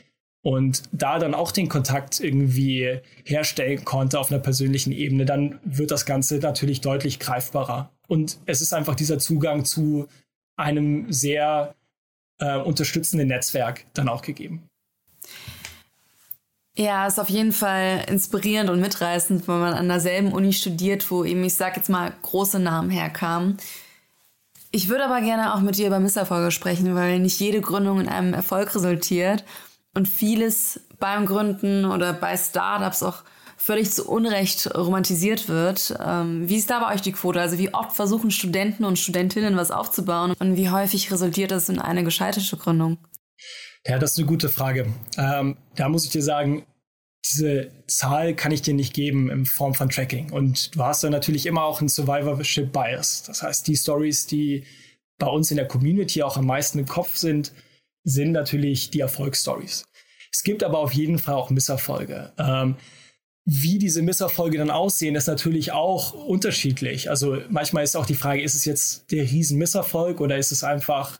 und 0.41 0.83
da 0.91 1.19
dann 1.19 1.33
auch 1.33 1.51
den 1.51 1.67
Kontakt 1.67 2.19
irgendwie 2.19 2.99
herstellen 3.25 3.83
konnte 3.83 4.19
auf 4.19 4.31
einer 4.31 4.39
persönlichen 4.39 4.91
Ebene, 4.91 5.25
dann 5.25 5.59
wird 5.63 5.91
das 5.91 6.05
Ganze 6.05 6.37
natürlich 6.37 6.81
deutlich 6.81 7.19
greifbarer. 7.19 7.91
Und 8.07 8.39
es 8.45 8.61
ist 8.61 8.73
einfach 8.73 8.95
dieser 8.95 9.19
Zugang 9.19 9.65
zu 9.65 10.07
einem 10.55 11.11
sehr 11.11 11.75
äh, 12.39 12.57
unterstützenden 12.57 13.27
Netzwerk 13.27 13.85
dann 13.93 14.07
auch 14.07 14.21
gegeben. 14.21 14.63
Ja, 16.77 17.05
ist 17.07 17.19
auf 17.19 17.29
jeden 17.29 17.51
Fall 17.51 18.05
inspirierend 18.07 18.69
und 18.69 18.79
mitreißend, 18.79 19.47
wenn 19.49 19.59
man 19.59 19.73
an 19.73 19.89
derselben 19.89 20.31
Uni 20.31 20.53
studiert, 20.53 21.11
wo 21.11 21.25
eben, 21.25 21.43
ich 21.43 21.55
sag 21.55 21.75
jetzt 21.75 21.89
mal, 21.89 22.13
große 22.21 22.59
Namen 22.59 22.89
herkamen. 22.89 23.57
Ich 24.71 24.87
würde 24.87 25.05
aber 25.05 25.19
gerne 25.19 25.53
auch 25.53 25.59
mit 25.59 25.77
dir 25.77 25.87
über 25.87 25.99
Misserfolge 25.99 26.51
sprechen, 26.51 26.95
weil 26.95 27.19
nicht 27.19 27.39
jede 27.39 27.59
Gründung 27.59 27.99
in 27.99 28.07
einem 28.07 28.33
Erfolg 28.33 28.73
resultiert 28.75 29.43
und 29.95 30.07
vieles 30.07 30.81
beim 30.99 31.25
Gründen 31.25 31.85
oder 31.85 32.13
bei 32.13 32.37
Startups 32.37 33.03
auch 33.03 33.23
völlig 33.57 33.91
zu 33.91 34.07
Unrecht 34.07 34.73
romantisiert 34.75 35.49
wird. 35.49 35.97
Ähm, 36.03 36.47
wie 36.47 36.57
ist 36.57 36.69
da 36.69 36.79
bei 36.79 36.93
euch 36.93 37.01
die 37.01 37.11
Quote? 37.11 37.41
Also 37.41 37.57
wie 37.57 37.73
oft 37.73 37.95
versuchen 37.95 38.31
Studenten 38.31 38.85
und 38.85 38.97
Studentinnen 38.97 39.57
was 39.57 39.71
aufzubauen 39.71 40.33
und 40.39 40.55
wie 40.55 40.69
häufig 40.69 41.11
resultiert 41.11 41.51
das 41.51 41.69
in 41.69 41.79
eine 41.79 42.03
gescheiterte 42.03 42.57
Gründung? 42.57 42.97
Ja, 43.85 43.99
das 43.99 44.11
ist 44.11 44.17
eine 44.17 44.27
gute 44.27 44.49
Frage. 44.49 44.93
Ähm, 45.17 45.57
da 45.75 45.89
muss 45.89 46.05
ich 46.05 46.11
dir 46.11 46.23
sagen, 46.23 46.65
diese 47.25 47.69
Zahl 47.87 48.33
kann 48.33 48.51
ich 48.51 48.61
dir 48.61 48.73
nicht 48.73 48.93
geben 48.93 49.29
in 49.29 49.45
Form 49.45 49.73
von 49.73 49.89
Tracking. 49.89 50.31
Und 50.31 50.75
du 50.75 50.83
hast 50.83 51.03
dann 51.03 51.11
natürlich 51.11 51.45
immer 51.45 51.63
auch 51.63 51.79
einen 51.79 51.89
Survivorship 51.89 52.71
Bias. 52.71 53.23
Das 53.23 53.43
heißt, 53.43 53.67
die 53.67 53.75
Stories, 53.75 54.25
die 54.25 54.65
bei 55.17 55.27
uns 55.27 55.51
in 55.51 55.57
der 55.57 55.67
Community 55.67 56.23
auch 56.23 56.37
am 56.37 56.45
meisten 56.45 56.79
im 56.79 56.87
Kopf 56.87 57.17
sind, 57.17 57.51
sind 58.03 58.31
natürlich 58.31 58.91
die 58.91 59.01
Erfolgsstories. 59.01 59.85
Es 60.31 60.43
gibt 60.43 60.63
aber 60.63 60.79
auf 60.79 60.93
jeden 60.93 61.19
Fall 61.19 61.35
auch 61.35 61.49
Misserfolge. 61.49 62.31
Ähm, 62.37 62.75
wie 63.45 63.79
diese 63.79 64.01
Misserfolge 64.03 64.59
dann 64.59 64.69
aussehen, 64.69 65.15
ist 65.15 65.27
natürlich 65.27 65.71
auch 65.71 66.13
unterschiedlich. 66.13 67.09
Also 67.09 67.41
manchmal 67.49 67.83
ist 67.83 67.95
auch 67.95 68.05
die 68.05 68.15
Frage, 68.15 68.43
ist 68.43 68.53
es 68.53 68.65
jetzt 68.65 69.11
der 69.11 69.23
Riesenmisserfolg 69.23 70.21
oder 70.21 70.37
ist 70.37 70.51
es 70.51 70.63
einfach, 70.63 71.19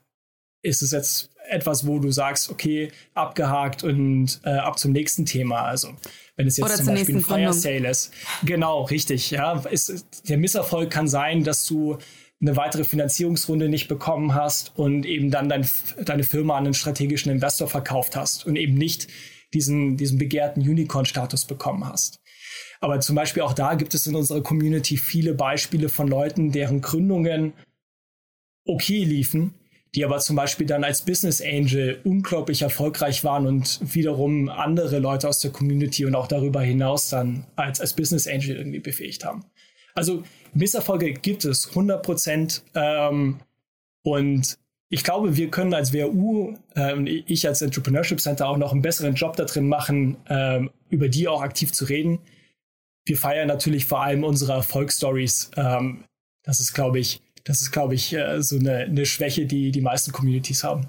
ist 0.62 0.84
es 0.84 0.92
jetzt 0.92 1.32
etwas, 1.50 1.88
wo 1.88 1.98
du 1.98 2.12
sagst, 2.12 2.52
okay, 2.52 2.92
abgehakt 3.16 3.84
und 3.84 4.42
äh, 4.44 4.52
ab 4.52 4.78
zum 4.78 4.92
nächsten 4.92 5.26
Thema. 5.26 5.64
Also 5.64 5.96
wenn 6.36 6.48
es 6.48 6.58
jetzt 6.58 6.66
Oder 6.66 6.76
zum 6.76 6.88
Beispiel 6.88 7.16
ein 7.16 7.24
Fire 7.24 7.54
Sale 7.54 7.90
ist. 7.90 8.14
Genau, 8.44 8.84
richtig. 8.84 9.32
Ja, 9.32 9.60
ist, 9.70 10.06
der 10.30 10.38
Misserfolg 10.38 10.92
kann 10.92 11.08
sein, 11.08 11.44
dass 11.44 11.66
du 11.66 11.98
eine 12.42 12.56
weitere 12.56 12.84
Finanzierungsrunde 12.84 13.68
nicht 13.68 13.88
bekommen 13.88 14.34
hast 14.34 14.72
und 14.78 15.06
eben 15.06 15.30
dann 15.30 15.50
dein, 15.50 15.68
deine 16.04 16.24
Firma 16.24 16.58
an 16.58 16.66
einen 16.66 16.74
strategischen 16.74 17.32
Investor 17.32 17.68
verkauft 17.68 18.16
hast 18.16 18.46
und 18.46 18.56
eben 18.56 18.76
nicht 18.76 19.08
diesen, 19.54 19.98
diesen 19.98 20.18
begehrten 20.18 20.62
Unicorn-Status 20.62 21.46
bekommen 21.46 21.86
hast. 21.86 22.22
Aber 22.80 23.02
zum 23.02 23.16
Beispiel 23.16 23.44
auch 23.44 23.54
da 23.54 23.76
gibt 23.76 23.94
es 23.94 24.08
in 24.08 24.16
unserer 24.16 24.42
Community 24.42 24.96
viele 24.96 25.34
Beispiele 25.34 25.90
von 25.90 26.08
Leuten, 26.08 26.52
deren 26.52 26.82
Gründungen 26.82 27.54
okay 28.66 29.04
liefen, 29.04 29.56
die 29.96 30.06
aber 30.06 30.20
zum 30.20 30.36
Beispiel 30.36 30.68
dann 30.68 30.84
als 30.84 31.04
Business 31.04 31.42
Angel 31.42 32.00
unglaublich 32.04 32.62
erfolgreich 32.62 33.24
waren 33.24 33.48
und 33.48 33.80
wiederum 33.82 34.48
andere 34.48 35.00
Leute 35.00 35.28
aus 35.28 35.40
der 35.40 35.52
Community 35.52 36.06
und 36.06 36.16
auch 36.16 36.28
darüber 36.28 36.62
hinaus 36.62 37.10
dann 37.10 37.48
als, 37.56 37.82
als 37.82 37.94
Business 37.94 38.28
Angel 38.28 38.56
irgendwie 38.56 38.80
befähigt 38.80 39.26
haben. 39.26 39.44
Also 39.96 40.24
Misserfolge 40.54 41.14
gibt 41.14 41.46
es 41.46 41.70
100 41.70 42.04
Prozent. 42.04 42.64
Ähm, 42.76 43.40
und 44.04 44.58
ich 44.90 45.04
glaube, 45.04 45.38
wir 45.38 45.50
können 45.50 45.74
als 45.74 45.94
WU 45.94 46.56
äh, 46.76 46.94
und 46.94 47.08
ich 47.08 47.48
als 47.48 47.62
Entrepreneurship 47.62 48.20
Center 48.20 48.48
auch 48.48 48.58
noch 48.58 48.72
einen 48.72 48.82
besseren 48.82 49.14
Job 49.14 49.36
da 49.36 49.46
drin 49.46 49.68
machen, 49.68 50.18
ähm, 50.28 50.72
über 50.90 51.10
die 51.10 51.28
auch 51.28 51.42
aktiv 51.42 51.72
zu 51.72 51.86
reden. 51.86 52.20
Wir 53.06 53.18
feiern 53.18 53.48
natürlich 53.48 53.86
vor 53.86 54.02
allem 54.02 54.24
unsere 54.24 54.54
Erfolgsstories. 54.54 55.52
Ähm, 55.56 56.04
das 56.44 56.60
ist, 56.60 56.74
glaube 56.74 57.00
ich, 57.00 57.22
das 57.44 57.62
ist, 57.62 57.72
glaube 57.72 57.96
ich, 57.96 58.14
äh, 58.14 58.42
so 58.42 58.58
eine, 58.58 58.78
eine 58.80 59.06
Schwäche, 59.06 59.46
die 59.46 59.72
die 59.72 59.82
meisten 59.82 60.12
Communities 60.12 60.64
haben. 60.64 60.88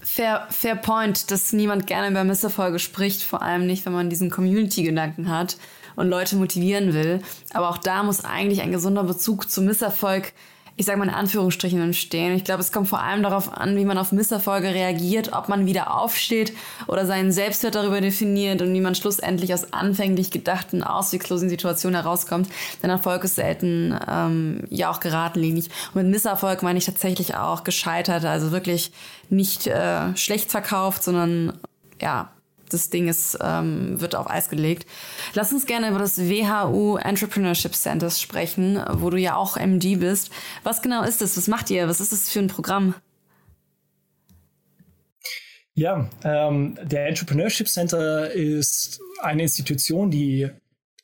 Fair, 0.00 0.46
fair 0.50 0.76
point, 0.76 1.30
dass 1.30 1.52
niemand 1.52 1.86
gerne 1.86 2.10
über 2.10 2.24
Misserfolge 2.24 2.78
spricht, 2.78 3.22
vor 3.22 3.42
allem 3.42 3.66
nicht, 3.66 3.84
wenn 3.84 3.92
man 3.92 4.10
diesen 4.10 4.30
Community-Gedanken 4.30 5.28
hat 5.28 5.56
und 5.96 6.08
Leute 6.08 6.36
motivieren 6.36 6.94
will. 6.94 7.20
Aber 7.52 7.70
auch 7.70 7.78
da 7.78 8.02
muss 8.02 8.24
eigentlich 8.24 8.62
ein 8.62 8.72
gesunder 8.72 9.04
Bezug 9.04 9.50
zum 9.50 9.66
Misserfolg 9.66 10.32
ich 10.80 10.86
sage 10.86 10.98
mal 10.98 11.08
in 11.08 11.14
Anführungsstrichen 11.14 11.78
entstehen. 11.82 12.34
Ich 12.34 12.44
glaube, 12.44 12.62
es 12.62 12.72
kommt 12.72 12.88
vor 12.88 13.02
allem 13.02 13.22
darauf 13.22 13.52
an, 13.52 13.76
wie 13.76 13.84
man 13.84 13.98
auf 13.98 14.12
Misserfolge 14.12 14.68
reagiert, 14.68 15.34
ob 15.34 15.50
man 15.50 15.66
wieder 15.66 15.94
aufsteht 15.94 16.54
oder 16.86 17.04
seinen 17.04 17.32
Selbstwert 17.32 17.74
darüber 17.74 18.00
definiert 18.00 18.62
und 18.62 18.72
wie 18.72 18.80
man 18.80 18.94
schlussendlich 18.94 19.52
aus 19.52 19.74
anfänglich 19.74 20.30
gedachten, 20.30 20.82
ausweglosen 20.82 21.50
Situationen 21.50 22.00
herauskommt. 22.00 22.48
Denn 22.82 22.88
Erfolg 22.88 23.24
ist 23.24 23.34
selten 23.34 23.94
ähm, 24.08 24.62
ja 24.70 24.90
auch 24.90 25.00
geradlinig. 25.00 25.68
Und 25.92 26.02
mit 26.02 26.12
Misserfolg 26.12 26.62
meine 26.62 26.78
ich 26.78 26.86
tatsächlich 26.86 27.36
auch 27.36 27.62
gescheitert, 27.62 28.24
also 28.24 28.50
wirklich 28.50 28.90
nicht 29.28 29.66
äh, 29.66 30.16
schlecht 30.16 30.50
verkauft, 30.50 31.02
sondern 31.02 31.58
ja, 32.00 32.30
das 32.72 32.90
Ding 32.90 33.12
ähm, 33.42 34.00
wird 34.00 34.14
auf 34.14 34.28
Eis 34.30 34.48
gelegt. 34.48 34.86
Lass 35.34 35.52
uns 35.52 35.66
gerne 35.66 35.88
über 35.88 35.98
das 35.98 36.18
WHU 36.18 36.96
Entrepreneurship 36.96 37.74
Centers 37.74 38.20
sprechen, 38.20 38.82
wo 38.90 39.10
du 39.10 39.16
ja 39.16 39.36
auch 39.36 39.56
MD 39.56 39.98
bist. 40.00 40.30
Was 40.62 40.82
genau 40.82 41.02
ist 41.02 41.20
das? 41.20 41.36
Was 41.36 41.48
macht 41.48 41.70
ihr? 41.70 41.88
Was 41.88 42.00
ist 42.00 42.12
das 42.12 42.30
für 42.30 42.40
ein 42.40 42.48
Programm? 42.48 42.94
Ja, 45.74 46.10
ähm, 46.24 46.76
der 46.82 47.06
Entrepreneurship 47.06 47.68
Center 47.68 48.30
ist 48.30 49.00
eine 49.22 49.42
Institution, 49.42 50.10
die 50.10 50.50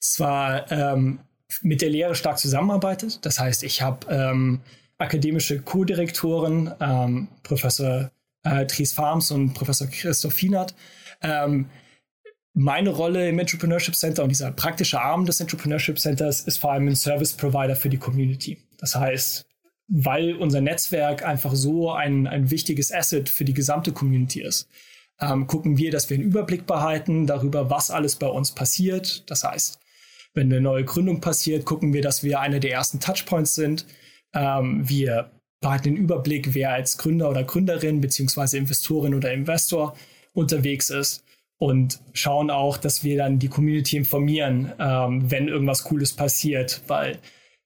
zwar 0.00 0.70
ähm, 0.70 1.20
mit 1.62 1.80
der 1.80 1.90
Lehre 1.90 2.14
stark 2.14 2.38
zusammenarbeitet. 2.38 3.24
Das 3.24 3.38
heißt, 3.38 3.62
ich 3.62 3.82
habe 3.82 4.06
ähm, 4.10 4.60
akademische 4.98 5.60
Co-Direktoren, 5.60 6.74
ähm, 6.80 7.28
Professor 7.42 8.10
äh, 8.46 8.66
Tries 8.66 8.92
Farms 8.92 9.30
und 9.30 9.54
Professor 9.54 9.86
Christoph 9.86 10.32
Fienert, 10.32 10.74
ähm, 11.22 11.66
meine 12.54 12.88
Rolle 12.88 13.28
im 13.28 13.38
Entrepreneurship 13.38 13.94
Center 13.94 14.22
und 14.22 14.30
dieser 14.30 14.50
praktische 14.50 15.00
Arm 15.00 15.26
des 15.26 15.40
Entrepreneurship 15.40 15.98
Centers 15.98 16.40
ist 16.40 16.56
vor 16.58 16.72
allem 16.72 16.88
ein 16.88 16.96
Service 16.96 17.34
Provider 17.34 17.76
für 17.76 17.90
die 17.90 17.98
Community. 17.98 18.58
Das 18.78 18.94
heißt, 18.94 19.46
weil 19.88 20.34
unser 20.36 20.62
Netzwerk 20.62 21.24
einfach 21.24 21.54
so 21.54 21.92
ein, 21.92 22.26
ein 22.26 22.50
wichtiges 22.50 22.90
Asset 22.92 23.28
für 23.28 23.44
die 23.44 23.52
gesamte 23.52 23.92
Community 23.92 24.40
ist, 24.40 24.68
ähm, 25.20 25.46
gucken 25.46 25.76
wir, 25.76 25.90
dass 25.90 26.08
wir 26.08 26.16
einen 26.16 26.26
Überblick 26.26 26.66
behalten 26.66 27.26
darüber, 27.26 27.68
was 27.68 27.90
alles 27.90 28.16
bei 28.16 28.26
uns 28.26 28.52
passiert. 28.52 29.30
Das 29.30 29.44
heißt, 29.44 29.78
wenn 30.32 30.50
eine 30.50 30.60
neue 30.60 30.84
Gründung 30.84 31.20
passiert, 31.20 31.64
gucken 31.64 31.92
wir, 31.92 32.02
dass 32.02 32.22
wir 32.22 32.40
einer 32.40 32.60
der 32.60 32.72
ersten 32.72 33.00
Touchpoints 33.00 33.54
sind. 33.54 33.86
Ähm, 34.34 34.88
wir 34.88 35.30
behalten 35.66 35.94
den 35.94 35.96
Überblick, 35.96 36.54
wer 36.54 36.72
als 36.72 36.96
Gründer 36.96 37.28
oder 37.28 37.42
Gründerin 37.42 38.00
beziehungsweise 38.00 38.56
Investorin 38.56 39.14
oder 39.14 39.32
Investor 39.32 39.96
unterwegs 40.32 40.90
ist 40.90 41.24
und 41.58 41.98
schauen 42.12 42.50
auch, 42.50 42.76
dass 42.76 43.02
wir 43.02 43.16
dann 43.16 43.40
die 43.40 43.48
Community 43.48 43.96
informieren, 43.96 44.72
ähm, 44.78 45.28
wenn 45.28 45.48
irgendwas 45.48 45.82
Cooles 45.84 46.12
passiert, 46.12 46.82
weil 46.86 47.18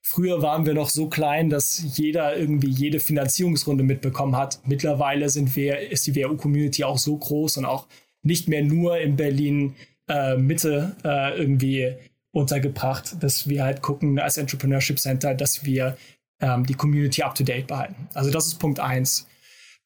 Früher 0.03 0.41
waren 0.41 0.65
wir 0.65 0.73
noch 0.73 0.89
so 0.89 1.09
klein, 1.09 1.51
dass 1.51 1.99
jeder 1.99 2.35
irgendwie 2.35 2.71
jede 2.71 3.01
Finanzierungsrunde 3.01 3.85
mitbekommen 3.85 4.35
hat. 4.35 4.59
Mittlerweile 4.67 5.29
sind 5.29 5.55
wir, 5.57 5.91
ist 5.91 6.07
die 6.07 6.17
WU-Community 6.17 6.85
auch 6.85 6.97
so 6.97 7.19
groß 7.19 7.59
und 7.59 7.67
auch 7.67 7.87
nicht 8.23 8.49
mehr 8.49 8.65
nur 8.65 8.99
in 8.99 9.17
Berlin 9.17 9.75
äh, 10.09 10.37
Mitte 10.39 10.97
äh, 11.05 11.39
irgendwie 11.39 11.93
untergebracht, 12.33 13.23
dass 13.23 13.47
wir 13.47 13.63
halt 13.63 13.83
gucken 13.83 14.19
als 14.19 14.39
Entrepreneurship 14.39 14.99
Center, 14.99 15.35
dass 15.35 15.67
wir 15.67 15.99
ähm, 16.41 16.67
die 16.67 16.75
Community 16.75 17.23
up 17.23 17.35
to 17.35 17.45
date 17.45 17.67
behalten. 17.67 18.09
Also 18.15 18.31
das 18.31 18.47
ist 18.47 18.59
Punkt 18.59 18.81
eins. 18.81 19.27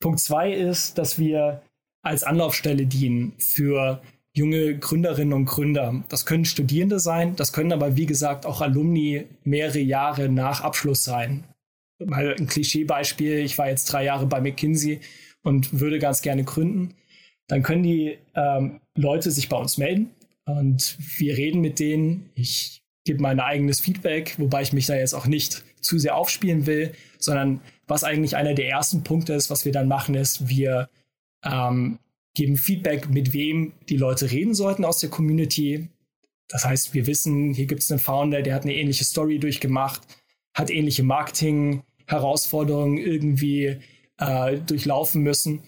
Punkt 0.01 0.21
zwei 0.21 0.53
ist, 0.53 0.99
dass 0.99 1.19
wir 1.19 1.63
als 2.03 2.23
Anlaufstelle 2.23 2.87
dienen 2.87 3.33
für 3.39 4.03
junge 4.35 4.77
Gründerinnen 4.79 5.33
und 5.33 5.47
Gründer. 5.47 6.05
Das 6.09 6.27
können 6.27 6.45
Studierende 6.45 6.99
sein, 6.99 7.37
das 7.37 7.53
können 7.53 7.73
aber 7.73 7.97
wie 7.97 8.07
gesagt 8.07 8.47
auch 8.47 8.61
Alumni 8.61 9.25
mehrere 9.45 9.79
Jahre 9.79 10.29
nach 10.29 10.61
Abschluss 10.61 11.05
sein. 11.05 11.45
Mal 12.05 12.35
ein 12.35 12.47
Klischeebeispiel, 12.47 13.39
ich 13.39 13.57
war 13.57 13.69
jetzt 13.69 13.87
drei 13.87 14.05
Jahre 14.05 14.27
bei 14.27 14.41
McKinsey 14.41 15.01
und 15.43 15.81
würde 15.81 15.99
ganz 15.99 16.21
gerne 16.21 16.45
gründen. 16.45 16.95
Dann 17.47 17.63
können 17.63 17.85
die 17.85 18.19
ähm, 18.35 18.81
Leute 18.97 19.31
sich 19.31 19.49
bei 19.49 19.57
uns 19.57 19.79
melden 19.79 20.11
und 20.47 20.99
wir 21.19 21.37
reden 21.37 21.61
mit 21.61 21.79
denen. 21.79 22.31
Ich 22.35 22.83
gebe 23.05 23.23
mein 23.23 23.39
eigenes 23.39 23.81
Feedback, 23.81 24.35
wobei 24.39 24.63
ich 24.63 24.73
mich 24.73 24.87
da 24.87 24.97
jetzt 24.97 25.15
auch 25.15 25.27
nicht 25.27 25.65
zu 25.85 25.99
sehr 25.99 26.17
aufspielen 26.17 26.67
will, 26.67 26.93
sondern 27.19 27.61
was 27.87 28.05
eigentlich 28.05 28.37
einer 28.37 28.55
der 28.55 28.69
ersten 28.69 29.05
Punkte 29.05 29.35
ist, 29.35 29.51
was 29.51 29.65
wir 29.65 29.73
dann 29.73 29.89
machen, 29.89 30.15
ist, 30.15 30.49
wir 30.49 30.89
ähm, 31.45 31.99
geben 32.35 32.57
Feedback, 32.57 33.09
mit 33.09 33.33
wem 33.33 33.73
die 33.89 33.97
Leute 33.97 34.31
reden 34.31 34.55
sollten 34.55 34.85
aus 34.85 34.99
der 34.99 35.11
Community. 35.11 35.89
Das 36.49 36.65
heißt, 36.65 36.95
wir 36.95 37.07
wissen, 37.07 37.55
hier 37.55 37.67
gibt 37.67 37.83
es 37.83 37.91
einen 37.91 38.01
Founder, 38.01 38.43
der 38.43 38.55
hat 38.55 38.63
eine 38.63 38.75
ähnliche 38.75 39.05
Story 39.05 39.39
durchgemacht, 39.39 40.03
hat 40.55 40.71
ähnliche 40.71 41.03
Marketing-Herausforderungen 41.05 42.99
irgendwie 42.99 43.79
äh, 44.19 44.59
durchlaufen 44.59 45.23
müssen. 45.23 45.63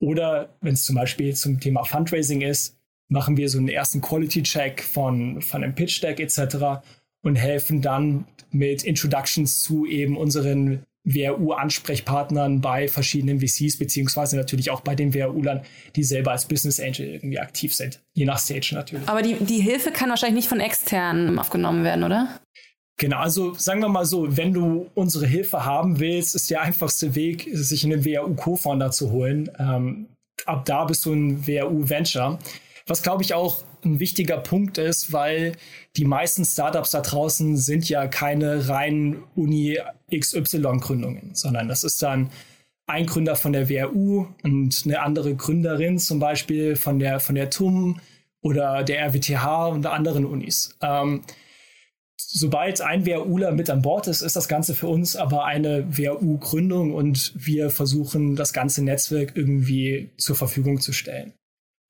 Oder 0.00 0.56
wenn 0.60 0.74
es 0.74 0.84
zum 0.84 0.96
Beispiel 0.96 1.34
zum 1.34 1.60
Thema 1.60 1.84
Fundraising 1.84 2.42
ist, 2.42 2.76
machen 3.08 3.36
wir 3.36 3.48
so 3.48 3.58
einen 3.58 3.68
ersten 3.68 4.00
Quality-Check 4.00 4.82
von, 4.82 5.42
von 5.42 5.62
einem 5.62 5.74
Pitch-Deck 5.74 6.20
etc. 6.20 6.84
und 7.24 7.36
helfen 7.36 7.82
dann 7.82 8.26
mit 8.52 8.84
Introductions 8.84 9.62
zu 9.62 9.86
eben 9.86 10.16
unseren 10.16 10.84
WRU-Ansprechpartnern 11.04 12.60
bei 12.60 12.88
verschiedenen 12.88 13.40
VCs, 13.40 13.78
beziehungsweise 13.78 14.36
natürlich 14.36 14.70
auch 14.70 14.80
bei 14.80 14.94
den 14.94 15.12
WRU-Lern, 15.12 15.62
die 15.96 16.04
selber 16.04 16.30
als 16.30 16.46
Business 16.46 16.80
Angel 16.80 17.06
irgendwie 17.06 17.38
aktiv 17.38 17.74
sind. 17.74 18.00
Je 18.14 18.24
nach 18.24 18.38
Stage 18.38 18.70
natürlich. 18.74 19.06
Aber 19.08 19.20
die, 19.20 19.34
die 19.34 19.60
Hilfe 19.60 19.90
kann 19.90 20.08
wahrscheinlich 20.08 20.36
nicht 20.36 20.48
von 20.48 20.60
externen 20.60 21.38
aufgenommen 21.38 21.84
werden, 21.84 22.04
oder? 22.04 22.40
Genau, 22.96 23.18
also 23.18 23.54
sagen 23.54 23.80
wir 23.80 23.88
mal 23.88 24.06
so, 24.06 24.36
wenn 24.36 24.54
du 24.54 24.88
unsere 24.94 25.26
Hilfe 25.26 25.64
haben 25.64 25.98
willst, 25.98 26.34
ist 26.34 26.48
der 26.50 26.62
einfachste 26.62 27.14
Weg, 27.14 27.48
sich 27.52 27.84
einen 27.84 28.04
WRU-Co-Founder 28.04 28.90
zu 28.92 29.10
holen. 29.10 29.50
Ähm, 29.58 30.06
ab 30.46 30.64
da 30.64 30.84
bist 30.84 31.04
du 31.04 31.12
ein 31.12 31.46
WRU-Venture. 31.46 32.38
Was 32.86 33.02
glaube 33.02 33.22
ich 33.22 33.34
auch 33.34 33.64
ein 33.84 34.00
wichtiger 34.00 34.38
Punkt 34.38 34.78
ist, 34.78 35.12
weil 35.12 35.52
die 35.96 36.04
meisten 36.04 36.44
Startups 36.44 36.90
da 36.90 37.00
draußen 37.00 37.56
sind 37.56 37.88
ja 37.88 38.06
keine 38.06 38.68
reinen 38.68 39.22
Uni 39.34 39.78
XY-Gründungen, 40.12 41.34
sondern 41.34 41.68
das 41.68 41.84
ist 41.84 42.02
dann 42.02 42.30
ein 42.86 43.06
Gründer 43.06 43.36
von 43.36 43.52
der 43.52 43.68
WRU 43.68 44.26
und 44.42 44.82
eine 44.84 45.00
andere 45.00 45.34
Gründerin 45.34 45.98
zum 45.98 46.18
Beispiel 46.18 46.76
von 46.76 46.98
der, 46.98 47.20
von 47.20 47.34
der 47.34 47.50
TUM 47.50 48.00
oder 48.42 48.82
der 48.82 49.06
RWTH 49.06 49.68
und 49.68 49.86
anderen 49.86 50.26
Unis. 50.26 50.76
Ähm, 50.82 51.22
sobald 52.16 52.80
ein 52.80 53.06
WRUler 53.06 53.52
mit 53.52 53.70
an 53.70 53.82
Bord 53.82 54.06
ist, 54.06 54.20
ist 54.20 54.36
das 54.36 54.48
Ganze 54.48 54.74
für 54.74 54.88
uns 54.88 55.16
aber 55.16 55.44
eine 55.44 55.96
WRU-Gründung 55.96 56.94
und 56.94 57.32
wir 57.36 57.70
versuchen, 57.70 58.36
das 58.36 58.52
ganze 58.52 58.84
Netzwerk 58.84 59.32
irgendwie 59.34 60.10
zur 60.18 60.36
Verfügung 60.36 60.80
zu 60.80 60.92
stellen. 60.92 61.32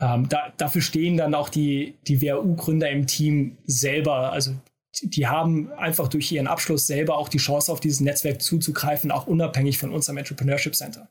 Ähm, 0.05 0.29
da, 0.29 0.53
dafür 0.59 0.83
stehen 0.83 1.17
dann 1.17 1.35
auch 1.35 1.49
die, 1.49 1.95
die 2.07 2.21
WHU-Gründer 2.21 2.91
im 2.91 3.07
Team 3.07 3.57
selber. 3.65 4.33
Also 4.33 4.55
die 5.03 5.27
haben 5.27 5.73
einfach 5.73 6.09
durch 6.09 6.31
ihren 6.31 6.47
Abschluss 6.47 6.87
selber 6.87 7.17
auch 7.17 7.31
die 7.31 7.39
Chance, 7.39 7.73
auf 7.73 7.81
dieses 7.81 8.01
Netzwerk 8.01 8.43
zuzugreifen, 8.43 9.11
auch 9.11 9.27
unabhängig 9.27 9.79
von 9.79 9.93
unserem 9.93 10.19
Entrepreneurship 10.19 10.75
Center. 10.75 11.09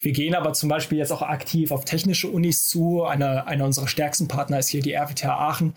Wir 0.00 0.12
gehen 0.12 0.34
aber 0.34 0.54
zum 0.54 0.68
Beispiel 0.68 0.98
jetzt 0.98 1.12
auch 1.12 1.22
aktiv 1.22 1.70
auf 1.70 1.84
technische 1.84 2.28
Unis 2.28 2.66
zu. 2.66 3.04
Einer, 3.04 3.46
einer 3.46 3.64
unserer 3.64 3.86
stärksten 3.86 4.26
Partner 4.26 4.58
ist 4.58 4.68
hier 4.68 4.82
die 4.82 4.92
RWTH 4.92 5.24
Aachen 5.24 5.74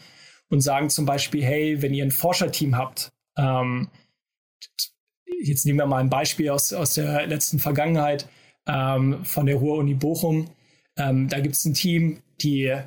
und 0.50 0.62
sagen 0.62 0.90
zum 0.90 1.06
Beispiel, 1.06 1.44
hey, 1.44 1.82
wenn 1.84 1.94
ihr 1.94 2.04
ein 2.04 2.12
Forscherteam 2.12 2.76
habt, 2.76 3.12
ähm, 3.38 3.90
jetzt 5.42 5.66
nehmen 5.66 5.80
wir 5.80 5.86
mal 5.86 6.00
ein 6.00 6.10
Beispiel 6.10 6.50
aus, 6.50 6.74
aus 6.74 6.96
der 6.96 7.28
letzten 7.28 7.60
Vergangenheit 7.60 8.28
ähm, 8.68 9.24
von 9.24 9.46
der 9.46 9.56
Ruhr-Uni 9.56 9.94
Bochum. 9.94 10.50
Ähm, 11.00 11.30
da 11.30 11.40
gibt 11.40 11.56
es 11.56 11.66
ein 11.66 11.74
Team, 11.74 12.22
die 12.42 12.78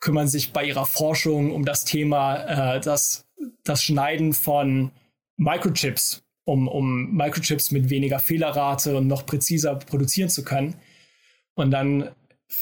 kümmern 0.00 0.28
sich 0.28 0.52
bei 0.52 0.64
ihrer 0.64 0.86
Forschung 0.86 1.52
um 1.52 1.64
das 1.64 1.84
Thema, 1.84 2.76
äh, 2.76 2.80
das, 2.80 3.26
das 3.64 3.82
Schneiden 3.82 4.32
von 4.32 4.92
Microchips, 5.36 6.22
um, 6.44 6.68
um 6.68 7.14
Microchips 7.14 7.72
mit 7.72 7.90
weniger 7.90 8.20
Fehlerrate 8.20 8.96
und 8.96 9.08
noch 9.08 9.26
präziser 9.26 9.74
produzieren 9.74 10.30
zu 10.30 10.44
können. 10.44 10.76
Und 11.54 11.72
dann 11.72 12.10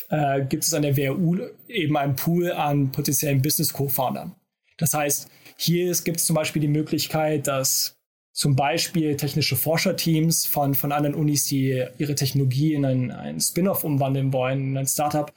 äh, 0.08 0.44
gibt 0.44 0.64
es 0.64 0.72
an 0.72 0.82
der 0.82 0.96
WRU 0.96 1.38
eben 1.68 1.96
einen 1.96 2.16
Pool 2.16 2.50
an 2.52 2.90
potenziellen 2.90 3.42
Business-Co-Foundern. 3.42 4.34
Das 4.78 4.94
heißt, 4.94 5.28
hier 5.56 5.94
gibt 6.04 6.18
es 6.18 6.26
zum 6.26 6.34
Beispiel 6.34 6.60
die 6.60 6.68
Möglichkeit, 6.68 7.46
dass 7.46 7.95
zum 8.37 8.55
Beispiel 8.55 9.16
technische 9.16 9.57
Forscherteams 9.57 10.44
von, 10.44 10.75
von 10.75 10.92
anderen 10.92 11.14
Unis, 11.14 11.44
die 11.44 11.83
ihre 11.96 12.14
Technologie 12.14 12.75
in 12.75 12.85
ein, 12.85 13.11
ein 13.11 13.40
Spin-off 13.40 13.83
umwandeln 13.83 14.31
wollen, 14.35 14.72
in 14.72 14.77
ein 14.77 14.87
Startup, 14.87 15.33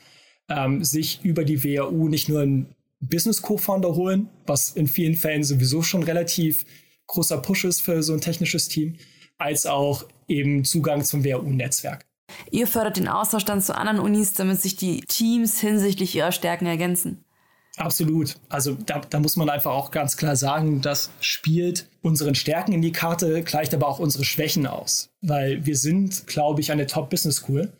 ähm, 0.49 0.83
sich 0.83 1.21
über 1.23 1.45
die 1.45 1.63
WAU 1.63 2.09
nicht 2.09 2.27
nur 2.27 2.41
einen 2.41 2.75
Business 2.99 3.41
Co-Founder 3.41 3.95
holen, 3.95 4.27
was 4.45 4.71
in 4.71 4.85
vielen 4.85 5.15
Fällen 5.15 5.45
sowieso 5.45 5.81
schon 5.81 6.03
relativ 6.03 6.65
großer 7.07 7.37
Push 7.37 7.63
ist 7.63 7.81
für 7.81 8.03
so 8.03 8.11
ein 8.11 8.19
technisches 8.19 8.67
Team, 8.67 8.97
als 9.37 9.65
auch 9.65 10.03
eben 10.27 10.65
Zugang 10.65 11.05
zum 11.05 11.23
WAU-Netzwerk. 11.23 12.05
Ihr 12.51 12.67
fördert 12.67 12.97
den 12.97 13.07
Austausch 13.07 13.45
dann 13.45 13.61
zu 13.61 13.77
anderen 13.77 13.99
Unis, 13.99 14.33
damit 14.33 14.61
sich 14.61 14.75
die 14.75 14.99
Teams 15.07 15.61
hinsichtlich 15.61 16.13
ihrer 16.17 16.33
Stärken 16.33 16.65
ergänzen. 16.65 17.23
Absolut. 17.79 18.35
Also 18.49 18.77
da, 18.85 18.99
da 19.09 19.19
muss 19.19 19.37
man 19.37 19.49
einfach 19.49 19.71
auch 19.71 19.89
ganz 19.89 20.17
klar 20.17 20.35
sagen, 20.35 20.81
das 20.81 21.11
spielt 21.21 21.87
unseren 22.01 22.35
Stärken 22.35 22.73
in 22.73 22.81
die 22.81 22.91
Karte, 22.91 23.41
gleicht 23.41 23.73
aber 23.73 23.87
auch 23.87 23.99
unsere 23.99 24.25
Schwächen 24.25 24.67
aus. 24.67 25.09
Weil 25.21 25.65
wir 25.65 25.77
sind, 25.77 26.27
glaube 26.27 26.59
ich, 26.59 26.73
eine 26.73 26.87
Top-Business-School. 26.87 27.71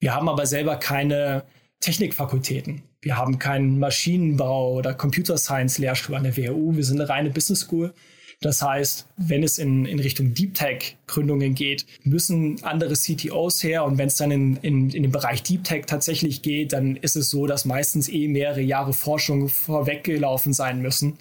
Wir 0.00 0.14
haben 0.14 0.30
aber 0.30 0.46
selber 0.46 0.76
keine 0.76 1.44
Technikfakultäten. 1.80 2.82
Wir 3.02 3.18
haben 3.18 3.38
keinen 3.38 3.78
Maschinenbau 3.78 4.72
oder 4.72 4.94
Computer 4.94 5.36
Science 5.36 5.76
Lehrstuhl 5.76 6.16
an 6.16 6.24
der 6.24 6.36
WHU. 6.38 6.74
Wir 6.74 6.84
sind 6.84 6.98
eine 6.98 7.08
reine 7.10 7.28
Business 7.28 7.60
School. 7.60 7.92
Das 8.40 8.60
heißt, 8.60 9.06
wenn 9.16 9.42
es 9.42 9.58
in, 9.58 9.86
in 9.86 9.98
Richtung 9.98 10.34
Deep 10.34 10.54
Tech 10.54 10.96
Gründungen 11.06 11.54
geht, 11.54 11.86
müssen 12.02 12.62
andere 12.64 12.92
CTOs 12.92 13.62
her. 13.62 13.84
Und 13.84 13.96
wenn 13.96 14.08
es 14.08 14.16
dann 14.16 14.30
in, 14.30 14.56
in, 14.56 14.90
in 14.90 15.02
den 15.02 15.12
Bereich 15.12 15.42
Deep 15.42 15.64
Tech 15.64 15.86
tatsächlich 15.86 16.42
geht, 16.42 16.72
dann 16.72 16.96
ist 16.96 17.16
es 17.16 17.30
so, 17.30 17.46
dass 17.46 17.64
meistens 17.64 18.08
eh 18.08 18.28
mehrere 18.28 18.60
Jahre 18.60 18.92
Forschung 18.92 19.48
vorweggelaufen 19.48 20.52
sein 20.52 20.82
müssen. 20.82 21.16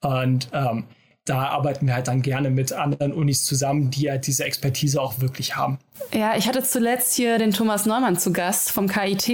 Und 0.00 0.48
ähm, 0.52 0.84
da 1.24 1.48
arbeiten 1.48 1.86
wir 1.86 1.94
halt 1.94 2.08
dann 2.08 2.22
gerne 2.22 2.50
mit 2.50 2.72
anderen 2.72 3.12
Unis 3.12 3.44
zusammen, 3.44 3.90
die 3.90 4.10
halt 4.10 4.26
diese 4.26 4.44
Expertise 4.44 5.00
auch 5.00 5.20
wirklich 5.20 5.56
haben. 5.56 5.78
Ja, 6.12 6.36
ich 6.36 6.48
hatte 6.48 6.62
zuletzt 6.62 7.14
hier 7.14 7.38
den 7.38 7.52
Thomas 7.52 7.86
Neumann 7.86 8.18
zu 8.18 8.32
Gast 8.32 8.72
vom 8.72 8.88
KIT. 8.88 9.28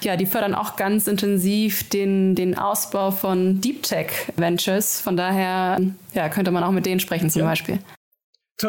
Ja, 0.00 0.16
die 0.16 0.26
fördern 0.26 0.54
auch 0.54 0.76
ganz 0.76 1.06
intensiv 1.06 1.88
den, 1.88 2.34
den 2.34 2.56
Ausbau 2.58 3.10
von 3.10 3.60
Deep 3.60 3.82
Tech 3.82 4.08
Ventures. 4.36 5.00
Von 5.00 5.16
daher 5.16 5.80
ja, 6.14 6.28
könnte 6.28 6.50
man 6.50 6.64
auch 6.64 6.72
mit 6.72 6.86
denen 6.86 6.98
sprechen 6.98 7.30
zum 7.30 7.42
ja. 7.42 7.48
Beispiel 7.48 7.78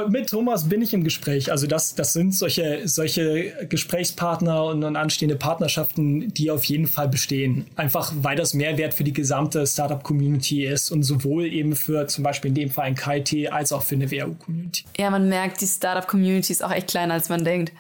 mit 0.10 0.30
Thomas 0.30 0.70
bin 0.70 0.82
ich 0.82 0.94
im 0.94 1.04
Gespräch. 1.04 1.52
Also 1.52 1.68
das, 1.68 1.96
das 1.96 2.14
sind 2.14 2.34
solche, 2.34 2.88
solche 2.88 3.68
Gesprächspartner 3.68 4.66
und, 4.66 4.84
und 4.84 4.96
anstehende 4.96 5.36
Partnerschaften, 5.36 6.34
die 6.34 6.52
auf 6.52 6.64
jeden 6.66 6.88
Fall 6.88 7.08
bestehen. 7.08 7.66
Einfach 7.76 8.14
weil 8.16 8.36
das 8.36 8.54
Mehrwert 8.54 8.94
für 8.94 9.04
die 9.04 9.14
gesamte 9.14 9.66
Startup-Community 9.66 10.66
ist 10.66 10.92
und 10.92 11.04
sowohl 11.04 11.46
eben 11.46 11.76
für 11.76 12.08
zum 12.08 12.24
Beispiel 12.24 12.50
in 12.50 12.56
dem 12.56 12.70
Fall 12.70 12.86
ein 12.86 12.96
KIT 12.96 13.52
als 13.52 13.72
auch 13.72 13.84
für 13.84 13.96
eine 13.96 14.10
WHU-Community. 14.10 14.86
Ja, 14.98 15.10
man 15.10 15.30
merkt, 15.30 15.62
die 15.62 15.68
Startup-Community 15.68 16.52
ist 16.52 16.64
auch 16.64 16.72
echt 16.72 16.88
kleiner, 16.88 17.14
als 17.16 17.30
man 17.30 17.44
denkt. 17.44 17.72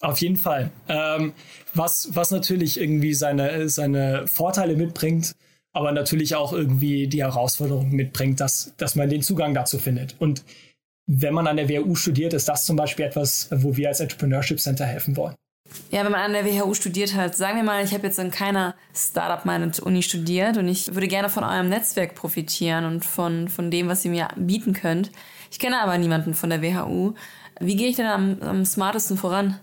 Auf 0.00 0.20
jeden 0.20 0.36
Fall. 0.36 0.70
Ähm, 0.88 1.34
was, 1.74 2.08
was 2.12 2.30
natürlich 2.30 2.80
irgendwie 2.80 3.14
seine, 3.14 3.68
seine 3.68 4.26
Vorteile 4.26 4.74
mitbringt, 4.74 5.34
aber 5.72 5.92
natürlich 5.92 6.34
auch 6.34 6.52
irgendwie 6.52 7.06
die 7.06 7.22
Herausforderung 7.22 7.90
mitbringt, 7.90 8.40
dass, 8.40 8.74
dass 8.76 8.96
man 8.96 9.08
den 9.08 9.22
Zugang 9.22 9.54
dazu 9.54 9.78
findet. 9.78 10.16
Und 10.18 10.42
wenn 11.12 11.34
man 11.34 11.48
an 11.48 11.56
der 11.56 11.68
WU 11.68 11.96
studiert, 11.96 12.32
ist 12.34 12.48
das 12.48 12.64
zum 12.64 12.76
Beispiel 12.76 13.04
etwas, 13.04 13.48
wo 13.50 13.76
wir 13.76 13.88
als 13.88 13.98
Entrepreneurship 13.98 14.60
Center 14.60 14.84
helfen 14.84 15.16
wollen. 15.16 15.34
Ja, 15.90 16.04
wenn 16.04 16.12
man 16.12 16.20
an 16.20 16.32
der 16.32 16.44
WHU 16.44 16.74
studiert 16.74 17.14
hat, 17.14 17.36
sagen 17.36 17.56
wir 17.56 17.64
mal, 17.64 17.84
ich 17.84 17.92
habe 17.92 18.06
jetzt 18.06 18.18
an 18.20 18.30
keiner 18.30 18.76
Startup-Minded-Uni 18.94 20.02
studiert 20.02 20.56
und 20.56 20.68
ich 20.68 20.94
würde 20.94 21.08
gerne 21.08 21.28
von 21.28 21.42
eurem 21.42 21.68
Netzwerk 21.68 22.14
profitieren 22.14 22.84
und 22.84 23.04
von, 23.04 23.48
von 23.48 23.70
dem, 23.70 23.88
was 23.88 24.04
ihr 24.04 24.10
mir 24.12 24.28
bieten 24.36 24.72
könnt. 24.72 25.10
Ich 25.50 25.58
kenne 25.58 25.80
aber 25.80 25.98
niemanden 25.98 26.34
von 26.34 26.50
der 26.50 26.62
WHU. 26.62 27.14
Wie 27.60 27.76
gehe 27.76 27.88
ich 27.88 27.96
denn 27.96 28.06
am, 28.06 28.40
am 28.40 28.64
smartesten 28.64 29.16
voran? 29.16 29.58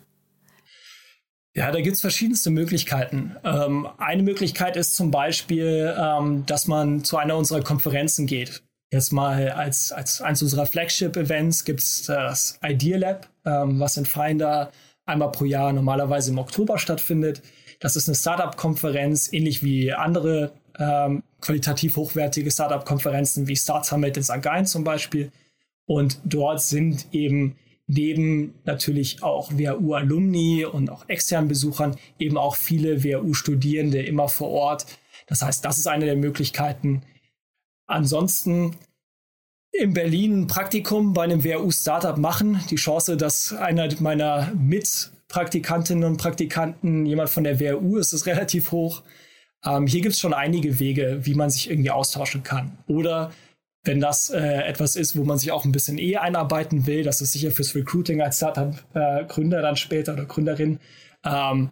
Ja, 1.56 1.72
da 1.72 1.82
gibt's 1.82 2.02
verschiedenste 2.02 2.52
Möglichkeiten. 2.52 3.36
Ähm, 3.44 3.88
eine 3.98 4.24
Möglichkeit 4.24 4.76
ist 4.78 4.96
zum 4.96 5.12
Beispiel, 5.12 5.96
ähm, 5.98 6.46
dass 6.46 6.68
man 6.68 7.04
zu 7.04 7.18
einer 7.18 7.36
unserer 7.36 7.62
Konferenzen 7.62 8.28
geht. 8.28 8.64
Jetzt 8.92 9.12
mal 9.12 9.50
als, 9.50 9.92
als 9.92 10.22
eines 10.22 10.42
unserer 10.42 10.66
Flagship-Events 10.66 11.66
gibt's 11.66 12.04
das 12.04 12.58
Idea 12.64 12.98
Lab, 12.98 13.28
ähm, 13.46 13.80
was 13.80 13.98
in 13.98 14.06
Finder 14.06 14.72
einmal 15.06 15.32
pro 15.32 15.46
Jahr 15.46 15.74
normalerweise 15.74 16.32
im 16.32 16.38
Oktober 16.38 16.78
stattfindet. 16.78 17.42
Das 17.80 17.96
ist 17.96 18.08
eine 18.08 18.16
Startup-Konferenz, 18.16 19.32
ähnlich 19.34 19.62
wie 19.64 19.92
andere 19.92 20.54
ähm, 20.80 21.24
qualitativ 21.42 21.98
hochwertige 21.98 22.50
Startup-Konferenzen 22.50 23.48
wie 23.48 23.56
Start 23.56 23.86
Summit 23.86 24.16
in 24.18 24.24
St. 24.24 24.42
Gallen 24.42 24.66
zum 24.66 24.84
Beispiel. 24.84 25.32
Und 25.86 26.20
dort 26.24 26.62
sind 26.62 27.08
eben 27.12 27.58
neben 27.88 28.54
natürlich 28.66 29.24
auch 29.24 29.52
WHU-Alumni 29.52 30.66
und 30.66 30.90
auch 30.90 31.08
externen 31.08 31.48
Besuchern 31.48 31.96
eben 32.20 32.38
auch 32.38 32.56
viele 32.56 33.04
WHU-Studierende 33.04 34.02
immer 34.02 34.28
vor 34.28 34.50
Ort. 34.50 34.86
Das 35.28 35.42
heißt, 35.42 35.64
das 35.64 35.78
ist 35.78 35.88
eine 35.88 36.06
der 36.06 36.16
Möglichkeiten. 36.16 37.02
Ansonsten 37.88 38.76
in 39.72 39.94
Berlin 39.94 40.42
ein 40.42 40.48
Praktikum 40.48 41.14
bei 41.14 41.24
einem 41.24 41.44
WHU-Startup 41.44 42.18
machen. 42.18 42.62
Die 42.70 42.76
Chance, 42.76 43.18
dass 43.18 43.54
einer 43.54 43.90
meiner 44.00 44.52
Mitpraktikantinnen 44.56 46.04
und 46.04 46.18
Praktikanten 46.18 47.06
jemand 47.06 47.30
von 47.30 47.44
der 47.44 47.60
WHU 47.60 47.98
ist, 47.98 48.14
ist 48.14 48.26
relativ 48.26 48.72
hoch. 48.72 49.04
Ähm, 49.66 49.88
hier 49.88 50.02
gibt 50.02 50.14
es 50.14 50.20
schon 50.20 50.34
einige 50.34 50.80
Wege, 50.80 51.20
wie 51.24 51.36
man 51.36 51.50
sich 51.50 51.70
irgendwie 51.70 51.92
austauschen 51.92 52.44
kann. 52.44 52.78
Oder 52.88 53.32
wenn 53.84 54.02
das 54.02 54.30
äh, 54.30 54.64
etwas 54.64 54.96
ist, 54.96 55.16
wo 55.16 55.24
man 55.24 55.38
sich 55.38 55.52
auch 55.52 55.64
ein 55.64 55.72
bisschen 55.72 55.98
eher 55.98 56.22
einarbeiten 56.22 56.88
will, 56.88 57.04
das 57.04 57.22
ist 57.22 57.32
sicher 57.32 57.52
fürs 57.52 57.74
Recruiting 57.76 58.22
als 58.22 58.38
Startup-Gründer 58.38 59.60
äh, 59.60 59.62
dann 59.62 59.78
später 59.78 60.14
oder 60.14 60.26
Gründerin 60.26 60.80
ähm, 61.24 61.72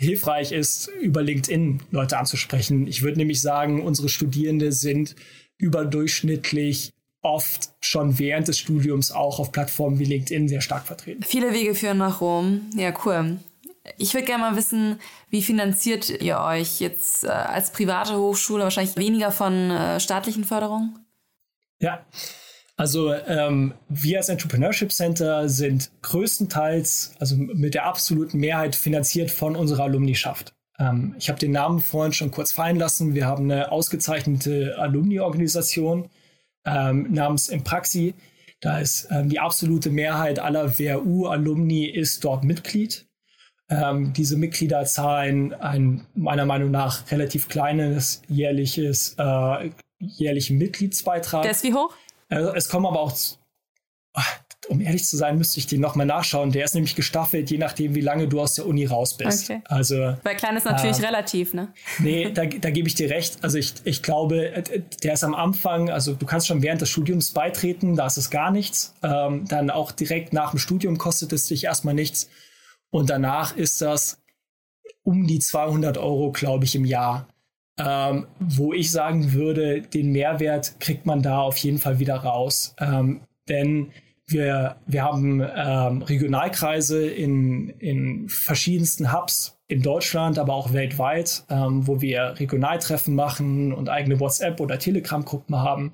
hilfreich 0.00 0.52
ist, 0.52 0.88
über 1.00 1.22
LinkedIn 1.22 1.82
Leute 1.90 2.18
anzusprechen. 2.18 2.86
Ich 2.86 3.02
würde 3.02 3.18
nämlich 3.18 3.40
sagen, 3.40 3.82
unsere 3.82 4.08
Studierende 4.08 4.72
sind 4.72 5.14
überdurchschnittlich 5.58 6.92
oft 7.22 7.70
schon 7.80 8.18
während 8.18 8.48
des 8.48 8.58
Studiums 8.58 9.10
auch 9.10 9.38
auf 9.38 9.50
Plattformen 9.50 9.98
wie 9.98 10.04
LinkedIn 10.04 10.48
sehr 10.48 10.60
stark 10.60 10.86
vertreten. 10.86 11.22
Viele 11.22 11.52
Wege 11.52 11.74
führen 11.74 11.98
nach 11.98 12.20
Rom. 12.20 12.70
Ja, 12.76 12.92
cool. 13.04 13.38
Ich 13.98 14.14
würde 14.14 14.26
gerne 14.26 14.42
mal 14.42 14.56
wissen, 14.56 14.98
wie 15.30 15.42
finanziert 15.42 16.08
ihr 16.08 16.38
euch 16.40 16.80
jetzt 16.80 17.24
äh, 17.24 17.28
als 17.28 17.70
private 17.70 18.16
Hochschule? 18.16 18.64
Wahrscheinlich 18.64 18.96
weniger 18.96 19.30
von 19.30 19.70
äh, 19.70 20.00
staatlichen 20.00 20.44
Förderungen? 20.44 20.98
Ja, 21.80 22.04
also 22.76 23.12
ähm, 23.12 23.74
wir 23.88 24.18
als 24.18 24.28
Entrepreneurship 24.28 24.90
Center 24.90 25.48
sind 25.48 25.90
größtenteils, 26.02 27.12
also 27.20 27.36
mit 27.36 27.74
der 27.74 27.86
absoluten 27.86 28.38
Mehrheit 28.38 28.74
finanziert 28.74 29.30
von 29.30 29.54
unserer 29.54 29.84
Alumnischaft. 29.84 30.54
Ähm, 30.78 31.14
ich 31.18 31.28
habe 31.28 31.38
den 31.38 31.52
Namen 31.52 31.80
vorhin 31.80 32.12
schon 32.12 32.30
kurz 32.30 32.52
fallen 32.52 32.76
lassen. 32.76 33.14
Wir 33.14 33.26
haben 33.26 33.50
eine 33.50 33.72
ausgezeichnete 33.72 34.76
Alumni-Organisation 34.78 36.08
ähm, 36.64 37.12
namens 37.12 37.48
Impraxi. 37.48 38.14
Da 38.60 38.78
ist 38.78 39.08
ähm, 39.10 39.28
die 39.28 39.40
absolute 39.40 39.90
Mehrheit 39.90 40.38
aller 40.38 40.78
WHU-Alumni 40.78 41.84
ist 41.84 42.24
dort 42.24 42.44
Mitglied. 42.44 43.06
Ähm, 43.68 44.12
diese 44.12 44.36
Mitglieder 44.36 44.84
zahlen 44.84 45.54
ein 45.54 46.06
meiner 46.14 46.44
Meinung 46.44 46.70
nach 46.70 47.10
relativ 47.10 47.48
kleines 47.48 48.22
jährliches 48.28 49.14
äh, 49.18 49.70
jährlichen 49.98 50.58
Mitgliedsbeitrag. 50.58 51.42
Der 51.42 51.50
ist 51.50 51.64
wie 51.64 51.74
hoch? 51.74 51.94
Also 52.28 52.54
es 52.54 52.68
kommen 52.68 52.86
aber 52.86 53.00
auch, 53.00 53.16
um 54.68 54.80
ehrlich 54.80 55.04
zu 55.04 55.16
sein, 55.16 55.38
müsste 55.38 55.58
ich 55.58 55.66
den 55.66 55.80
nochmal 55.80 56.06
nachschauen. 56.06 56.52
Der 56.52 56.64
ist 56.64 56.74
nämlich 56.74 56.94
gestaffelt, 56.94 57.50
je 57.50 57.58
nachdem, 57.58 57.94
wie 57.94 58.00
lange 58.00 58.28
du 58.28 58.40
aus 58.40 58.54
der 58.54 58.66
Uni 58.66 58.86
raus 58.86 59.16
bist. 59.16 59.50
Okay. 59.50 59.62
Also, 59.64 60.16
Weil 60.22 60.36
klein 60.36 60.56
ist 60.56 60.64
natürlich 60.64 60.98
äh, 60.98 61.06
relativ, 61.06 61.54
ne? 61.54 61.72
Nee, 61.98 62.30
da, 62.32 62.46
da 62.46 62.70
gebe 62.70 62.88
ich 62.88 62.94
dir 62.94 63.10
recht. 63.10 63.38
Also 63.42 63.58
ich, 63.58 63.74
ich 63.84 64.02
glaube, 64.02 64.54
äh, 64.54 64.82
der 65.02 65.14
ist 65.14 65.24
am 65.24 65.34
Anfang, 65.34 65.90
also 65.90 66.14
du 66.14 66.26
kannst 66.26 66.46
schon 66.46 66.62
während 66.62 66.80
des 66.80 66.90
Studiums 66.90 67.32
beitreten, 67.32 67.96
da 67.96 68.06
ist 68.06 68.16
es 68.16 68.30
gar 68.30 68.50
nichts. 68.50 68.94
Ähm, 69.02 69.44
dann 69.48 69.70
auch 69.70 69.92
direkt 69.92 70.32
nach 70.32 70.50
dem 70.50 70.58
Studium 70.58 70.98
kostet 70.98 71.32
es 71.32 71.46
dich 71.46 71.64
erstmal 71.64 71.94
nichts. 71.94 72.28
Und 72.90 73.10
danach 73.10 73.56
ist 73.56 73.80
das 73.82 74.22
um 75.02 75.26
die 75.26 75.38
200 75.38 75.98
Euro, 75.98 76.32
glaube 76.32 76.64
ich, 76.64 76.74
im 76.74 76.84
Jahr 76.84 77.28
ähm, 77.78 78.26
wo 78.38 78.72
ich 78.72 78.90
sagen 78.90 79.32
würde, 79.32 79.82
den 79.82 80.12
Mehrwert 80.12 80.78
kriegt 80.80 81.06
man 81.06 81.22
da 81.22 81.38
auf 81.38 81.56
jeden 81.56 81.78
Fall 81.78 81.98
wieder 81.98 82.16
raus. 82.16 82.74
Ähm, 82.78 83.22
denn 83.48 83.90
wir, 84.26 84.76
wir 84.86 85.02
haben 85.02 85.40
ähm, 85.40 86.02
Regionalkreise 86.02 87.06
in, 87.06 87.68
in 87.78 88.28
verschiedensten 88.28 89.12
Hubs 89.12 89.58
in 89.66 89.82
Deutschland, 89.82 90.38
aber 90.38 90.54
auch 90.54 90.72
weltweit, 90.72 91.44
ähm, 91.50 91.86
wo 91.86 92.00
wir 92.00 92.34
Regionaltreffen 92.38 93.14
machen 93.14 93.72
und 93.72 93.88
eigene 93.88 94.20
WhatsApp- 94.20 94.60
oder 94.60 94.78
Telegram-Gruppen 94.78 95.56
haben. 95.56 95.92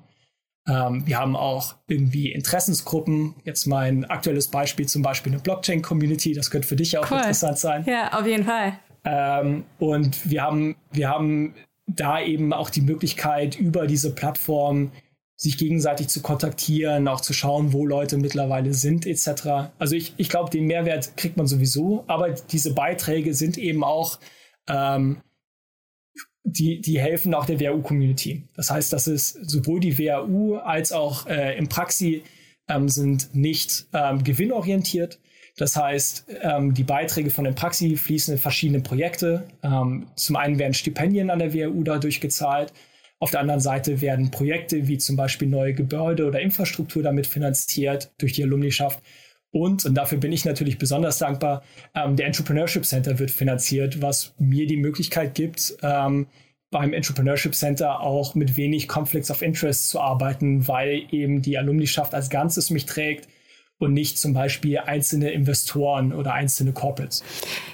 Ähm, 0.67 1.05
wir 1.05 1.19
haben 1.19 1.35
auch 1.35 1.75
irgendwie 1.87 2.31
Interessensgruppen. 2.31 3.35
Jetzt 3.43 3.65
mein 3.65 4.05
aktuelles 4.05 4.47
Beispiel 4.47 4.87
zum 4.87 5.01
Beispiel 5.01 5.33
eine 5.33 5.41
Blockchain-Community. 5.41 6.33
Das 6.33 6.51
könnte 6.51 6.67
für 6.67 6.75
dich 6.75 6.97
auch 6.97 7.09
cool. 7.11 7.17
interessant 7.17 7.57
sein. 7.57 7.83
Ja, 7.85 8.13
auf 8.17 8.25
jeden 8.25 8.45
Fall. 8.45 8.73
Ähm, 9.03 9.65
und 9.79 10.29
wir 10.29 10.43
haben, 10.43 10.75
wir 10.91 11.09
haben 11.09 11.55
da 11.87 12.21
eben 12.21 12.53
auch 12.53 12.69
die 12.69 12.81
Möglichkeit, 12.81 13.59
über 13.59 13.87
diese 13.87 14.13
Plattform 14.13 14.91
sich 15.41 15.57
gegenseitig 15.57 16.07
zu 16.07 16.21
kontaktieren, 16.21 17.07
auch 17.07 17.19
zu 17.19 17.33
schauen, 17.33 17.73
wo 17.73 17.87
Leute 17.87 18.17
mittlerweile 18.17 18.75
sind, 18.75 19.07
etc. 19.07 19.71
Also 19.79 19.95
ich, 19.95 20.13
ich 20.17 20.29
glaube, 20.29 20.51
den 20.51 20.67
Mehrwert 20.67 21.17
kriegt 21.17 21.35
man 21.35 21.47
sowieso, 21.47 22.03
aber 22.05 22.29
diese 22.29 22.75
Beiträge 22.75 23.33
sind 23.33 23.57
eben 23.57 23.83
auch, 23.83 24.19
ähm, 24.69 25.17
die, 26.43 26.79
die 26.79 26.99
helfen 26.99 27.33
auch 27.33 27.47
der 27.47 27.59
WHU-Community. 27.59 28.43
Das 28.55 28.69
heißt, 28.69 28.93
dass 28.93 29.07
es 29.07 29.29
sowohl 29.29 29.79
die 29.79 29.97
WHU 29.97 30.57
als 30.57 30.91
auch 30.91 31.25
äh, 31.25 31.57
im 31.57 31.69
Praxi 31.69 32.21
ähm, 32.67 32.87
sind 32.87 33.33
nicht 33.33 33.87
ähm, 33.93 34.23
gewinnorientiert, 34.23 35.17
das 35.57 35.75
heißt, 35.75 36.27
ähm, 36.41 36.73
die 36.73 36.83
Beiträge 36.83 37.29
von 37.29 37.45
den 37.45 37.55
Praxi 37.55 37.95
fließen 37.97 38.35
in 38.35 38.39
verschiedene 38.39 38.81
Projekte. 38.81 39.47
Ähm, 39.63 40.07
zum 40.15 40.35
einen 40.35 40.59
werden 40.59 40.73
Stipendien 40.73 41.29
an 41.29 41.39
der 41.39 41.53
WHU 41.53 41.83
dadurch 41.83 42.21
gezahlt. 42.21 42.73
Auf 43.21 43.29
der 43.29 43.39
anderen 43.39 43.59
Seite 43.59 44.01
werden 44.01 44.31
Projekte 44.31 44.87
wie 44.87 44.97
zum 44.97 45.15
Beispiel 45.15 45.47
neue 45.47 45.75
Gebäude 45.75 46.25
oder 46.25 46.39
Infrastruktur 46.39 47.03
damit 47.03 47.27
finanziert 47.27 48.11
durch 48.17 48.33
die 48.33 48.43
Alumnischaft. 48.43 48.99
Und, 49.51 49.85
und 49.85 49.93
dafür 49.93 50.17
bin 50.17 50.31
ich 50.31 50.43
natürlich 50.43 50.79
besonders 50.79 51.19
dankbar, 51.19 51.61
ähm, 51.93 52.15
der 52.15 52.25
Entrepreneurship 52.25 52.83
Center 52.83 53.19
wird 53.19 53.29
finanziert, 53.29 54.01
was 54.01 54.33
mir 54.39 54.65
die 54.65 54.77
Möglichkeit 54.77 55.35
gibt, 55.35 55.77
ähm, 55.83 56.25
beim 56.71 56.93
Entrepreneurship 56.93 57.53
Center 57.53 57.99
auch 57.99 58.33
mit 58.33 58.57
wenig 58.57 58.87
Conflicts 58.87 59.29
of 59.29 59.43
Interest 59.43 59.89
zu 59.89 59.99
arbeiten, 59.99 60.67
weil 60.67 61.03
eben 61.11 61.43
die 61.43 61.59
Alumnischaft 61.59 62.15
als 62.15 62.31
Ganzes 62.31 62.71
mich 62.71 62.87
trägt 62.87 63.27
und 63.81 63.93
nicht 63.93 64.19
zum 64.19 64.33
Beispiel 64.33 64.77
einzelne 64.77 65.31
Investoren 65.31 66.13
oder 66.13 66.33
einzelne 66.33 66.71
Corporates. 66.71 67.23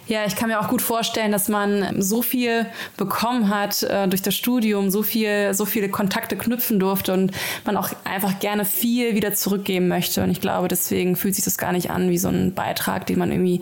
Ja, 0.07 0.25
ich 0.25 0.35
kann 0.35 0.49
mir 0.49 0.59
auch 0.59 0.69
gut 0.69 0.81
vorstellen, 0.81 1.31
dass 1.31 1.49
man 1.49 2.01
so 2.01 2.21
viel 2.21 2.65
bekommen 2.95 3.49
hat 3.49 3.83
äh, 3.83 4.07
durch 4.07 4.21
das 4.21 4.35
Studium, 4.35 4.89
so 4.89 5.03
viel, 5.03 5.53
so 5.53 5.65
viele 5.65 5.89
Kontakte 5.89 6.37
knüpfen 6.37 6.79
durfte 6.79 7.13
und 7.13 7.31
man 7.65 7.75
auch 7.75 7.89
einfach 8.05 8.39
gerne 8.39 8.63
viel 8.63 9.15
wieder 9.15 9.33
zurückgeben 9.33 9.89
möchte. 9.89 10.23
Und 10.23 10.31
ich 10.31 10.39
glaube, 10.39 10.69
deswegen 10.69 11.17
fühlt 11.17 11.35
sich 11.35 11.43
das 11.43 11.57
gar 11.57 11.73
nicht 11.73 11.91
an 11.91 12.09
wie 12.09 12.17
so 12.17 12.29
ein 12.29 12.53
Beitrag, 12.53 13.05
den 13.05 13.19
man 13.19 13.31
irgendwie 13.31 13.61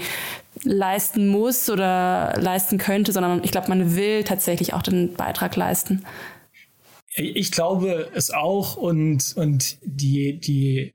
leisten 0.64 1.28
muss 1.28 1.70
oder 1.70 2.34
leisten 2.38 2.78
könnte, 2.78 3.12
sondern 3.12 3.44
ich 3.44 3.52
glaube, 3.52 3.70
man 3.70 3.96
will 3.96 4.24
tatsächlich 4.24 4.74
auch 4.74 4.84
den 4.84 5.14
Beitrag 5.14 5.56
leisten. 5.56 6.06
Ich 7.16 7.52
glaube 7.52 8.10
es 8.14 8.30
auch 8.30 8.76
und, 8.76 9.34
und 9.36 9.78
die, 9.82 10.38
die 10.38 10.94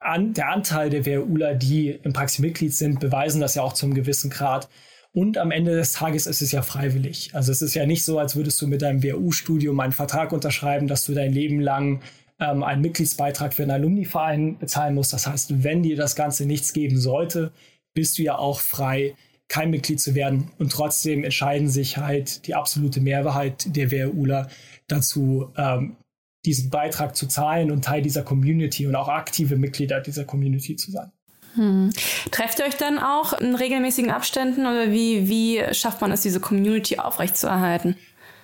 an, 0.00 0.32
der 0.32 0.48
Anteil 0.48 0.90
der 0.90 1.06
WHUler, 1.06 1.54
die 1.54 1.90
im 1.90 2.12
Praxis-Mitglied 2.12 2.74
sind, 2.74 3.00
beweisen 3.00 3.40
das 3.40 3.54
ja 3.54 3.62
auch 3.62 3.74
zum 3.74 3.94
gewissen 3.94 4.30
Grad. 4.30 4.68
Und 5.12 5.38
am 5.38 5.50
Ende 5.50 5.76
des 5.76 5.92
Tages 5.92 6.26
ist 6.26 6.40
es 6.40 6.52
ja 6.52 6.62
freiwillig. 6.62 7.30
Also 7.34 7.52
es 7.52 7.62
ist 7.62 7.74
ja 7.74 7.84
nicht 7.84 8.04
so, 8.04 8.18
als 8.18 8.36
würdest 8.36 8.60
du 8.62 8.66
mit 8.66 8.82
deinem 8.82 9.02
WHU-Studium 9.02 9.78
einen 9.80 9.92
Vertrag 9.92 10.32
unterschreiben, 10.32 10.86
dass 10.86 11.04
du 11.04 11.14
dein 11.14 11.32
Leben 11.32 11.60
lang 11.60 12.00
ähm, 12.38 12.62
einen 12.62 12.80
Mitgliedsbeitrag 12.80 13.52
für 13.52 13.62
einen 13.62 13.72
Alumni-Verein 13.72 14.58
bezahlen 14.58 14.94
musst. 14.94 15.12
Das 15.12 15.26
heißt, 15.26 15.62
wenn 15.62 15.82
dir 15.82 15.96
das 15.96 16.16
Ganze 16.16 16.46
nichts 16.46 16.72
geben 16.72 16.98
sollte, 16.98 17.52
bist 17.92 18.18
du 18.18 18.22
ja 18.22 18.38
auch 18.38 18.60
frei, 18.60 19.14
kein 19.48 19.70
Mitglied 19.70 20.00
zu 20.00 20.14
werden. 20.14 20.50
Und 20.58 20.72
trotzdem 20.72 21.24
entscheiden 21.24 21.68
sich 21.68 21.98
halt 21.98 22.46
die 22.46 22.54
absolute 22.54 23.00
Mehrheit 23.00 23.76
der 23.76 23.90
WHUler 23.90 24.48
dazu, 24.86 25.52
ähm, 25.56 25.96
diesen 26.44 26.70
Beitrag 26.70 27.16
zu 27.16 27.26
zahlen 27.26 27.70
und 27.70 27.84
Teil 27.84 28.02
dieser 28.02 28.22
Community 28.22 28.86
und 28.86 28.96
auch 28.96 29.08
aktive 29.08 29.56
Mitglieder 29.56 30.00
dieser 30.00 30.24
Community 30.24 30.76
zu 30.76 30.90
sein. 30.90 31.12
Hm. 31.54 31.90
Trefft 32.30 32.60
ihr 32.60 32.66
euch 32.66 32.76
dann 32.76 32.98
auch 32.98 33.32
in 33.32 33.54
regelmäßigen 33.54 34.10
Abständen 34.10 34.62
oder 34.62 34.92
wie, 34.92 35.28
wie 35.28 35.62
schafft 35.74 36.00
man 36.00 36.12
es, 36.12 36.22
diese 36.22 36.40
Community 36.40 36.98
aufrechtzuerhalten? 36.98 37.96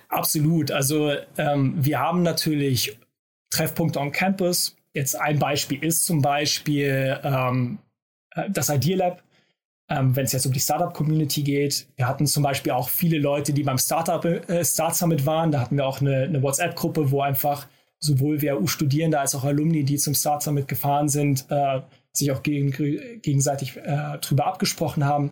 Absolut. 0.09 0.71
Also 0.71 1.13
ähm, 1.37 1.73
wir 1.77 1.99
haben 1.99 2.23
natürlich 2.23 2.97
Treffpunkte 3.49 3.99
on 3.99 4.11
Campus. 4.11 4.75
Jetzt 4.93 5.15
ein 5.19 5.39
Beispiel 5.39 5.83
ist 5.83 6.05
zum 6.05 6.21
Beispiel 6.21 7.19
ähm, 7.23 7.79
äh, 8.35 8.49
das 8.49 8.69
Idea 8.69 8.97
Lab, 8.97 9.23
ähm, 9.89 10.15
wenn 10.15 10.25
es 10.25 10.33
jetzt 10.33 10.45
um 10.45 10.53
die 10.53 10.59
Startup-Community 10.59 11.43
geht. 11.43 11.87
Wir 11.95 12.07
hatten 12.07 12.27
zum 12.27 12.43
Beispiel 12.43 12.73
auch 12.73 12.89
viele 12.89 13.19
Leute, 13.19 13.53
die 13.53 13.63
beim 13.63 13.77
Startup 13.77 14.23
äh, 14.25 14.65
Start 14.65 14.95
Summit 14.95 15.25
waren. 15.25 15.51
Da 15.51 15.61
hatten 15.61 15.77
wir 15.77 15.85
auch 15.85 16.01
eine, 16.01 16.23
eine 16.23 16.41
WhatsApp-Gruppe, 16.41 17.11
wo 17.11 17.21
einfach 17.21 17.67
sowohl 17.99 18.41
WHU-Studierende 18.41 19.19
als 19.19 19.35
auch 19.35 19.43
Alumni, 19.43 19.83
die 19.83 19.97
zum 19.97 20.13
Start 20.13 20.43
Summit 20.43 20.67
gefahren 20.67 21.09
sind, 21.09 21.45
äh, 21.49 21.81
sich 22.13 22.31
auch 22.31 22.43
gegen, 22.43 22.71
gegenseitig 23.21 23.77
äh, 23.77 24.17
drüber 24.19 24.47
abgesprochen 24.47 25.05
haben. 25.05 25.31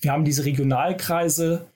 Wir 0.00 0.12
haben 0.12 0.24
diese 0.24 0.44
Regionalkreise, 0.44 1.66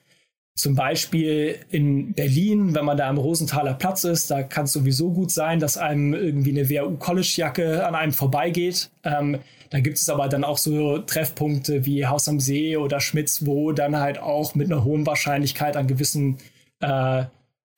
zum 0.60 0.74
Beispiel 0.74 1.58
in 1.70 2.12
Berlin, 2.12 2.74
wenn 2.74 2.84
man 2.84 2.98
da 2.98 3.08
am 3.08 3.16
Rosenthaler 3.16 3.74
Platz 3.74 4.04
ist, 4.04 4.30
da 4.30 4.42
kann 4.42 4.64
es 4.64 4.72
sowieso 4.72 5.10
gut 5.10 5.30
sein, 5.30 5.58
dass 5.58 5.78
einem 5.78 6.12
irgendwie 6.12 6.50
eine 6.50 6.68
WHU-College-Jacke 6.68 7.86
an 7.86 7.94
einem 7.94 8.12
vorbeigeht. 8.12 8.90
Ähm, 9.02 9.38
da 9.70 9.80
gibt 9.80 9.96
es 9.96 10.08
aber 10.08 10.28
dann 10.28 10.44
auch 10.44 10.58
so 10.58 10.98
Treffpunkte 10.98 11.86
wie 11.86 12.06
Haus 12.06 12.28
am 12.28 12.40
See 12.40 12.76
oder 12.76 13.00
Schmitz, 13.00 13.46
wo 13.46 13.72
dann 13.72 13.96
halt 13.96 14.18
auch 14.18 14.54
mit 14.54 14.70
einer 14.70 14.84
hohen 14.84 15.06
Wahrscheinlichkeit 15.06 15.76
an 15.76 15.86
gewissen 15.86 16.38
äh, 16.80 17.24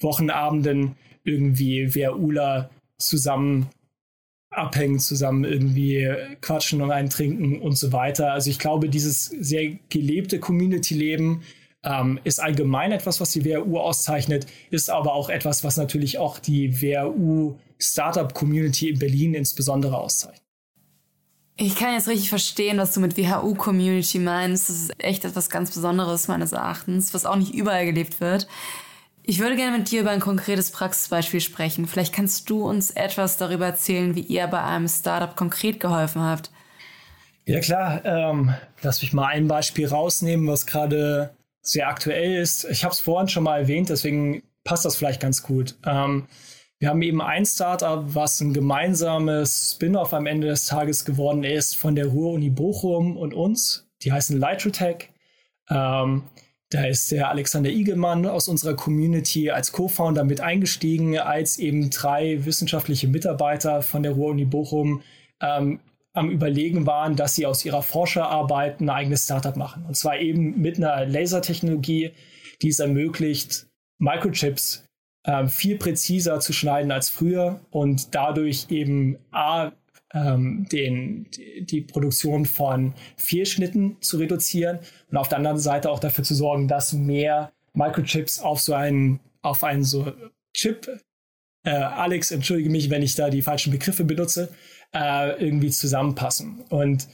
Wochenabenden 0.01 0.97
irgendwie 1.25 1.95
WHUler 1.95 2.71
zusammen 2.99 3.69
abhängen, 4.51 4.99
zusammen 4.99 5.45
irgendwie 5.45 6.13
quatschen 6.41 6.83
und 6.83 6.91
eintrinken 6.91 7.61
und 7.61 7.77
so 7.77 7.93
weiter. 7.93 8.33
Also 8.33 8.51
ich 8.51 8.59
glaube, 8.59 8.89
dieses 8.89 9.27
sehr 9.27 9.79
gelebte 9.89 10.41
Community-Leben 10.41 11.43
ähm, 11.85 12.21
ist 12.25 12.41
allgemein 12.41 12.93
etwas, 12.93 13.21
was 13.21 13.33
die 13.33 13.45
WHU 13.45 13.79
auszeichnet, 13.79 14.47
ist 14.71 14.91
aber 14.91 15.15
auch 15.15 15.31
etwas, 15.31 15.65
was 15.65 15.77
natürlich 15.77 16.19
auch 16.19 16.39
die 16.39 16.81
WHU 16.81 17.57
Startup 17.79 18.33
Community 18.33 18.91
in 18.91 18.99
Berlin 18.99 19.35
insbesondere 19.35 19.99
auszeichnet. 19.99 20.43
Ich 21.57 21.77
kann 21.77 21.93
jetzt 21.93 22.09
richtig 22.09 22.29
verstehen, 22.29 22.79
was 22.79 22.95
du 22.95 23.01
mit 23.01 23.17
WHU-Community 23.17 24.19
meinst. 24.19 24.69
Das 24.69 24.77
ist 24.77 24.93
echt 24.99 25.25
etwas 25.25 25.51
ganz 25.51 25.71
Besonderes 25.71 26.27
meines 26.29 26.53
Erachtens, 26.53 27.13
was 27.13 27.27
auch 27.27 27.37
nicht 27.37 27.55
überall 27.55 27.85
gelebt 27.85 28.21
wird. 28.21 28.47
Ich 29.25 29.39
würde 29.39 29.55
gerne 29.57 29.79
mit 29.79 29.91
dir 29.91 30.01
über 30.01 30.11
ein 30.11 30.21
konkretes 30.21 30.73
Praxisbeispiel 30.73 31.41
sprechen. 31.41 31.87
Vielleicht 31.87 32.13
kannst 32.13 32.51
du 32.51 32.67
uns 32.67 32.91
etwas 32.91 33.37
darüber 33.37 33.67
erzählen, 33.67 34.17
wie 34.17 34.23
ihr 34.23 34.47
bei 34.49 34.63
einem 34.63 34.89
Startup 34.89 35.37
konkret 35.37 35.79
geholfen 35.79 36.23
habt. 36.23 36.51
Ja 37.45 37.61
klar, 37.61 38.05
ähm, 38.05 38.55
lass 38.83 39.03
mich 39.03 39.13
mal 39.13 39.27
ein 39.27 39.49
Beispiel 39.49 39.87
rausnehmen, 39.87 40.47
was 40.49 40.67
gerade 40.67 41.37
sehr 41.61 41.89
aktuell 41.89 42.41
ist. 42.41 42.65
Ich 42.65 42.85
habe 42.85 42.93
es 42.93 43.01
vorhin 43.01 43.29
schon 43.29 43.45
mal 43.45 43.61
erwähnt, 43.61 43.89
deswegen 43.89 44.43
passt 44.65 44.85
das 44.85 44.97
vielleicht 44.97 45.21
ganz 45.21 45.43
gut. 45.43 45.77
Ähm, 45.85 46.27
wir 46.79 46.89
haben 46.89 47.03
eben 47.03 47.23
ein 47.23 47.47
Startup, 47.47 48.03
was 48.07 48.41
ein 48.41 48.53
gemeinsames 48.53 49.75
Spin-off 49.75 50.13
am 50.15 50.27
Ende 50.27 50.49
des 50.49 50.67
Tages 50.67 51.05
geworden 51.05 51.45
ist 51.45 51.77
von 51.77 51.95
der 51.95 52.07
Ruhr-Uni 52.07 52.51
Bochum 52.51 53.17
und 53.17 53.35
uns. 53.35 53.89
Die 54.03 54.13
heißen 54.13 54.39
Lightrotech. 54.39 55.11
Ähm, 55.71 56.25
da 56.73 56.87
ist 56.87 57.13
der 57.13 57.29
Alexander 57.29 57.69
Igelmann 57.69 58.25
aus 58.25 58.49
unserer 58.49 58.75
Community 58.75 59.51
als 59.51 59.73
Co-Founder 59.73 60.25
mit 60.25 60.41
eingestiegen, 60.41 61.19
als 61.19 61.59
eben 61.59 61.91
drei 61.91 62.47
wissenschaftliche 62.47 63.09
Mitarbeiter 63.09 63.83
von 63.83 64.03
der 64.03 64.13
Ruhr-Uni 64.13 64.47
Bochum 64.47 65.03
ähm, 65.43 65.81
am 66.15 66.31
Überlegen 66.31 66.87
waren, 66.87 67.15
dass 67.15 67.35
sie 67.35 67.45
aus 67.45 67.67
ihrer 67.67 67.83
Forscherarbeit 67.83 68.81
ein 68.81 68.89
eigenes 68.89 69.25
Startup 69.25 69.55
machen. 69.55 69.85
Und 69.87 69.99
zwar 69.99 70.19
eben 70.19 70.63
mit 70.63 70.79
einer 70.79 71.05
Lasertechnologie, 71.05 72.13
die 72.63 72.69
es 72.69 72.79
ermöglicht, 72.79 73.67
Microchips 73.99 74.87
äh, 75.25 75.49
viel 75.49 75.77
präziser 75.77 76.41
zu 76.41 76.55
schneiden 76.55 76.91
als 76.91 77.11
früher 77.11 77.61
und 77.71 78.15
dadurch 78.15 78.69
eben 78.71 79.19
A, 79.31 79.73
ähm, 80.15 80.67
den, 80.71 81.27
die 81.61 81.81
Produktion 81.81 82.47
von 82.47 82.95
Fehlschnitten 83.17 83.97
zu 84.01 84.19
reduzieren 84.19 84.81
und 85.11 85.17
auf 85.17 85.29
der 85.29 85.39
anderen 85.39 85.59
Seite 85.59 85.91
auch 85.91 86.01
dafür 86.01 86.25
zu 86.25 86.35
sorgen, 86.35 86.69
dass 86.69 86.93
mehr 86.93 87.53
Microchips 87.75 88.41
auf 88.41 88.61
so 88.61 88.75
einen, 88.75 89.21
auf 89.41 89.65
einen 89.65 89.85
so 89.85 90.13
Chip, 90.55 90.89
äh, 91.65 91.71
Alex, 91.71 92.31
entschuldige 92.31 92.71
mich, 92.71 92.91
wenn 92.91 93.03
ich 93.03 93.15
da 93.15 93.31
die 93.31 93.43
falschen 93.43 93.71
Begriffe 93.71 94.05
benutze, 94.05 94.51
äh, 94.95 95.43
irgendwie 95.43 95.71
zusammenpassen. 95.71 96.61
Und 96.69 97.09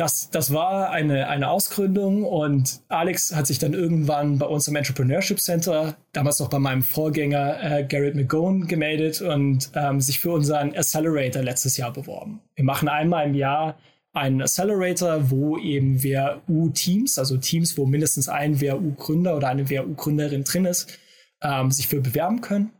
das, 0.00 0.30
das 0.30 0.54
war 0.54 0.90
eine, 0.92 1.28
eine 1.28 1.50
Ausgründung 1.50 2.24
und 2.24 2.80
Alex 2.88 3.36
hat 3.36 3.46
sich 3.46 3.58
dann 3.58 3.74
irgendwann 3.74 4.38
bei 4.38 4.46
uns 4.46 4.66
im 4.66 4.74
Entrepreneurship 4.74 5.38
Center, 5.40 5.94
damals 6.12 6.38
noch 6.38 6.48
bei 6.48 6.58
meinem 6.58 6.82
Vorgänger 6.82 7.62
äh, 7.62 7.84
Garrett 7.84 8.14
McGowan, 8.14 8.66
gemeldet 8.66 9.20
und 9.20 9.70
ähm, 9.74 10.00
sich 10.00 10.18
für 10.18 10.32
unseren 10.32 10.74
Accelerator 10.74 11.42
letztes 11.42 11.76
Jahr 11.76 11.92
beworben. 11.92 12.40
Wir 12.54 12.64
machen 12.64 12.88
einmal 12.88 13.26
im 13.26 13.34
Jahr 13.34 13.78
einen 14.14 14.40
Accelerator, 14.40 15.30
wo 15.30 15.58
eben 15.58 16.02
WU-Teams, 16.02 17.18
also 17.18 17.36
Teams, 17.36 17.76
wo 17.76 17.84
mindestens 17.84 18.30
ein 18.30 18.58
WU-Gründer 18.58 19.36
oder 19.36 19.48
eine 19.48 19.68
WU-Gründerin 19.68 20.44
drin 20.44 20.64
ist, 20.64 20.98
ähm, 21.42 21.70
sich 21.70 21.88
für 21.88 22.00
bewerben 22.00 22.40
können 22.40 22.72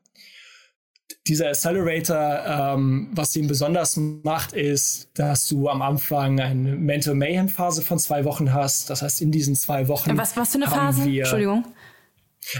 dieser 1.30 1.48
Accelerator, 1.48 2.74
ähm, 2.74 3.08
was 3.12 3.34
ihn 3.36 3.46
besonders 3.46 3.96
macht, 3.96 4.52
ist, 4.52 5.08
dass 5.14 5.46
du 5.46 5.68
am 5.68 5.80
Anfang 5.80 6.40
eine 6.40 6.76
Mental 6.76 7.14
Mayhem 7.14 7.48
Phase 7.48 7.82
von 7.82 8.00
zwei 8.00 8.24
Wochen 8.24 8.52
hast. 8.52 8.90
Das 8.90 9.02
heißt, 9.02 9.22
in 9.22 9.30
diesen 9.30 9.54
zwei 9.54 9.86
Wochen. 9.86 10.18
Was, 10.18 10.36
was 10.36 10.50
für 10.50 10.56
eine 10.56 10.66
Phase? 10.66 11.04
Wir, 11.04 11.22
Entschuldigung. 11.22 11.64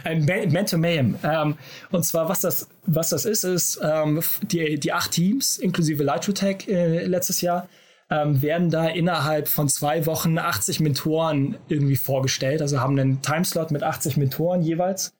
Ein 0.05 0.25
Mental 0.25 0.79
Mayhem. 0.79 1.17
Ähm, 1.25 1.57
und 1.91 2.05
zwar, 2.05 2.29
was 2.29 2.41
das, 2.41 2.69
was 2.87 3.09
das 3.09 3.25
ist, 3.25 3.43
ist, 3.43 3.81
ähm, 3.83 4.21
die, 4.43 4.79
die 4.79 4.93
acht 4.93 5.11
Teams, 5.11 5.59
inklusive 5.59 6.05
Lightrotech 6.05 6.69
äh, 6.69 7.07
letztes 7.07 7.41
Jahr, 7.41 7.69
ähm, 8.09 8.41
werden 8.41 8.71
da 8.71 8.87
innerhalb 8.87 9.49
von 9.49 9.69
zwei 9.69 10.07
Wochen 10.07 10.39
80 10.39 10.79
Mentoren 10.79 11.57
irgendwie 11.69 11.97
vorgestellt. 11.97 12.63
Also 12.63 12.81
haben 12.81 12.97
einen 12.99 13.21
Timeslot 13.21 13.73
mit 13.73 13.83
80 13.83 14.17
Mentoren 14.17 14.63
jeweils 14.63 15.13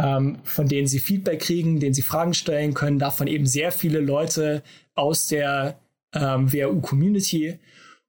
ähm, 0.00 0.38
von 0.44 0.68
denen 0.68 0.86
sie 0.86 0.98
Feedback 0.98 1.40
kriegen, 1.40 1.80
denen 1.80 1.94
sie 1.94 2.02
Fragen 2.02 2.34
stellen 2.34 2.74
können, 2.74 2.98
davon 2.98 3.26
eben 3.26 3.46
sehr 3.46 3.70
viele 3.70 4.00
Leute 4.00 4.62
aus 4.94 5.26
der 5.26 5.78
ähm, 6.14 6.52
WHU-Community. 6.52 7.58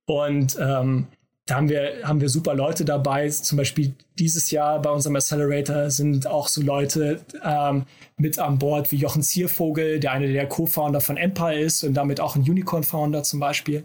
Und 0.06 0.58
ähm, 0.60 1.08
da 1.46 1.56
haben 1.56 1.70
wir, 1.70 2.04
haben 2.04 2.22
wir 2.22 2.30
super 2.30 2.54
Leute 2.54 2.86
dabei. 2.86 3.28
Zum 3.30 3.58
Beispiel 3.58 3.94
dieses 4.18 4.52
Jahr 4.52 4.82
bei 4.82 4.90
unserem 4.90 5.18
Accelerator 5.18 5.90
sind 5.90 6.28
auch 6.28 6.48
so 6.48 6.62
Leute 6.62 7.22
ähm, 7.44 7.86
mit 8.16 8.40
an 8.40 8.60
Bord 8.60 8.92
wie 8.92 8.98
Jochen 8.98 9.24
Ziervogel, 9.24 10.00
der 10.00 10.14
eine 10.14 10.32
der 10.32 10.48
Co-Founder 10.48 11.02
von 11.02 11.18
Empire 11.18 11.60
ist 11.60 11.84
und 11.84 11.96
damit 11.96 12.22
auch 12.22 12.36
ein 12.36 12.44
Unicorn-Founder 12.44 13.24
zum 13.24 13.40
Beispiel. 13.40 13.84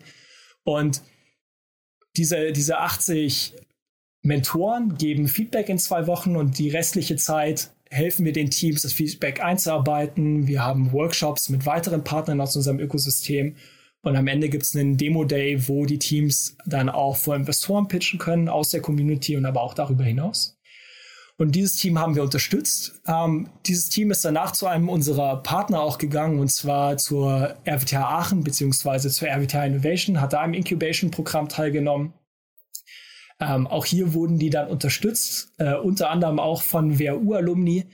Und 0.65 1.03
diese, 2.17 2.53
diese 2.53 2.79
80 2.79 3.55
Mentoren 4.23 4.97
geben 4.97 5.29
Feedback 5.29 5.69
in 5.69 5.79
zwei 5.79 6.07
Wochen 6.07 6.37
und 6.37 6.59
die 6.59 6.71
restliche 6.71 7.17
Zeit 7.17 7.71
helfen 7.91 8.25
wir 8.25 8.33
den 8.33 8.51
Teams, 8.51 8.83
das 8.83 8.93
Feedback 8.93 9.43
einzuarbeiten. 9.43 10.47
Wir 10.47 10.65
haben 10.65 10.93
Workshops 10.93 11.49
mit 11.49 11.67
weiteren 11.67 12.05
Partnern 12.05 12.41
aus 12.41 12.57
unserem 12.57 12.81
Ökosystem. 12.81 13.57
Und 14.03 14.17
am 14.17 14.29
Ende 14.29 14.49
gibt 14.49 14.65
es 14.65 14.77
einen 14.77 14.97
Demo-Day, 14.97 15.69
wo 15.69 15.85
die 15.85 15.99
Teams 15.99 16.57
dann 16.65 16.89
auch 16.89 17.17
vor 17.17 17.35
Investoren 17.35 17.89
pitchen 17.89 18.19
können 18.19 18.49
aus 18.49 18.71
der 18.71 18.81
Community 18.81 19.37
und 19.37 19.47
aber 19.47 19.63
auch 19.63 19.75
darüber 19.75 20.05
hinaus. 20.05 20.57
Und 21.39 21.55
dieses 21.55 21.75
Team 21.75 21.99
haben 21.99 22.15
wir 22.15 22.23
unterstützt. 22.23 23.03
Ähm, 23.07 23.51
dieses 23.67 23.89
Team 23.89 24.11
ist 24.11 24.25
danach 24.25 24.53
zu 24.53 24.67
einem 24.67 24.89
unserer 24.89 25.43
Partner 25.43 25.83
auch 25.83 25.99
gegangen, 25.99 26.39
und 26.39 26.51
zwar 26.51 26.97
zur 26.97 27.57
RWTH 27.67 27.97
Aachen 27.97 28.43
beziehungsweise 28.43 29.11
zur 29.11 29.29
RWTH 29.29 29.67
Innovation, 29.67 30.21
hat 30.21 30.33
da 30.33 30.45
im 30.45 30.55
Incubation-Programm 30.55 31.49
teilgenommen 31.49 32.15
ähm, 33.41 33.67
auch 33.67 33.85
hier 33.85 34.15
wurden 34.15 34.39
die 34.39 34.51
dann 34.51 34.69
unterstützt, 34.69 35.53
äh, 35.59 35.75
unter 35.75 36.11
anderem 36.11 36.39
auch 36.39 36.63
von 36.63 36.99
WHU-Alumni 36.99 37.87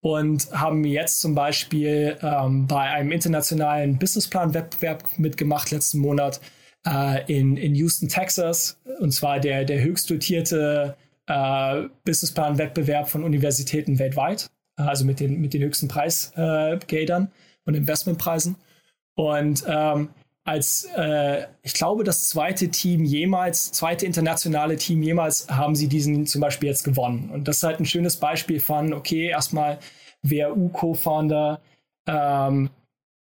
und 0.00 0.50
haben 0.52 0.84
jetzt 0.84 1.20
zum 1.20 1.34
Beispiel 1.34 2.16
ähm, 2.22 2.66
bei 2.66 2.82
einem 2.82 3.12
internationalen 3.12 3.98
Businessplan-Wettbewerb 3.98 5.04
mitgemacht 5.18 5.70
letzten 5.70 5.98
Monat 5.98 6.40
äh, 6.86 7.24
in, 7.32 7.56
in 7.56 7.74
Houston, 7.74 8.08
Texas. 8.08 8.78
Und 9.00 9.12
zwar 9.12 9.40
der, 9.40 9.64
der 9.64 9.82
höchst 9.82 10.08
dotierte 10.08 10.96
äh, 11.26 11.82
Businessplan-Wettbewerb 12.04 13.08
von 13.08 13.24
Universitäten 13.24 13.98
weltweit, 13.98 14.48
also 14.76 15.04
mit 15.04 15.20
den, 15.20 15.40
mit 15.40 15.54
den 15.54 15.62
höchsten 15.62 15.88
Preisgeldern 15.88 17.24
äh, 17.24 17.68
und 17.68 17.74
Investmentpreisen. 17.74 18.56
Und 19.14 19.64
ähm, 19.66 20.10
als, 20.46 20.88
äh, 20.96 21.46
ich 21.62 21.74
glaube, 21.74 22.04
das 22.04 22.28
zweite 22.28 22.68
Team 22.68 23.04
jemals, 23.04 23.72
zweite 23.72 24.06
internationale 24.06 24.76
Team 24.76 25.02
jemals, 25.02 25.48
haben 25.48 25.74
sie 25.74 25.88
diesen 25.88 26.26
zum 26.26 26.40
Beispiel 26.40 26.68
jetzt 26.68 26.84
gewonnen. 26.84 27.30
Und 27.30 27.48
das 27.48 27.58
ist 27.58 27.62
halt 27.64 27.80
ein 27.80 27.84
schönes 27.84 28.16
Beispiel 28.16 28.60
von, 28.60 28.92
okay, 28.92 29.26
erstmal 29.26 29.78
WRU-Co-Founder 30.22 31.60
ähm, 32.06 32.70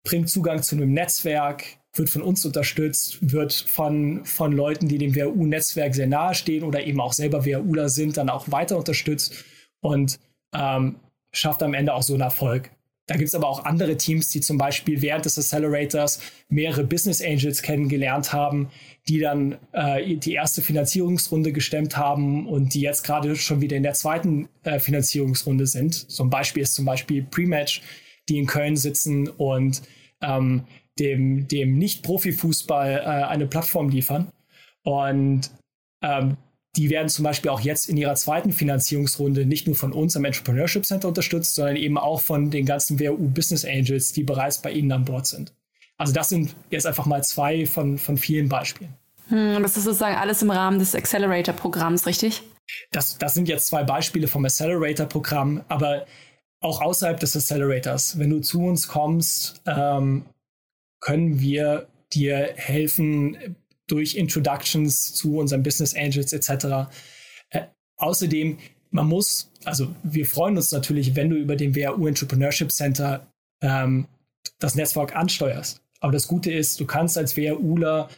bringt 0.03 0.29
Zugang 0.29 0.61
zu 0.61 0.75
einem 0.75 0.93
Netzwerk, 0.93 1.65
wird 1.95 2.09
von 2.09 2.21
uns 2.21 2.45
unterstützt, 2.45 3.17
wird 3.21 3.51
von, 3.51 4.23
von 4.23 4.51
Leuten, 4.51 4.87
die 4.87 4.99
dem 4.99 5.15
WHU-Netzwerk 5.15 5.95
sehr 5.95 6.07
nahe 6.07 6.35
stehen 6.35 6.63
oder 6.63 6.85
eben 6.85 7.01
auch 7.01 7.13
selber 7.13 7.45
WHUler 7.45 7.89
sind, 7.89 8.17
dann 8.17 8.29
auch 8.29 8.51
weiter 8.51 8.77
unterstützt 8.77 9.43
und 9.81 10.19
ähm, 10.53 10.97
schafft 11.31 11.63
am 11.63 11.73
Ende 11.73 11.95
auch 11.95 12.03
so 12.03 12.13
einen 12.13 12.21
Erfolg. 12.21 12.69
Da 13.07 13.15
gibt 13.15 13.29
es 13.29 13.35
aber 13.35 13.47
auch 13.47 13.63
andere 13.63 13.95
Teams, 13.95 14.29
die 14.29 14.41
zum 14.41 14.57
Beispiel 14.57 15.01
während 15.01 15.25
des 15.25 15.37
Accelerators 15.37 16.19
mehrere 16.49 16.83
Business 16.83 17.21
Angels 17.21 17.61
kennengelernt 17.61 18.33
haben, 18.33 18.69
die 19.07 19.19
dann 19.19 19.57
äh, 19.71 20.15
die 20.17 20.33
erste 20.33 20.61
Finanzierungsrunde 20.61 21.53
gestemmt 21.53 21.95
haben 21.95 22.47
und 22.47 22.73
die 22.73 22.81
jetzt 22.81 23.03
gerade 23.03 23.35
schon 23.37 23.61
wieder 23.61 23.77
in 23.77 23.83
der 23.83 23.93
zweiten 23.93 24.49
äh, 24.63 24.79
Finanzierungsrunde 24.79 25.67
sind. 25.67 26.05
Ein 26.19 26.29
Beispiel 26.29 26.63
ist 26.63 26.75
zum 26.75 26.83
Beispiel 26.83 27.23
Prematch, 27.23 27.81
die 28.27 28.37
in 28.37 28.45
Köln 28.45 28.75
sitzen 28.75 29.29
und 29.29 29.81
ähm, 30.21 30.65
dem, 30.99 31.47
dem 31.47 31.77
Nicht-Profi-Fußball 31.77 32.91
äh, 32.91 33.03
eine 33.03 33.47
Plattform 33.47 33.87
liefern. 33.87 34.33
Und 34.83 35.51
ähm, 36.01 36.35
die 36.77 36.89
werden 36.91 37.09
zum 37.09 37.23
Beispiel 37.23 37.49
auch 37.49 37.59
jetzt 37.59 37.89
in 37.89 37.97
ihrer 37.97 38.15
zweiten 38.15 38.51
Finanzierungsrunde 38.51 39.45
nicht 39.45 39.65
nur 39.65 39.75
von 39.75 39.91
uns 39.91 40.15
am 40.15 40.25
Entrepreneurship 40.25 40.85
Center 40.85 41.07
unterstützt, 41.07 41.55
sondern 41.55 41.75
eben 41.75 41.97
auch 41.97 42.21
von 42.21 42.51
den 42.51 42.65
ganzen 42.65 42.99
WU 42.99 43.29
Business 43.29 43.65
Angels, 43.65 44.13
die 44.13 44.23
bereits 44.23 44.61
bei 44.61 44.71
ihnen 44.71 44.91
an 44.91 45.03
Bord 45.03 45.25
sind. 45.25 45.53
Also 45.97 46.13
das 46.13 46.29
sind 46.29 46.55
jetzt 46.69 46.85
einfach 46.85 47.07
mal 47.07 47.23
zwei 47.23 47.65
von, 47.65 47.97
von 47.97 48.17
vielen 48.17 48.47
Beispielen. 48.47 48.93
Hm, 49.29 49.61
das 49.63 49.75
ist 49.75 49.85
sozusagen 49.85 50.15
alles 50.15 50.43
im 50.43 50.51
Rahmen 50.51 50.77
des 50.77 50.93
Accelerator-Programms, 50.93 52.05
richtig? 52.05 52.43
Das, 52.91 53.17
das 53.17 53.33
sind 53.33 53.47
jetzt 53.47 53.67
zwei 53.67 53.83
Beispiele 53.83 54.27
vom 54.27 54.45
Accelerator-Programm, 54.45 55.63
aber 55.67 56.05
auch 56.59 56.81
außerhalb 56.81 57.19
des 57.19 57.35
Accelerators. 57.35 58.19
Wenn 58.19 58.29
du 58.29 58.39
zu 58.39 58.61
uns 58.61 58.87
kommst, 58.87 59.61
ähm, 59.65 60.25
können 60.99 61.39
wir 61.39 61.87
dir 62.13 62.53
helfen, 62.55 63.55
durch 63.87 64.15
Introductions 64.15 65.13
zu 65.13 65.37
unseren 65.37 65.63
Business 65.63 65.95
Angels 65.95 66.33
etc. 66.33 66.89
Äh, 67.49 67.63
außerdem, 67.97 68.57
man 68.91 69.07
muss, 69.07 69.51
also 69.63 69.93
wir 70.03 70.25
freuen 70.25 70.57
uns 70.57 70.71
natürlich, 70.71 71.15
wenn 71.15 71.29
du 71.29 71.35
über 71.35 71.55
den 71.55 71.75
WHU 71.75 72.07
Entrepreneurship 72.07 72.71
Center 72.71 73.27
ähm, 73.61 74.07
das 74.59 74.75
Netzwerk 74.75 75.15
ansteuerst. 75.15 75.81
Aber 75.99 76.11
das 76.11 76.27
Gute 76.27 76.51
ist, 76.51 76.79
du 76.79 76.85
kannst 76.85 77.17
als 77.17 77.35
WHUler 77.35 78.09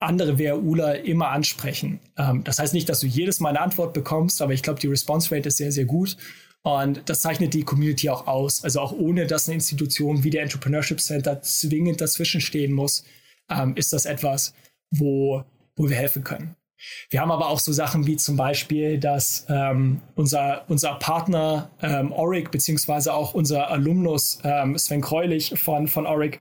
andere 0.00 0.38
WHUler 0.38 1.04
immer 1.04 1.28
ansprechen. 1.28 2.00
Ähm, 2.16 2.42
das 2.44 2.58
heißt 2.58 2.74
nicht, 2.74 2.88
dass 2.88 3.00
du 3.00 3.06
jedes 3.06 3.38
Mal 3.38 3.50
eine 3.50 3.60
Antwort 3.60 3.92
bekommst, 3.92 4.40
aber 4.42 4.54
ich 4.54 4.62
glaube, 4.62 4.80
die 4.80 4.86
Response 4.86 5.34
Rate 5.34 5.48
ist 5.48 5.58
sehr, 5.58 5.72
sehr 5.72 5.84
gut. 5.84 6.16
Und 6.62 7.02
das 7.06 7.20
zeichnet 7.20 7.54
die 7.54 7.64
Community 7.64 8.08
auch 8.10 8.26
aus. 8.26 8.64
Also 8.64 8.80
auch 8.80 8.92
ohne, 8.92 9.26
dass 9.26 9.48
eine 9.48 9.54
Institution 9.54 10.24
wie 10.24 10.30
der 10.30 10.42
Entrepreneurship 10.42 11.00
Center 11.00 11.40
zwingend 11.42 12.00
dazwischen 12.00 12.40
stehen 12.40 12.72
muss, 12.72 13.04
ähm, 13.50 13.76
ist 13.76 13.92
das 13.92 14.06
etwas, 14.06 14.54
wo, 14.90 15.44
wo 15.76 15.88
wir 15.88 15.96
helfen 15.96 16.24
können. 16.24 16.56
Wir 17.10 17.20
haben 17.20 17.30
aber 17.30 17.48
auch 17.48 17.58
so 17.58 17.72
Sachen 17.72 18.06
wie 18.06 18.16
zum 18.16 18.36
Beispiel, 18.36 18.98
dass 18.98 19.46
ähm, 19.48 20.00
unser, 20.14 20.64
unser 20.68 20.94
Partner 20.94 21.70
ähm, 21.82 22.10
Oric, 22.12 22.50
beziehungsweise 22.50 23.12
auch 23.12 23.34
unser 23.34 23.68
Alumnus 23.68 24.38
ähm, 24.44 24.78
Sven 24.78 25.02
Kreulich 25.02 25.52
von, 25.58 25.88
von 25.88 26.06
Oric, 26.06 26.40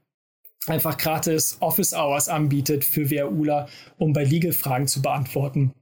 einfach 0.68 0.98
gratis 0.98 1.58
Office 1.60 1.94
Hours 1.94 2.30
anbietet 2.30 2.86
für 2.86 3.10
WHUler, 3.10 3.68
um 3.98 4.14
bei 4.14 4.24
Legal-Fragen 4.24 4.88
zu 4.88 5.02
beantworten. 5.02 5.74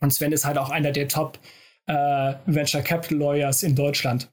Und 0.00 0.12
Sven 0.12 0.32
ist 0.32 0.44
halt 0.44 0.58
auch 0.58 0.70
einer 0.70 0.92
der 0.92 1.08
Top 1.08 1.38
äh, 1.86 2.34
Venture 2.46 2.82
Capital 2.82 3.18
Lawyers 3.18 3.62
in 3.62 3.74
Deutschland. 3.74 4.30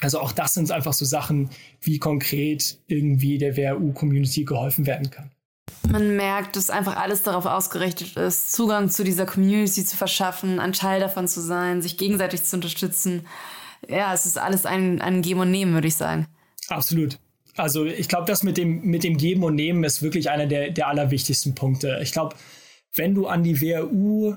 Also 0.00 0.20
auch 0.20 0.32
das 0.32 0.54
sind 0.54 0.70
einfach 0.70 0.92
so 0.92 1.04
Sachen, 1.04 1.50
wie 1.80 1.98
konkret 1.98 2.78
irgendwie 2.86 3.38
der 3.38 3.56
WHU-Community 3.56 4.44
geholfen 4.44 4.86
werden 4.86 5.10
kann. 5.10 5.30
Man 5.88 6.16
merkt, 6.16 6.56
dass 6.56 6.70
einfach 6.70 6.96
alles 6.96 7.22
darauf 7.22 7.46
ausgerichtet 7.46 8.16
ist, 8.16 8.52
Zugang 8.52 8.90
zu 8.90 9.04
dieser 9.04 9.26
Community 9.26 9.84
zu 9.84 9.96
verschaffen, 9.96 10.58
ein 10.58 10.72
Teil 10.72 11.00
davon 11.00 11.28
zu 11.28 11.40
sein, 11.40 11.82
sich 11.82 11.96
gegenseitig 11.96 12.42
zu 12.42 12.56
unterstützen. 12.56 13.26
Ja, 13.88 14.12
es 14.12 14.26
ist 14.26 14.38
alles 14.38 14.66
ein, 14.66 15.00
ein 15.00 15.22
Geben 15.22 15.40
und 15.40 15.50
Nehmen, 15.50 15.74
würde 15.74 15.88
ich 15.88 15.94
sagen. 15.94 16.26
Absolut. 16.68 17.18
Also 17.56 17.84
ich 17.84 18.08
glaube, 18.08 18.26
das 18.26 18.42
mit 18.42 18.56
dem, 18.56 18.82
mit 18.82 19.04
dem 19.04 19.16
Geben 19.16 19.44
und 19.44 19.54
Nehmen 19.54 19.84
ist 19.84 20.02
wirklich 20.02 20.30
einer 20.30 20.46
der, 20.46 20.70
der 20.70 20.88
allerwichtigsten 20.88 21.54
Punkte. 21.54 21.98
Ich 22.02 22.12
glaube, 22.12 22.36
wenn 22.94 23.14
du 23.14 23.26
an 23.26 23.42
die 23.42 23.60
WRU 23.60 24.36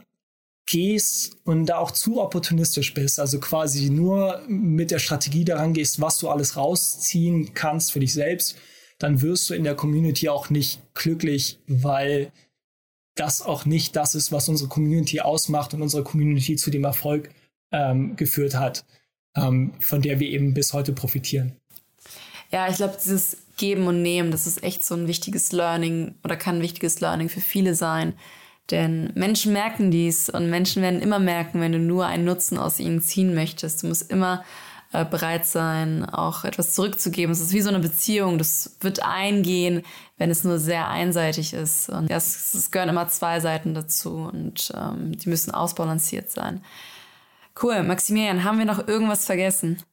gehst 0.66 1.36
und 1.46 1.66
da 1.66 1.78
auch 1.78 1.92
zu 1.92 2.22
opportunistisch 2.22 2.94
bist, 2.94 3.20
also 3.20 3.40
quasi 3.40 3.90
nur 3.90 4.42
mit 4.48 4.92
der 4.92 5.00
Strategie 5.00 5.44
daran 5.44 5.74
gehst, 5.74 6.00
was 6.00 6.20
du 6.20 6.30
alles 6.30 6.56
rausziehen 6.56 7.54
kannst 7.54 7.92
für 7.92 8.00
dich 8.00 8.14
selbst, 8.14 8.56
dann 9.00 9.22
wirst 9.22 9.50
du 9.50 9.54
in 9.54 9.64
der 9.64 9.76
Community 9.76 10.30
auch 10.30 10.50
nicht 10.50 10.80
glücklich, 10.94 11.58
weil 11.68 12.32
das 13.16 13.42
auch 13.42 13.66
nicht 13.66 13.96
das 13.96 14.16
ist, 14.16 14.32
was 14.32 14.48
unsere 14.48 14.70
Community 14.70 15.22
ausmacht 15.22 15.74
und 15.74 15.82
unsere 15.82 16.04
Community 16.04 16.56
zu 16.56 16.70
dem 16.70 16.84
Erfolg 16.84 17.30
ähm, 17.72 18.16
geführt 18.16 18.56
hat, 18.56 18.86
ähm, 19.36 19.74
von 19.80 20.02
der 20.02 20.20
wir 20.20 20.30
eben 20.30 20.54
bis 20.54 20.74
heute 20.74 20.94
profitieren. 20.94 21.56
Ja, 22.52 22.68
ich 22.70 22.78
glaube, 22.78 22.98
dieses 22.98 23.38
Geben 23.58 23.88
und 23.88 24.02
Nehmen, 24.02 24.32
das 24.32 24.48
ist 24.48 24.64
echt 24.64 24.86
so 24.86 24.96
ein 24.96 25.08
wichtiges 25.08 25.52
Learning 25.52 26.16
oder 26.24 26.36
kann 26.36 26.58
ein 26.58 26.62
wichtiges 26.62 27.00
Learning 27.00 27.30
für 27.30 27.42
viele 27.42 27.76
sein. 27.76 28.14
Denn 28.72 29.12
Menschen 29.16 29.54
merken 29.54 29.92
dies 29.92 30.30
und 30.30 30.50
Menschen 30.50 30.82
werden 30.82 31.02
immer 31.02 31.20
merken, 31.20 31.60
wenn 31.60 31.72
du 31.72 31.80
nur 31.80 32.06
einen 32.06 32.26
Nutzen 32.26 32.58
aus 32.58 32.80
ihnen 32.80 33.02
ziehen 33.02 33.34
möchtest. 33.34 33.84
Du 33.84 33.88
musst 33.88 34.10
immer 34.12 34.44
äh, 34.92 35.06
bereit 35.06 35.46
sein, 35.46 36.04
auch 36.06 36.44
etwas 36.44 36.74
zurückzugeben. 36.74 37.32
Es 37.32 37.42
ist 37.42 37.54
wie 37.54 37.62
so 37.62 37.70
eine 37.70 37.80
Beziehung. 37.80 38.38
Das 38.38 38.78
wird 38.82 39.04
eingehen, 39.04 39.84
wenn 40.18 40.32
es 40.32 40.44
nur 40.44 40.58
sehr 40.58 40.88
einseitig 40.88 41.54
ist. 41.54 41.90
Und 41.90 42.10
es, 42.10 42.54
es 42.54 42.72
gehören 42.72 42.90
immer 42.90 43.08
zwei 43.08 43.40
Seiten 43.40 43.74
dazu 43.74 44.30
und 44.34 44.72
ähm, 44.76 45.12
die 45.18 45.30
müssen 45.30 45.52
ausbalanciert 45.52 46.32
sein. 46.32 46.64
Cool. 47.62 47.84
Maximilian, 47.84 48.44
haben 48.44 48.58
wir 48.58 48.66
noch 48.66 48.88
irgendwas 48.88 49.26
vergessen? 49.26 49.84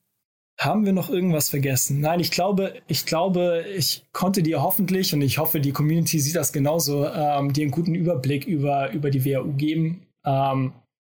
Haben 0.58 0.86
wir 0.86 0.94
noch 0.94 1.10
irgendwas 1.10 1.50
vergessen? 1.50 2.00
Nein, 2.00 2.20
ich 2.20 2.30
glaube, 2.30 2.80
ich 2.86 3.04
glaube, 3.04 3.66
ich 3.76 4.06
konnte 4.12 4.42
dir 4.42 4.62
hoffentlich 4.62 5.12
und 5.12 5.20
ich 5.20 5.36
hoffe, 5.36 5.60
die 5.60 5.72
Community 5.72 6.18
sieht 6.18 6.36
das 6.36 6.52
genauso, 6.52 7.06
ähm, 7.06 7.52
dir 7.52 7.62
einen 7.62 7.70
guten 7.70 7.94
Überblick 7.94 8.46
über, 8.46 8.90
über 8.92 9.10
die 9.10 9.26
WHU 9.26 9.52
geben. 9.52 10.06
Ähm, 10.24 10.72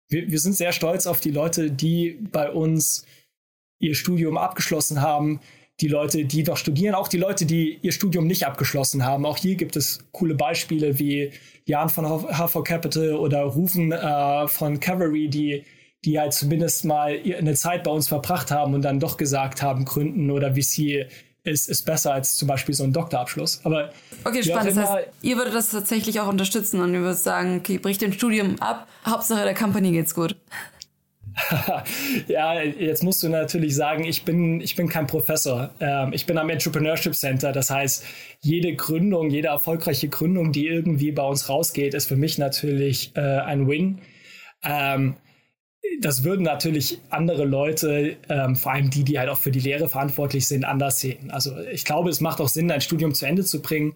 wir, 0.10 0.32
wir 0.32 0.40
sind 0.40 0.56
sehr 0.56 0.72
stolz 0.72 1.06
auf 1.06 1.20
die 1.20 1.30
Leute, 1.30 1.70
die 1.70 2.18
bei 2.32 2.50
uns 2.50 3.06
ihr 3.80 3.96
Studium 3.96 4.38
abgeschlossen 4.38 5.02
haben, 5.02 5.40
die 5.80 5.88
Leute, 5.88 6.26
die 6.26 6.44
noch 6.44 6.58
studieren, 6.58 6.96
auch 6.96 7.08
die 7.08 7.18
Leute, 7.18 7.46
die 7.46 7.78
ihr 7.82 7.92
Studium 7.92 8.26
nicht 8.26 8.46
abgeschlossen 8.48 9.06
haben. 9.06 9.26
Auch 9.26 9.38
hier 9.38 9.56
gibt 9.56 9.76
es 9.76 10.00
coole 10.12 10.34
Beispiele 10.34 10.98
wie 10.98 11.32
Jan 11.66 11.90
von 11.90 12.06
HV 12.06 12.64
Capital 12.64 13.14
oder 13.14 13.42
Rufen 13.44 13.92
äh, 13.92 14.48
von 14.48 14.80
Cavalry, 14.80 15.28
die, 15.28 15.64
die 16.04 16.20
halt 16.20 16.34
zumindest 16.34 16.86
mal 16.86 17.20
eine 17.38 17.54
Zeit 17.54 17.84
bei 17.84 17.92
uns 17.92 18.08
verbracht 18.08 18.50
haben 18.50 18.74
und 18.74 18.82
dann 18.82 19.00
doch 19.00 19.18
gesagt 19.18 19.62
haben, 19.62 19.86
Gründen 19.86 20.32
oder 20.32 20.56
VC 20.56 21.08
ist, 21.44 21.70
ist 21.70 21.86
besser 21.86 22.14
als 22.14 22.36
zum 22.36 22.48
Beispiel 22.48 22.74
so 22.74 22.84
ein 22.84 22.92
Doktorabschluss. 22.92 23.62
Aber 23.64 23.92
okay, 24.24 24.44
spannend. 24.44 24.76
Das 24.76 24.90
heißt, 24.90 25.08
ihr 25.22 25.38
würdet 25.38 25.54
das 25.54 25.70
tatsächlich 25.70 26.20
auch 26.20 26.28
unterstützen 26.28 26.82
und 26.82 26.94
ihr 26.94 27.02
würdet 27.02 27.20
sagen, 27.20 27.58
okay, 27.60 27.78
bricht 27.78 28.02
den 28.02 28.14
Studium 28.14 28.60
ab, 28.60 28.88
Hauptsache 29.06 29.44
der 29.44 29.54
Company 29.54 29.92
geht's 29.92 30.16
gut. 30.16 30.36
ja, 32.28 32.62
jetzt 32.62 33.04
musst 33.04 33.22
du 33.22 33.30
natürlich 33.30 33.76
sagen, 33.76 34.04
ich 34.04 34.24
bin, 34.24 34.60
ich 34.62 34.76
bin 34.76 34.90
kein 34.90 35.08
Professor. 35.08 35.70
Ähm, 35.80 36.12
ich 36.14 36.26
bin 36.26 36.38
am 36.38 36.50
Entrepreneurship 36.50 37.16
Center. 37.16 37.52
Das 37.52 37.70
heißt, 37.70 38.04
jede 38.42 38.76
Gründung, 38.76 39.30
jede 39.30 39.50
erfolgreiche 39.50 40.10
Gründung, 40.10 40.52
die 40.52 40.68
irgendwie 40.68 41.12
bei 41.12 41.24
uns 41.24 41.50
rausgeht, 41.50 41.94
ist 41.94 42.08
für 42.08 42.16
mich 42.16 42.38
natürlich 42.38 43.12
äh, 43.16 43.22
ein 43.22 43.68
Win. 43.68 44.00
Ähm, 44.64 45.16
das 46.02 46.24
würden 46.24 46.44
natürlich 46.44 47.00
andere 47.10 47.46
Leute, 47.46 48.18
ähm, 48.30 48.56
vor 48.56 48.74
allem 48.74 48.90
die, 48.90 49.04
die 49.04 49.20
halt 49.20 49.30
auch 49.30 49.38
für 49.38 49.52
die 49.52 49.60
Lehre 49.60 49.88
verantwortlich 49.88 50.48
sind, 50.48 50.66
anders 50.66 51.00
sehen. 51.00 51.32
Also 51.32 51.58
ich 51.72 51.86
glaube, 51.86 52.10
es 52.10 52.20
macht 52.20 52.42
auch 52.42 52.50
Sinn, 52.50 52.72
ein 52.72 52.82
Studium 52.82 53.14
zu 53.14 53.26
Ende 53.26 53.46
zu 53.46 53.62
bringen. 53.62 53.94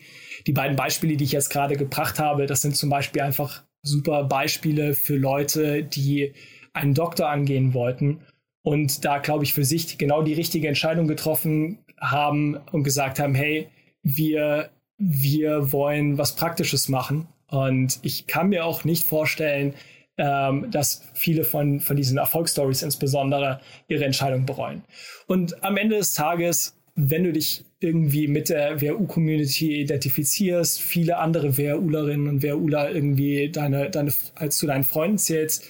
Die 0.47 0.53
beiden 0.53 0.75
Beispiele, 0.75 1.17
die 1.17 1.23
ich 1.23 1.31
jetzt 1.31 1.49
gerade 1.49 1.75
gebracht 1.75 2.19
habe, 2.19 2.45
das 2.45 2.61
sind 2.61 2.75
zum 2.75 2.89
Beispiel 2.89 3.21
einfach 3.21 3.63
super 3.83 4.23
Beispiele 4.23 4.93
für 4.93 5.17
Leute, 5.17 5.83
die 5.83 6.33
einen 6.73 6.93
Doktor 6.93 7.29
angehen 7.29 7.73
wollten 7.73 8.21
und 8.63 9.03
da, 9.05 9.17
glaube 9.17 9.43
ich, 9.43 9.53
für 9.53 9.65
sich 9.65 9.97
genau 9.97 10.21
die 10.21 10.33
richtige 10.33 10.67
Entscheidung 10.67 11.07
getroffen 11.07 11.79
haben 11.99 12.57
und 12.71 12.83
gesagt 12.83 13.19
haben, 13.19 13.35
hey, 13.35 13.67
wir, 14.03 14.69
wir 14.97 15.71
wollen 15.71 16.17
was 16.17 16.35
Praktisches 16.35 16.89
machen. 16.89 17.27
Und 17.47 17.99
ich 18.03 18.27
kann 18.27 18.49
mir 18.49 18.65
auch 18.65 18.83
nicht 18.83 19.05
vorstellen, 19.05 19.73
ähm, 20.17 20.69
dass 20.71 21.03
viele 21.13 21.43
von, 21.43 21.79
von 21.79 21.95
diesen 21.95 22.17
Erfolgsstories 22.17 22.83
insbesondere 22.83 23.61
ihre 23.87 24.05
Entscheidung 24.05 24.45
bereuen. 24.45 24.83
Und 25.27 25.63
am 25.63 25.77
Ende 25.77 25.97
des 25.97 26.13
Tages, 26.13 26.77
wenn 26.95 27.23
du 27.23 27.33
dich 27.33 27.65
irgendwie 27.79 28.27
mit 28.27 28.49
der 28.49 28.79
WHU-Community 28.79 29.81
identifizierst, 29.81 30.79
viele 30.79 31.17
andere 31.17 31.57
WHUlerinnen 31.57 32.27
und 32.27 32.43
WHUler 32.43 32.91
irgendwie 32.91 33.49
deine, 33.49 33.89
deine, 33.89 34.11
als 34.35 34.57
zu 34.57 34.67
deinen 34.67 34.83
Freunden 34.83 35.17
zählst, 35.17 35.65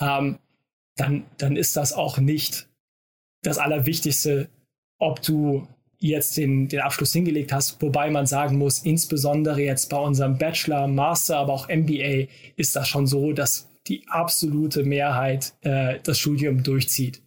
ähm, 0.00 0.38
dann, 0.96 1.24
dann 1.38 1.56
ist 1.56 1.76
das 1.76 1.92
auch 1.92 2.18
nicht 2.18 2.68
das 3.42 3.58
Allerwichtigste, 3.58 4.48
ob 4.98 5.22
du 5.22 5.66
jetzt 5.98 6.36
den, 6.36 6.68
den 6.68 6.80
Abschluss 6.80 7.12
hingelegt 7.12 7.52
hast. 7.52 7.80
Wobei 7.80 8.10
man 8.10 8.26
sagen 8.26 8.58
muss, 8.58 8.80
insbesondere 8.80 9.62
jetzt 9.62 9.90
bei 9.90 9.98
unserem 9.98 10.38
Bachelor, 10.38 10.86
Master, 10.86 11.38
aber 11.38 11.52
auch 11.52 11.68
MBA 11.68 12.28
ist 12.56 12.76
das 12.76 12.88
schon 12.88 13.06
so, 13.06 13.32
dass 13.32 13.68
die 13.86 14.06
absolute 14.08 14.84
Mehrheit 14.84 15.54
äh, 15.62 15.98
das 16.02 16.18
Studium 16.18 16.62
durchzieht. 16.62 17.22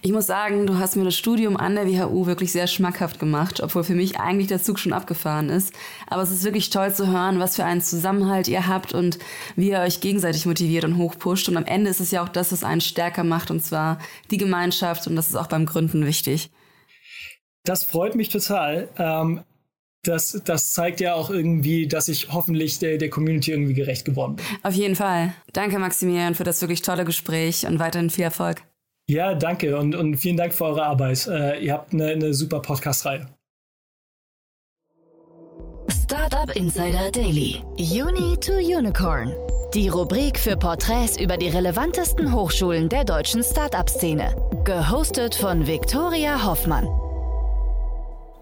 Ich 0.00 0.12
muss 0.12 0.26
sagen, 0.26 0.66
du 0.66 0.78
hast 0.78 0.96
mir 0.96 1.04
das 1.04 1.16
Studium 1.16 1.56
an 1.56 1.74
der 1.74 1.86
WHU 1.86 2.26
wirklich 2.26 2.52
sehr 2.52 2.66
schmackhaft 2.66 3.18
gemacht, 3.18 3.60
obwohl 3.62 3.84
für 3.84 3.94
mich 3.94 4.18
eigentlich 4.18 4.48
der 4.48 4.62
Zug 4.62 4.78
schon 4.78 4.92
abgefahren 4.92 5.48
ist. 5.48 5.72
Aber 6.08 6.22
es 6.22 6.30
ist 6.30 6.44
wirklich 6.44 6.70
toll 6.70 6.94
zu 6.94 7.08
hören, 7.08 7.38
was 7.38 7.56
für 7.56 7.64
einen 7.64 7.80
Zusammenhalt 7.80 8.48
ihr 8.48 8.66
habt 8.66 8.92
und 8.92 9.18
wie 9.56 9.70
ihr 9.70 9.80
euch 9.80 10.00
gegenseitig 10.00 10.46
motiviert 10.46 10.84
und 10.84 10.98
hochpusht. 10.98 11.48
Und 11.48 11.56
am 11.56 11.64
Ende 11.64 11.90
ist 11.90 12.00
es 12.00 12.10
ja 12.10 12.22
auch 12.22 12.28
das, 12.28 12.52
was 12.52 12.64
einen 12.64 12.80
stärker 12.80 13.24
macht, 13.24 13.50
und 13.50 13.64
zwar 13.64 13.98
die 14.30 14.38
Gemeinschaft. 14.38 15.06
Und 15.06 15.16
das 15.16 15.28
ist 15.28 15.36
auch 15.36 15.46
beim 15.46 15.66
Gründen 15.66 16.06
wichtig. 16.06 16.50
Das 17.64 17.84
freut 17.84 18.14
mich 18.14 18.28
total. 18.28 18.88
Ähm, 18.98 19.42
das, 20.04 20.40
das 20.44 20.72
zeigt 20.72 21.00
ja 21.00 21.14
auch 21.14 21.30
irgendwie, 21.30 21.86
dass 21.86 22.08
ich 22.08 22.32
hoffentlich 22.32 22.78
der, 22.80 22.98
der 22.98 23.08
Community 23.08 23.52
irgendwie 23.52 23.74
gerecht 23.74 24.04
geworden 24.04 24.36
bin. 24.36 24.44
Auf 24.62 24.74
jeden 24.74 24.96
Fall. 24.96 25.34
Danke, 25.52 25.78
Maximilian, 25.78 26.34
für 26.34 26.44
das 26.44 26.60
wirklich 26.60 26.82
tolle 26.82 27.04
Gespräch 27.04 27.66
und 27.66 27.78
weiterhin 27.78 28.10
viel 28.10 28.24
Erfolg. 28.24 28.62
Ja, 29.08 29.34
danke 29.34 29.76
und, 29.78 29.94
und 29.94 30.16
vielen 30.16 30.36
Dank 30.36 30.54
für 30.54 30.64
eure 30.64 30.84
Arbeit. 30.84 31.26
Äh, 31.26 31.64
ihr 31.64 31.72
habt 31.72 31.92
eine, 31.92 32.06
eine 32.06 32.34
super 32.34 32.60
Podcast-Reihe. 32.60 33.26
Startup 35.90 36.54
Insider 36.54 37.10
Daily. 37.10 37.62
Uni 37.78 38.36
to 38.38 38.52
Unicorn. 38.52 39.32
Die 39.74 39.88
Rubrik 39.88 40.38
für 40.38 40.56
Porträts 40.56 41.18
über 41.18 41.36
die 41.36 41.48
relevantesten 41.48 42.32
Hochschulen 42.32 42.88
der 42.88 43.04
deutschen 43.04 43.42
Startup-Szene. 43.42 44.36
Gehostet 44.64 45.34
von 45.34 45.66
Viktoria 45.66 46.44
Hoffmann. 46.44 46.86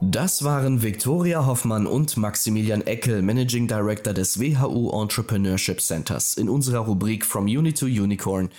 Das 0.02 0.42
waren 0.42 0.82
Viktoria 0.82 1.46
Hoffmann 1.46 1.86
und 1.86 2.16
Maximilian 2.16 2.80
Eckel, 2.86 3.22
Managing 3.22 3.68
Director 3.68 4.12
des 4.12 4.40
WHU 4.40 4.90
Entrepreneurship 4.90 5.80
Centers, 5.80 6.34
in 6.34 6.48
unserer 6.48 6.80
Rubrik 6.80 7.24
From 7.24 7.44
Uni 7.44 7.72
to 7.74 7.86
Unicorn. 7.86 8.50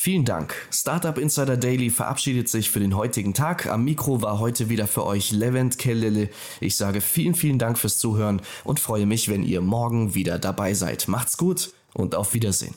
Vielen 0.00 0.24
Dank. 0.24 0.54
Startup 0.70 1.18
Insider 1.18 1.56
Daily 1.56 1.90
verabschiedet 1.90 2.48
sich 2.48 2.70
für 2.70 2.78
den 2.78 2.94
heutigen 2.94 3.34
Tag. 3.34 3.66
Am 3.66 3.82
Mikro 3.82 4.22
war 4.22 4.38
heute 4.38 4.68
wieder 4.68 4.86
für 4.86 5.04
euch 5.04 5.32
Levent 5.32 5.76
Kellele. 5.76 6.30
Ich 6.60 6.76
sage 6.76 7.00
vielen, 7.00 7.34
vielen 7.34 7.58
Dank 7.58 7.78
fürs 7.78 7.98
Zuhören 7.98 8.40
und 8.62 8.78
freue 8.78 9.06
mich, 9.06 9.28
wenn 9.28 9.42
ihr 9.42 9.60
morgen 9.60 10.14
wieder 10.14 10.38
dabei 10.38 10.74
seid. 10.74 11.08
Macht's 11.08 11.36
gut 11.36 11.72
und 11.94 12.14
auf 12.14 12.32
Wiedersehen. 12.32 12.76